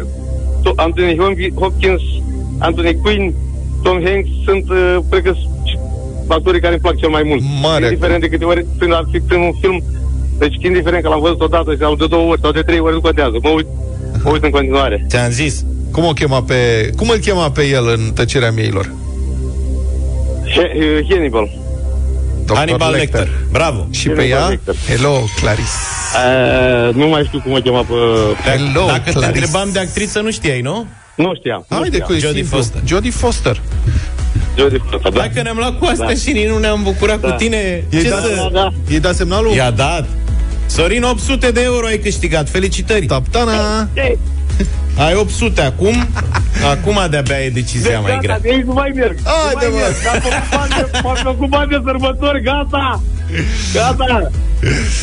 to- 0.64 0.74
Anthony 0.76 1.14
Hom- 1.22 1.54
Hopkins, 1.60 2.02
Anthony 2.58 2.94
Quinn, 3.02 3.34
Tom 3.82 3.98
Hanks 4.04 4.28
sunt, 4.46 4.70
uh, 4.70 4.96
cred 5.10 5.22
că, 5.22 5.32
sunt 5.34 6.30
actorii 6.30 6.60
care 6.60 6.72
îmi 6.72 6.82
plac 6.82 6.96
cel 6.96 7.08
mai 7.08 7.22
mult. 7.24 7.42
Mare 7.62 7.84
Indiferent 7.84 8.20
de 8.20 8.28
câte 8.28 8.44
ori 8.44 8.66
când 8.78 8.92
ar 8.94 9.04
fi 9.12 9.18
prin 9.18 9.40
un 9.40 9.52
film, 9.60 9.82
deci 10.38 10.54
indiferent 10.60 11.02
că 11.02 11.08
l-am 11.08 11.20
văzut 11.20 11.40
odată 11.40 11.76
sau 11.80 11.94
de 11.96 12.06
două 12.06 12.30
ori 12.30 12.40
sau 12.40 12.50
de 12.52 12.60
trei 12.62 12.78
ori, 12.78 12.94
nu 12.94 13.00
contează. 13.00 13.36
Mă 13.42 13.48
uit, 13.48 13.66
mă 14.24 14.30
uit 14.30 14.44
în 14.44 14.50
continuare. 14.50 15.06
Ți-am 15.08 15.30
zis. 15.30 15.64
Cum 15.92 16.04
o 16.04 16.12
chema 16.12 16.42
pe... 16.42 16.90
Cum 16.96 17.08
îl 17.08 17.16
chema 17.18 17.50
pe 17.50 17.62
el 17.66 17.86
în 17.88 18.12
tăcerea 18.14 18.50
mieilor? 18.50 18.90
He- 20.54 20.72
uh, 20.76 21.06
Hannibal. 21.10 21.50
Dr. 22.46 22.54
Hannibal 22.54 22.92
Lecter. 22.92 23.28
Bravo. 23.50 23.86
Și 23.90 24.08
pe 24.08 24.14
Hannibal 24.14 24.40
ea? 24.40 24.48
Lecter. 24.48 24.74
Hello, 24.88 25.24
Clarice. 25.40 25.62
Uh, 26.88 26.94
nu 26.94 27.06
mai 27.08 27.24
știu 27.26 27.40
cum 27.40 27.52
o 27.52 27.56
chema 27.56 27.80
pe... 27.80 27.94
Hello, 28.50 28.86
Dacă 28.86 29.00
te 29.04 29.10
Clarice. 29.10 29.38
întrebam 29.38 29.68
de 29.72 29.78
actriță, 29.78 30.20
nu 30.20 30.30
știai, 30.30 30.60
nu? 30.60 30.86
Nu 31.14 31.34
știam. 31.34 31.64
nu 31.68 31.76
Haide 31.76 31.90
știam. 31.96 32.08
că 32.08 32.14
e 32.14 32.18
Jodie 32.18 32.40
simplu. 32.42 32.56
Foster. 32.56 32.80
Jodie 32.86 33.10
Foster. 33.10 33.60
Jodie 34.58 34.80
Foster, 34.90 35.12
da. 35.12 35.20
Dacă 35.20 35.42
ne-am 35.42 35.56
luat 35.56 35.78
cu 35.78 35.84
asta 35.84 36.04
Da. 36.06 36.12
și 36.14 36.32
nici 36.32 36.46
nu 36.48 36.58
ne-am 36.58 36.80
bucurat 36.82 37.20
Da. 37.20 37.28
cu 37.30 37.36
tine, 37.36 37.84
I-ai 37.90 38.02
ce 38.02 38.08
dat, 38.08 38.20
să... 38.22 38.28
da, 38.36 38.48
da. 38.52 38.72
i-ai 38.90 39.00
dat 39.00 39.14
semnalul? 39.14 39.52
I-a 39.54 39.70
dat. 39.70 40.08
Sorin, 40.72 41.02
800 41.02 41.50
de 41.50 41.60
euro 41.62 41.86
ai 41.86 41.98
câștigat. 41.98 42.48
Felicitări. 42.48 43.06
Taptana! 43.06 43.88
Ai 44.96 45.14
800 45.14 45.60
acum. 45.60 45.94
Acum 46.70 46.98
de-abia 47.10 47.38
e 47.40 47.50
decizia 47.50 48.00
mai 48.00 48.18
grea. 48.20 48.38
de 48.38 48.48
aici 48.50 48.64
nu 48.64 48.72
mai 48.72 48.92
merg. 48.94 49.16
Haide, 49.24 49.66
nu 49.66 49.72
mai 49.72 49.80
mă. 49.80 49.86
merg. 49.86 50.14
Am 50.14 50.20
făcut 50.20 50.50
bani 50.50 50.90
de- 50.92 51.00
M-am 51.02 51.16
făcut 51.22 51.48
bani 51.48 51.70
de 51.70 51.80
sărbători, 51.84 52.42
gata! 52.42 53.02
Gata! 53.74 54.30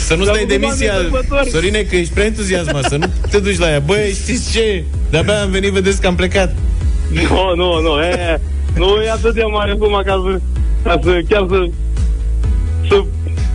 Să 0.06 0.16
nu 0.16 0.24
S-a 0.24 0.32
stai 0.32 0.44
făcut 0.46 0.48
demisia, 0.60 0.92
bani 0.94 1.04
de 1.04 1.10
sărbători. 1.12 1.50
Sorine, 1.50 1.82
că 1.82 1.96
ești 1.96 2.14
prea 2.14 2.26
entuziasmat, 2.26 2.84
să 2.84 2.96
nu 2.98 3.06
te 3.32 3.40
duci 3.40 3.58
la 3.58 3.70
ea. 3.72 3.80
Băi, 3.80 4.12
știți 4.22 4.52
ce? 4.52 4.84
De-abia 5.10 5.42
am 5.42 5.50
venit, 5.50 5.72
vedeți 5.72 6.02
că 6.02 6.08
am 6.08 6.16
plecat. 6.16 6.56
Nu, 7.12 7.56
nu, 7.56 7.82
nu, 7.82 8.02
e, 8.02 8.42
nu 8.76 9.02
e 9.06 9.10
atât 9.12 9.34
de 9.34 9.44
mare 9.52 9.76
suma 9.80 10.04
ca 10.04 10.24
să, 10.26 10.40
ca 10.84 11.00
să 11.04 11.20
chiar 11.30 11.46
să, 11.50 11.66
să, 12.90 13.04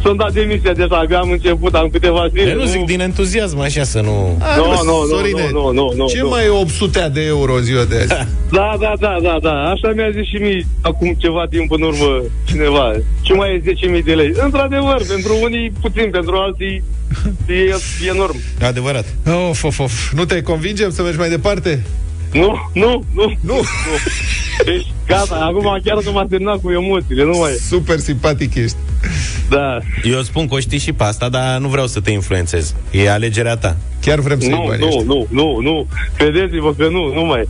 să-mi 0.05 0.19
dat 0.19 0.33
demisia 0.33 0.73
deja, 0.73 0.97
abia 0.97 1.19
am 1.19 1.31
început, 1.31 1.75
am 1.75 1.89
câteva 1.89 2.29
zile. 2.29 2.51
Eu 2.51 2.57
nu 2.59 2.65
zic 2.65 2.85
din 2.85 3.01
entuziasm, 3.01 3.59
așa 3.59 3.83
să 3.85 4.01
nu... 4.01 4.37
Hai, 4.41 4.57
Nu, 4.57 4.65
mă, 4.65 4.81
nu, 4.85 5.01
nu, 5.01 5.17
Sorine, 5.17 5.49
nu, 5.53 5.73
nu, 5.73 5.93
nu, 5.97 6.07
Ce 6.07 6.21
nu. 6.21 6.29
mai 6.29 6.45
e 6.45 6.49
800 6.49 7.11
de 7.13 7.25
euro 7.27 7.55
în 7.55 7.63
ziua 7.63 7.85
de 7.85 7.97
azi? 7.97 8.27
Da, 8.59 8.77
da, 8.81 8.93
da, 9.01 9.17
da, 9.23 9.37
da, 9.43 9.51
așa 9.71 9.93
mi-a 9.95 10.11
zis 10.11 10.27
și 10.29 10.37
mie 10.37 10.67
acum 10.83 11.15
ceva 11.19 11.47
timp 11.51 11.71
în 11.71 11.83
urmă 11.83 12.23
cineva. 12.45 12.93
Ce 13.23 13.33
mai 13.35 13.63
e 13.65 13.99
10.000 13.99 14.05
de 14.05 14.15
lei? 14.15 14.33
Într-adevăr, 14.37 15.03
pentru 15.09 15.39
unii 15.43 15.73
puțin, 15.81 16.11
pentru 16.11 16.35
alții 16.37 16.83
e, 17.49 17.53
e 17.55 18.09
enorm. 18.11 18.37
Adevărat. 18.61 19.05
Of, 19.49 19.65
of, 19.65 19.79
of. 19.79 20.13
Nu 20.13 20.25
te 20.25 20.43
convingem 20.43 20.91
să 20.91 21.03
mergi 21.03 21.19
mai 21.19 21.29
departe? 21.29 21.83
Nu, 22.35 22.71
nu, 22.73 23.05
nu, 23.15 23.33
Nu. 23.41 23.61
Deci, 24.67 24.87
gata, 25.07 25.35
acum 25.35 25.81
chiar 25.85 25.97
că 25.97 26.11
m-a 26.11 26.27
terminat 26.29 26.61
cu 26.61 26.71
emoțiile, 26.71 27.25
nu 27.25 27.39
mai 27.39 27.51
e. 27.53 27.55
Super 27.69 27.99
simpatic 27.99 28.55
ești. 28.55 28.77
Da. 29.49 29.79
Eu 30.03 30.23
spun 30.23 30.49
că 30.49 30.55
o 30.55 30.59
știi 30.59 30.79
și 30.79 30.93
pe 30.93 31.05
asta, 31.05 31.29
dar 31.29 31.59
nu 31.59 31.69
vreau 31.69 31.87
să 31.87 32.01
te 32.01 32.11
influențez. 32.11 32.75
E 32.91 33.11
alegerea 33.11 33.57
ta. 33.57 33.77
Chiar 34.01 34.19
vrem 34.19 34.41
să 34.41 34.47
iei 34.49 34.55
Nu, 34.59 34.65
banii 34.67 34.79
nu, 34.81 34.87
ăștia. 34.87 35.05
nu, 35.07 35.27
nu, 35.31 35.61
nu. 35.61 35.87
Credeți-vă 36.17 36.75
că 36.75 36.89
nu, 36.89 37.15
nu 37.15 37.25
mai. 37.25 37.41
e. 37.41 37.47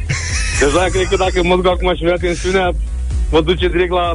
Deja 0.60 0.84
cred 0.90 1.06
că 1.10 1.16
dacă 1.16 1.42
mă 1.42 1.54
duc 1.54 1.66
acum 1.66 1.94
și 1.96 2.02
mi-a 2.02 2.16
tensiunea, 2.20 2.70
mă 3.30 3.40
duce 3.40 3.68
direct 3.68 3.90
la 3.90 4.12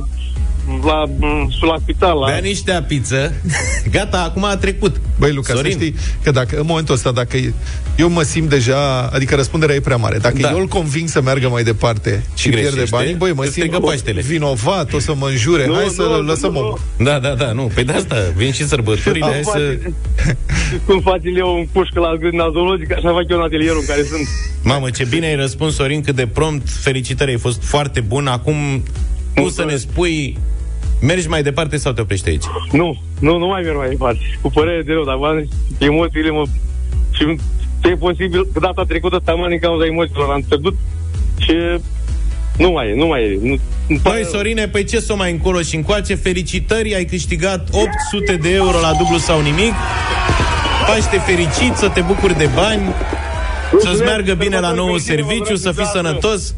la, 0.83 1.03
m, 1.19 1.49
sunt 1.59 1.71
la 1.71 1.75
spital. 1.81 2.17
La... 2.19 2.25
Bea 2.25 2.37
niște 2.37 2.71
apiță. 2.71 3.33
Gata, 3.91 4.23
acum 4.23 4.43
a 4.43 4.57
trecut. 4.57 5.01
Băi, 5.19 5.33
Luca, 5.33 5.53
Sorin. 5.53 5.71
să 5.71 5.77
știi 5.77 5.95
că 6.23 6.31
dacă, 6.31 6.57
în 6.59 6.65
momentul 6.65 6.93
ăsta, 6.95 7.11
dacă 7.11 7.37
e- 7.37 7.53
eu 7.97 8.09
mă 8.09 8.21
simt 8.21 8.49
deja, 8.49 9.01
adică 9.01 9.35
răspunderea 9.35 9.75
e 9.75 9.79
prea 9.79 9.95
mare. 9.95 10.17
Dacă 10.17 10.37
Da. 10.39 10.49
eu 10.51 10.57
îl 10.59 10.67
conving 10.67 11.09
să 11.09 11.21
meargă 11.21 11.49
mai 11.49 11.63
departe 11.63 12.23
și, 12.35 12.41
și 12.41 12.49
pierde 12.49 12.69
greșește, 12.69 12.95
bani, 12.95 13.13
băi, 13.13 13.31
mă 13.33 13.43
îți 13.43 13.53
simt 13.53 13.65
strică 13.65 13.85
Paștele. 13.87 14.21
vinovat, 14.21 14.93
o 14.93 14.99
să 14.99 15.13
mă 15.15 15.27
înjure. 15.27 15.67
Nu, 15.67 15.73
Hai 15.73 15.83
nu, 15.83 15.89
să 15.91 16.01
nu, 16.01 16.21
lăsăm 16.21 16.51
nu, 16.51 16.59
omul. 16.59 16.79
Da, 16.97 17.19
da, 17.19 17.33
da, 17.33 17.51
nu. 17.51 17.71
Pe 17.73 17.83
de 17.83 17.91
asta 17.91 18.15
vin 18.35 18.51
și 18.51 18.67
sărbătorile. 18.67 19.25
hai 19.25 19.41
să... 19.43 19.77
Știți 19.77 19.95
cum 20.85 20.99
face 21.01 21.27
Leo 21.29 21.49
în 21.49 21.67
pușcă 21.71 21.99
la 21.99 22.15
grădina 22.19 22.49
zoologică, 22.51 22.95
așa 22.97 23.11
fac 23.11 23.23
eu 23.29 23.37
în 23.37 23.43
atelierul 23.43 23.79
în 23.79 23.85
care 23.85 24.03
sunt. 24.03 24.27
Mamă, 24.63 24.89
ce 24.89 25.05
bine 25.05 25.25
ai 25.25 25.35
răspuns, 25.35 25.75
Sorin, 25.75 26.01
cât 26.01 26.15
de 26.15 26.27
prompt. 26.27 26.69
Felicitări, 26.69 27.31
ai 27.31 27.37
fost 27.37 27.63
foarte 27.63 27.99
bun. 27.99 28.27
Acum, 28.27 28.55
tu 29.33 29.49
să 29.49 29.65
ne 29.65 29.75
spui, 29.75 30.37
mergi 31.01 31.27
mai 31.27 31.43
departe 31.43 31.77
sau 31.77 31.91
te 31.91 32.01
oprești 32.01 32.29
aici? 32.29 32.43
Nu, 32.71 33.01
nu, 33.19 33.37
nu 33.37 33.47
mai 33.47 33.61
merg 33.61 33.77
mai 33.77 33.89
departe. 33.89 34.19
Cu 34.41 34.49
părere 34.49 34.81
de 34.81 34.93
rău, 34.93 35.03
dar 35.03 35.15
v-am 35.15 35.39
zis, 35.39 35.49
emoțiile 35.87 36.31
mă... 36.31 36.43
Și 37.11 37.35
ce 37.81 37.87
e 37.87 37.95
posibil, 37.95 38.47
că 38.53 38.59
data 38.59 38.83
trecută 38.83 39.21
taman 39.23 39.49
din 39.49 39.59
cauza 39.59 39.85
emoțiilor 39.85 40.31
am 40.31 40.41
pierdut 40.47 40.75
și 41.37 41.53
nu 42.57 42.71
mai 42.71 42.89
e, 42.89 42.95
nu 42.95 43.05
mai 43.05 43.23
e. 43.23 43.39
Nu, 43.41 43.57
îmi 43.87 43.99
pare 43.99 44.15
Păi, 44.15 44.21
rău. 44.21 44.31
Sorine, 44.31 44.67
păi 44.67 44.83
ce 44.83 44.99
să 44.99 45.15
mai 45.15 45.31
încolo 45.31 45.61
și 45.61 45.75
încoace? 45.75 46.15
Felicitări, 46.15 46.95
ai 46.95 47.05
câștigat 47.05 47.69
800 47.71 48.35
de 48.41 48.53
euro 48.53 48.79
la 48.81 48.93
dublu 48.97 49.17
sau 49.17 49.41
nimic. 49.41 49.73
Paște 50.87 51.17
fericit, 51.17 51.75
să 51.75 51.89
te 51.89 52.01
bucuri 52.01 52.37
de 52.37 52.49
bani, 52.55 52.81
să-ți 53.79 54.03
meargă 54.03 54.33
bine 54.33 54.59
la 54.59 54.71
nou 54.71 54.97
serviciu, 54.97 55.55
să 55.55 55.71
fii 55.71 55.85
sănătos. 55.85 56.55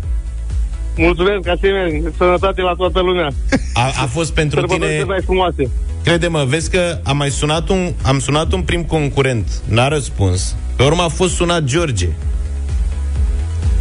Mulțumesc, 0.96 1.48
asemenea, 1.48 2.12
sănătate 2.18 2.62
la 2.62 2.74
toată 2.78 3.00
lumea. 3.00 3.30
A, 3.74 3.92
a 4.02 4.06
fost 4.06 4.34
pentru 4.34 4.60
Sărbători 4.60 4.88
tine... 4.88 5.00
cât 5.00 5.08
mai 5.08 5.22
frumoase. 5.24 5.70
Crede-mă, 6.04 6.44
vezi 6.48 6.70
că 6.70 7.00
am 7.04 7.18
mai 7.18 7.30
sunat 7.30 7.70
un, 7.70 7.94
am 8.02 8.20
sunat 8.20 8.52
un 8.52 8.62
prim 8.62 8.84
concurent, 8.84 9.48
n-a 9.68 9.88
răspuns. 9.88 10.56
Pe 10.76 10.84
urmă 10.84 11.02
a 11.02 11.08
fost 11.08 11.34
sunat 11.36 11.64
George. 11.64 12.08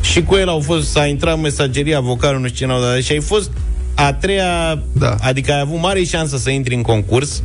Și 0.00 0.22
cu 0.22 0.36
el 0.36 0.48
au 0.48 0.60
fost, 0.60 0.90
s-a 0.90 1.06
intrat 1.06 1.34
în 1.34 1.40
mesageria 1.40 2.00
vocalul, 2.00 2.40
nu 2.40 2.46
știu 2.46 2.66
ce 2.66 2.72
n-au 2.72 2.80
dat, 2.80 3.00
și 3.02 3.12
ai 3.12 3.20
fost 3.20 3.50
a 3.94 4.12
treia, 4.12 4.82
Da. 4.92 5.16
adică 5.20 5.52
ai 5.52 5.60
avut 5.60 5.80
mare 5.80 6.02
șansă 6.04 6.36
să 6.36 6.50
intri 6.50 6.74
în 6.74 6.82
concurs 6.82 7.42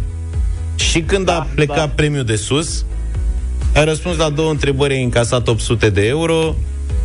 și 0.75 1.01
când 1.01 1.29
a 1.29 1.47
plecat 1.55 1.77
da. 1.77 1.87
premiul 1.87 2.23
de 2.23 2.35
sus, 2.35 2.85
ai 3.75 3.85
răspuns 3.85 4.17
la 4.17 4.29
două 4.29 4.51
întrebări, 4.51 4.93
ai 4.93 5.03
încasat 5.03 5.47
800 5.47 5.89
de 5.89 6.07
euro. 6.07 6.55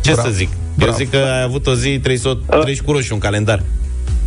Ce 0.01 0.11
Bravo. 0.11 0.27
să 0.27 0.33
zic? 0.33 0.49
Bravo. 0.81 0.91
Eu 0.91 0.97
zic 1.05 1.09
că 1.11 1.17
ai 1.17 1.41
avut 1.41 1.67
o 1.67 1.73
zi, 1.73 1.89
trebuie 1.89 2.17
să 2.17 2.29
o 2.29 2.33
treci 2.59 2.81
cu 2.81 2.91
roșu 2.91 3.13
în 3.13 3.19
calendar. 3.19 3.63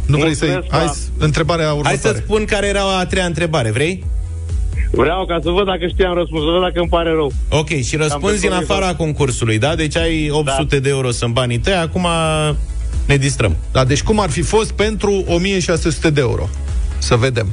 Nu 0.06 0.18
vrei 0.18 0.34
să 0.34 0.44
Mulțumesc, 0.44 0.74
Hai, 0.76 0.84
da. 0.84 0.92
s- 0.92 1.08
întrebarea 1.18 1.64
Hai 1.64 1.72
următoare. 1.76 1.98
să-ți 2.02 2.18
spun 2.18 2.44
care 2.44 2.66
era 2.66 2.98
a 2.98 3.06
treia 3.06 3.26
întrebare, 3.26 3.70
vrei? 3.70 4.04
Vreau 4.90 5.26
ca 5.26 5.38
să 5.42 5.50
văd 5.50 5.66
dacă 5.66 5.86
știam 5.86 6.14
răspunsul, 6.14 6.46
să 6.48 6.52
văd 6.52 6.62
dacă 6.62 6.78
îmi 6.80 6.88
pare 6.88 7.10
rău. 7.10 7.32
Ok, 7.50 7.68
și 7.68 7.96
răspunzi 7.96 8.46
în 8.46 8.52
Am 8.52 8.58
afara 8.68 8.94
concursului, 8.94 9.58
da? 9.58 9.74
Deci 9.74 9.96
ai 9.96 10.30
800 10.30 10.74
da. 10.76 10.82
de 10.82 10.88
euro 10.88 11.10
sunt 11.10 11.32
banii 11.34 11.58
tăi, 11.58 11.72
acum 11.74 12.06
ne 13.06 13.16
distrăm. 13.16 13.56
Da, 13.72 13.84
deci 13.84 14.02
cum 14.02 14.20
ar 14.20 14.30
fi 14.30 14.42
fost 14.42 14.72
pentru 14.72 15.24
1600 15.28 16.10
de 16.10 16.20
euro? 16.20 16.48
Să 16.98 17.16
vedem. 17.16 17.46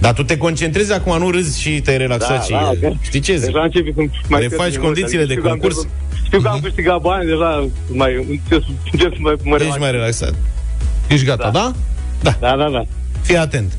Dar 0.00 0.12
tu 0.14 0.22
te 0.22 0.36
concentrezi 0.36 0.92
acum, 0.92 1.18
nu 1.18 1.30
râzi 1.30 1.60
și 1.60 1.80
te-ai 1.80 1.96
relaxat 1.98 2.36
Da, 2.36 2.40
și... 2.42 2.50
da, 2.50 2.70
ok. 2.82 2.96
Știi 3.00 3.20
ce 3.20 3.36
zic? 3.36 3.44
Deja 3.44 3.62
încep 3.62 3.84
să 3.94 4.00
mai 4.28 4.40
Refaci 4.40 4.56
pierd 4.58 4.72
din 4.72 4.80
condițiile 4.80 5.16
mult, 5.24 5.28
de 5.28 5.32
adică 5.32 5.32
știu 5.32 5.42
că 5.42 5.48
am 5.48 5.58
concurs? 5.58 5.74
pierdut- 5.74 6.06
Știu 6.28 6.40
că 6.40 6.48
am 6.48 6.60
câștigat 6.60 7.00
bani, 7.00 7.26
deja 7.28 7.68
mai, 7.92 8.14
încep, 8.14 8.62
să- 8.62 8.72
încep 8.92 9.12
să 9.12 9.18
mai, 9.20 9.34
mă 9.42 9.54
Ești 9.54 9.62
relax. 9.62 9.78
mai 9.80 9.90
relaxat. 9.90 10.34
Ești 11.08 11.26
gata, 11.26 11.50
da? 11.50 11.72
Da. 12.22 12.36
Da, 12.40 12.56
da, 12.56 12.68
da. 12.70 12.82
Fii 13.22 13.36
atent. 13.36 13.72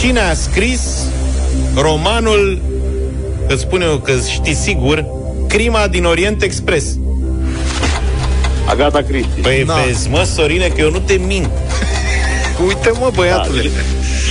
Cine 0.00 0.20
a 0.20 0.34
scris 0.34 0.80
romanul, 1.76 2.60
îți 3.48 3.60
spun 3.62 3.80
eu 3.82 3.96
că 3.96 4.12
știi 4.30 4.54
sigur, 4.54 5.04
Crima 5.48 5.86
din 5.88 6.04
Orient 6.04 6.42
Express? 6.42 6.86
Agata 8.68 9.00
Cristi. 9.02 9.40
Păi 9.40 9.64
Da. 9.66 9.74
vezi, 9.86 10.08
mă, 10.08 10.22
Sorine, 10.34 10.66
că 10.66 10.80
eu 10.80 10.90
nu 10.90 10.98
te 10.98 11.14
mint. 11.26 11.50
Uite, 12.66 12.90
mă, 13.00 13.10
băiatule. 13.14 13.62
Da, 13.62 13.68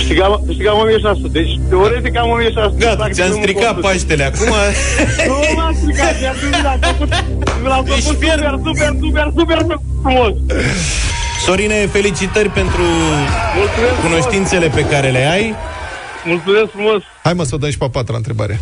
Câștigam, 0.06 0.42
câștigam 0.46 0.76
1600, 0.78 1.28
deci 1.38 1.52
teoretic 1.68 2.16
am 2.18 2.28
1600. 2.30 2.84
Gata, 2.84 2.94
Practic, 2.94 3.14
ți-am 3.16 3.28
nu 3.30 3.36
mă 3.36 3.42
stricat 3.42 3.72
pot- 3.74 3.82
Paștele 3.82 4.24
acum. 4.30 4.52
Nu 5.30 5.36
m-am 5.56 5.74
stricat, 5.80 6.14
mi-am 6.20 6.36
zis, 6.42 6.62
l-am 6.62 6.78
făcut, 6.80 7.08
l-am 7.70 7.84
Ești 7.86 8.02
făcut 8.02 8.18
fier. 8.22 8.38
super, 8.38 8.54
super, 8.64 8.90
super, 9.36 9.58
super 9.66 9.78
frumos. 10.02 10.32
Sorine, 11.46 11.74
felicitări 11.96 12.48
pentru 12.48 12.82
Mulțumesc 13.58 14.00
cunoștințele 14.06 14.68
pe 14.68 14.84
care 14.92 15.08
le 15.10 15.24
ai. 15.36 15.54
Mulțumesc 16.24 16.70
frumos. 16.70 17.02
Hai 17.22 17.32
mă 17.32 17.44
să 17.44 17.54
o 17.54 17.58
dăm 17.58 17.70
și 17.70 17.78
pe 17.78 17.84
a 17.84 17.88
patra 17.88 18.16
întrebare. 18.16 18.60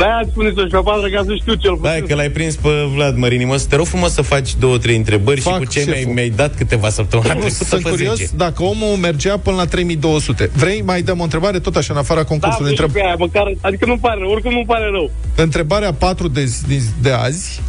De-aia 0.00 0.20
spuneți-o 0.30 0.62
și 0.62 0.68
pe 0.76 0.80
patru 0.88 1.08
ca 1.14 1.22
să 1.26 1.34
știu 1.40 1.54
cel 1.54 1.78
Da, 1.82 1.88
puțin. 1.88 2.06
că 2.06 2.14
l-ai 2.14 2.30
prins 2.30 2.54
pe 2.64 2.68
Vlad 2.94 3.16
Mărinimos. 3.16 3.62
Te 3.62 3.76
rog 3.76 3.86
frumos 3.86 4.12
să 4.12 4.22
faci 4.22 4.50
două, 4.64 4.78
trei 4.78 4.96
întrebări 4.96 5.40
Fac, 5.40 5.52
și 5.52 5.58
cu 5.58 5.72
ce 5.72 5.78
șeful. 5.78 5.94
mi-ai, 5.94 6.12
mi-ai 6.14 6.28
dat 6.28 6.54
câteva 6.56 6.88
săptămâni. 6.88 7.28
Nu, 7.28 7.40
trecută 7.40 7.64
sunt 7.64 7.82
pe 7.82 7.88
curios 7.90 8.16
10. 8.16 8.30
dacă 8.36 8.62
omul 8.62 8.96
mergea 9.00 9.36
până 9.38 9.56
la 9.56 9.64
3200. 9.66 10.50
Vrei? 10.54 10.82
Mai 10.82 11.02
dăm 11.02 11.20
o 11.20 11.22
întrebare 11.22 11.58
tot 11.58 11.76
așa 11.76 11.92
în 11.92 11.98
afara 11.98 12.20
Da, 12.20 12.26
concursului. 12.26 12.74
și 12.76 12.82
pe 12.92 13.00
aia, 13.04 13.14
măcar, 13.18 13.52
adică 13.60 13.86
nu 13.86 13.96
pare 13.96 14.18
rău, 14.20 14.30
oricum 14.30 14.52
nu 14.52 14.64
pare 14.66 14.84
rău. 14.92 15.10
Întrebarea 15.36 15.92
4 15.92 16.28
de, 16.28 16.44
zi- 16.44 16.66
de, 16.68 16.80
de 17.02 17.10
azi 17.10 17.60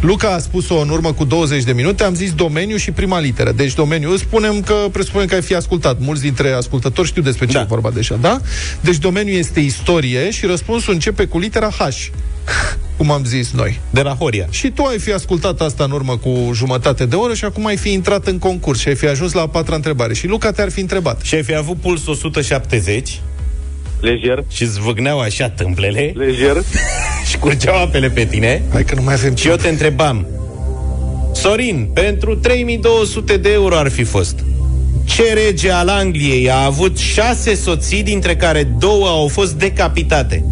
Luca 0.00 0.32
a 0.34 0.38
spus-o 0.38 0.78
în 0.80 0.88
urmă 0.88 1.12
cu 1.12 1.24
20 1.24 1.62
de 1.62 1.72
minute, 1.72 2.04
am 2.04 2.14
zis 2.14 2.32
domeniu 2.32 2.76
și 2.76 2.90
prima 2.90 3.18
literă. 3.20 3.52
Deci 3.52 3.74
domeniul, 3.74 4.16
spunem 4.18 4.60
că 4.60 4.74
presupunem 4.92 5.26
că 5.26 5.34
ai 5.34 5.42
fi 5.42 5.54
ascultat. 5.54 5.98
Mulți 5.98 6.22
dintre 6.22 6.50
ascultători 6.50 7.08
știu 7.08 7.22
despre 7.22 7.46
ce 7.46 7.52
Da. 7.52 7.60
e 7.60 7.64
vorba 7.68 7.90
deja, 7.90 8.16
da? 8.20 8.40
Deci 8.80 8.96
domeniul 8.96 9.36
este 9.36 9.60
istorie 9.60 10.30
și 10.30 10.46
răspunsul 10.46 10.92
începe 10.92 11.24
cu 11.24 11.38
litera 11.38 11.70
H, 11.70 11.84
cum 12.96 13.10
am 13.10 13.24
zis 13.24 13.50
noi. 13.52 13.80
De 13.90 14.02
la 14.02 14.14
Horia. 14.14 14.46
Și 14.50 14.70
tu 14.70 14.82
ai 14.82 14.98
fi 14.98 15.12
ascultat 15.12 15.60
asta 15.60 15.84
în 15.84 15.90
urmă 15.90 16.16
cu 16.16 16.50
jumătate 16.54 17.06
de 17.06 17.16
oră 17.16 17.34
și 17.34 17.44
acum 17.44 17.66
ai 17.66 17.76
fi 17.76 17.92
intrat 17.92 18.26
în 18.26 18.38
concurs 18.38 18.80
și 18.80 18.88
ai 18.88 18.94
fi 18.94 19.06
ajuns 19.06 19.32
la 19.32 19.40
a 19.40 19.46
patra 19.48 19.74
întrebare. 19.74 20.14
Și 20.14 20.26
Luca 20.26 20.50
te-ar 20.50 20.70
fi 20.70 20.80
întrebat. 20.80 21.20
Și 21.20 21.34
ai 21.34 21.42
fi 21.42 21.54
avut 21.54 21.76
puls 21.76 22.06
170 22.06 23.20
Lejer, 24.00 24.44
și 24.50 24.64
zvâgneau 24.66 25.20
așa 25.20 25.48
tâmplele 25.48 26.12
lejer. 26.14 26.62
și 27.28 27.38
curgeau 27.38 27.82
apele 27.82 28.08
pe 28.08 28.24
tine. 28.24 28.62
Hai 28.72 28.84
că 28.84 28.94
nu 28.94 29.02
mai 29.02 29.14
avem 29.14 29.34
Și 29.34 29.48
eu 29.48 29.56
te 29.56 29.68
întrebam, 29.68 30.26
Sorin, 31.34 31.90
pentru 31.94 32.34
3200 32.36 33.36
de 33.36 33.52
euro 33.52 33.76
ar 33.76 33.90
fi 33.90 34.02
fost. 34.02 34.38
Ce 35.04 35.32
rege 35.32 35.70
al 35.70 35.88
Angliei 35.88 36.50
a 36.50 36.64
avut 36.64 36.98
șase 36.98 37.54
soții, 37.54 38.02
dintre 38.02 38.36
care 38.36 38.62
două 38.78 39.06
au 39.08 39.28
fost 39.28 39.52
decapitate? 39.52 40.44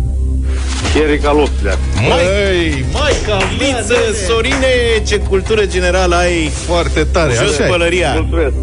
Eric 1.03 1.27
al 1.27 1.39
optulea. 1.39 1.79
Mai, 2.09 2.21
Ei, 2.53 2.85
mai 2.93 3.13
ca 3.27 3.39
Liță, 3.59 3.97
Sorine, 4.27 5.03
ce 5.07 5.17
cultură 5.17 5.67
generală 5.67 6.15
ai 6.15 6.51
Foarte 6.67 7.07
tare. 7.13 7.33
Jos 7.33 7.53
Așa 7.53 7.65
e. 7.65 7.69
pălăria. 7.69 8.13
Mulțumesc. 8.15 8.55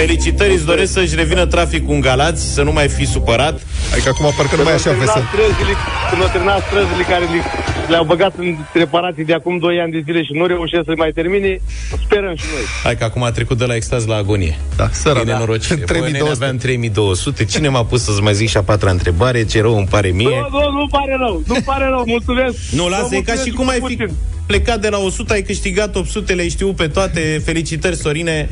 Felicitări, 0.00 0.52
îți 0.54 0.64
doresc 0.64 0.92
să-și 0.92 1.14
revină 1.14 1.46
traficul 1.46 1.94
în 1.94 2.00
Galați, 2.00 2.52
să 2.54 2.62
nu 2.62 2.72
mai 2.72 2.88
fi 2.88 3.06
supărat. 3.06 3.60
Adică 3.92 4.08
acum 4.08 4.32
parcă 4.36 4.56
nu 4.56 4.62
mai 4.62 4.72
e 4.72 4.74
așa 4.74 4.90
Când 4.90 5.00
au 5.00 5.06
vesel. 5.06 5.22
terminat 5.30 5.52
străzile, 5.54 5.74
când 6.10 6.22
au 6.22 6.28
terminat 6.28 6.62
străzile 6.68 7.02
care 7.12 7.24
le, 7.24 7.40
le-au 7.88 8.04
băgat 8.04 8.32
în 8.38 8.56
reparații 8.72 9.24
de 9.24 9.34
acum 9.34 9.58
2 9.58 9.80
ani 9.80 9.92
de 9.92 10.00
zile 10.04 10.22
și 10.22 10.32
nu 10.32 10.46
reușesc 10.46 10.84
să 10.84 10.92
mai 10.96 11.10
termine, 11.14 11.60
sperăm 12.04 12.34
și 12.36 12.44
noi. 12.52 12.64
Hai 12.82 12.96
că 12.96 13.04
acum 13.04 13.22
a 13.22 13.30
trecut 13.30 13.58
de 13.58 13.64
la 13.64 13.74
extaz 13.74 14.06
la 14.06 14.16
agonie. 14.16 14.58
Da, 14.76 14.88
săra, 14.92 15.20
E 15.20 15.24
da. 15.24 15.32
nenorocire. 15.32 15.74
Bă, 15.78 15.84
3200. 15.84 16.18
nene, 16.18 16.30
aveam 16.36 16.56
3200. 16.56 17.44
Cine 17.44 17.68
m-a 17.68 17.84
pus 17.84 18.02
să-ți 18.02 18.20
mai 18.22 18.34
zic 18.34 18.48
și 18.48 18.56
a 18.56 18.62
patra 18.62 18.90
întrebare? 18.90 19.44
Ce 19.44 19.60
rău 19.60 19.76
îmi 19.76 19.86
pare 19.94 20.08
mie. 20.08 20.28
Nu, 20.28 20.58
nu, 20.58 20.70
nu 20.80 20.86
pare 20.90 21.14
rău, 21.24 21.42
nu 21.46 21.56
pare 21.64 21.86
rău, 21.88 22.02
mulțumesc. 22.06 22.54
Nu, 22.70 22.88
lasă, 22.88 23.06
Vă 23.10 23.14
e 23.16 23.20
ca 23.20 23.32
și 23.32 23.38
mulțumesc 23.38 23.56
cum 23.56 23.68
ai 23.68 23.80
fi 23.90 23.96
puțin. 23.96 24.14
plecat 24.46 24.80
de 24.80 24.88
la 24.88 24.98
100, 24.98 25.32
ai 25.32 25.42
câștigat 25.42 25.96
800, 25.96 26.32
le 26.32 26.48
știu 26.48 26.72
pe 26.72 26.86
toate. 26.86 27.42
Felicitări, 27.44 27.96
Sorine. 27.96 28.48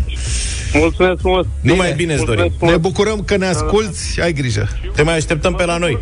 Mulțumesc 0.75 1.21
frumos. 1.21 1.47
Numai 1.61 1.93
bine 1.93 2.15
îți 2.15 2.25
dorim. 2.25 2.53
Ne 2.61 2.77
bucurăm 2.77 3.23
că 3.23 3.37
ne 3.37 3.47
asculți, 3.47 4.21
ai 4.21 4.33
grijă. 4.33 4.69
Te 4.95 5.03
mai 5.03 5.17
așteptăm 5.17 5.55
pe 5.55 5.65
la 5.65 5.77
noi. 5.77 5.99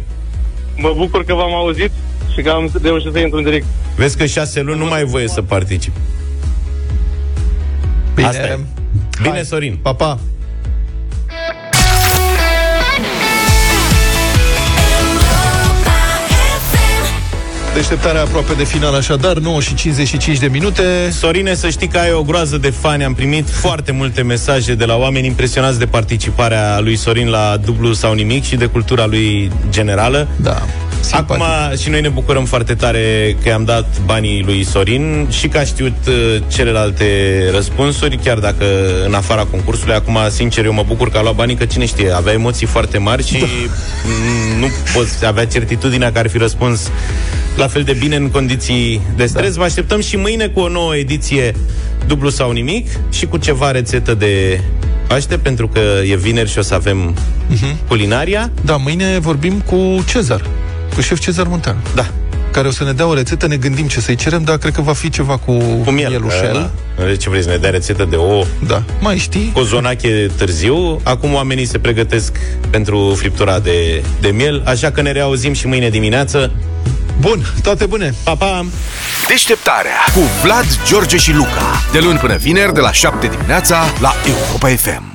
Mă 0.77 0.93
bucur 0.97 1.25
că 1.25 1.35
v-am 1.35 1.55
auzit 1.55 1.91
și 2.35 2.43
că 2.43 2.51
am 2.51 2.71
reușit 2.83 3.13
să 3.13 3.19
intru 3.19 3.39
în 3.39 3.45
direct. 3.45 3.67
Vezi 3.97 4.17
că 4.17 4.27
șase 4.27 4.61
luni 4.61 4.79
nu 4.79 4.85
mai 4.85 4.99
ai 4.99 5.05
voie 5.05 5.29
să 5.29 5.43
participi. 5.43 5.99
Bine. 8.15 8.27
Asta 8.27 8.47
e. 8.47 8.59
Bine, 9.23 9.43
Sorin. 9.43 9.79
Pa, 9.83 9.95
pa. 9.95 10.19
Deșteptarea 17.75 18.21
aproape 18.21 18.53
de 18.53 18.65
final, 18.65 18.95
așadar, 18.95 19.37
9 19.37 19.61
și 19.61 19.75
55 19.75 20.39
de 20.39 20.47
minute. 20.47 21.11
Sorine, 21.11 21.55
să 21.55 21.69
știi 21.69 21.89
că 21.89 21.99
ai 21.99 22.13
o 22.13 22.23
groază 22.23 22.59
de 22.59 22.71
fani. 22.71 23.05
Am 23.05 23.15
primit 23.15 23.49
foarte 23.49 23.93
multe 23.93 24.23
mesaje 24.23 24.75
de 24.75 24.85
la 24.85 24.97
oameni 24.97 25.27
impresionați 25.27 25.79
de 25.79 25.87
participarea 25.87 26.81
lui 26.81 26.97
Sorin 26.97 27.29
la 27.29 27.57
dublu 27.65 27.93
sau 27.93 28.13
nimic 28.13 28.45
și 28.45 28.57
de 28.57 28.67
cultura 28.67 29.07
lui 29.07 29.51
generală. 29.71 30.29
Da. 30.37 30.63
Acum 31.11 31.43
și 31.81 31.89
noi 31.89 32.01
ne 32.01 32.09
bucurăm 32.09 32.45
foarte 32.45 32.75
tare 32.75 33.37
că 33.43 33.49
i-am 33.49 33.65
dat 33.65 34.01
banii 34.05 34.43
lui 34.43 34.65
Sorin 34.65 35.27
și 35.31 35.49
că 35.49 35.59
a 35.59 35.65
știut 35.65 35.97
uh, 36.09 36.43
celelalte 36.49 37.05
răspunsuri, 37.53 38.17
chiar 38.17 38.39
dacă 38.39 38.65
în 39.07 39.15
afara 39.15 39.45
concursului. 39.45 39.95
Acum, 39.95 40.19
sincer, 40.31 40.65
eu 40.65 40.73
mă 40.73 40.85
bucur 40.87 41.11
că 41.11 41.19
a 41.19 41.23
luat 41.23 41.35
banii, 41.35 41.55
că 41.55 41.65
cine 41.65 41.87
știe, 41.87 42.11
avea 42.11 42.33
emoții 42.33 42.67
foarte 42.67 42.99
mari 42.99 43.27
și 43.27 43.37
mm, 43.37 44.59
nu 44.61 44.67
poți 44.95 45.27
avea 45.27 45.47
certitudinea 45.47 46.13
că 46.13 46.19
ar 46.19 46.29
fi 46.29 46.39
răspuns 46.39 46.91
la 47.57 47.67
fel 47.67 47.83
de 47.83 47.93
bine 47.93 48.17
în 48.17 48.29
condiții 48.29 49.01
de 49.17 49.27
stres. 49.27 49.55
Vă 49.55 49.63
așteptăm 49.65 50.01
și 50.01 50.17
mâine 50.17 50.47
cu 50.47 50.61
o 50.61 50.69
nouă 50.69 50.97
ediție 50.97 51.55
dublu 52.07 52.29
sau 52.29 52.51
nimic 52.51 52.89
și 53.11 53.27
cu 53.27 53.37
ceva 53.37 53.71
rețetă 53.71 54.15
de 54.15 54.61
Paște, 55.07 55.37
pentru 55.37 55.69
că 55.69 55.81
e 56.11 56.17
vineri 56.17 56.51
și 56.51 56.59
o 56.59 56.63
să 56.63 56.75
avem 56.75 57.15
culinaria. 57.89 58.51
Da, 58.65 58.77
mâine 58.77 59.19
vorbim 59.19 59.61
cu 59.61 60.05
Cezar, 60.09 60.43
cu 61.01 61.07
șef 61.07 61.19
Cezar 61.19 61.47
Muntean. 61.47 61.77
Da. 61.95 62.07
Care 62.51 62.69
o 62.69 62.71
să 62.71 62.85
ne 62.85 62.93
dea 62.93 63.07
o 63.07 63.15
rețetă, 63.15 63.47
ne 63.47 63.57
gândim 63.57 63.87
ce 63.87 64.01
să-i 64.01 64.15
cerem, 64.15 64.43
dar 64.43 64.57
cred 64.59 64.73
că 64.73 64.81
va 64.81 64.93
fi 64.93 65.11
ceva 65.11 65.37
cu, 65.37 65.53
Cu 65.85 65.91
miel. 65.91 66.09
mielușel. 66.09 66.71
Da. 66.97 67.15
Ce 67.17 67.31
vreți 67.31 67.45
să 67.45 67.51
ne 67.51 67.57
dea 67.57 67.71
rețetă 67.71 68.05
de 68.11 68.17
ou? 68.17 68.47
Da. 68.67 68.83
Mai 69.01 69.19
știi? 69.19 69.51
Cu 69.55 69.61
zonache 69.63 70.31
târziu. 70.37 71.01
Acum 71.03 71.35
oamenii 71.35 71.65
se 71.65 71.79
pregătesc 71.79 72.33
pentru 72.71 73.15
friptura 73.19 73.59
de, 73.59 74.03
de 74.21 74.29
miel, 74.29 74.63
așa 74.67 74.91
că 74.91 75.03
ne 75.03 75.13
reauzim 75.13 75.53
și 75.53 75.67
mâine 75.67 75.89
dimineață. 75.89 76.51
Bun, 77.21 77.47
toate 77.63 77.87
bune! 77.87 78.15
Pa, 78.25 78.35
pa! 78.35 78.67
Deșteptarea 79.29 79.99
cu 80.15 80.21
Vlad, 80.43 80.67
George 80.89 81.17
și 81.17 81.33
Luca. 81.33 81.83
De 81.93 81.99
luni 81.99 82.19
până 82.19 82.37
vineri, 82.37 82.75
de 82.75 82.81
la 82.81 82.93
7 82.93 83.27
dimineața, 83.27 83.85
la 84.01 84.15
Europa 84.27 84.69
FM. 84.69 85.10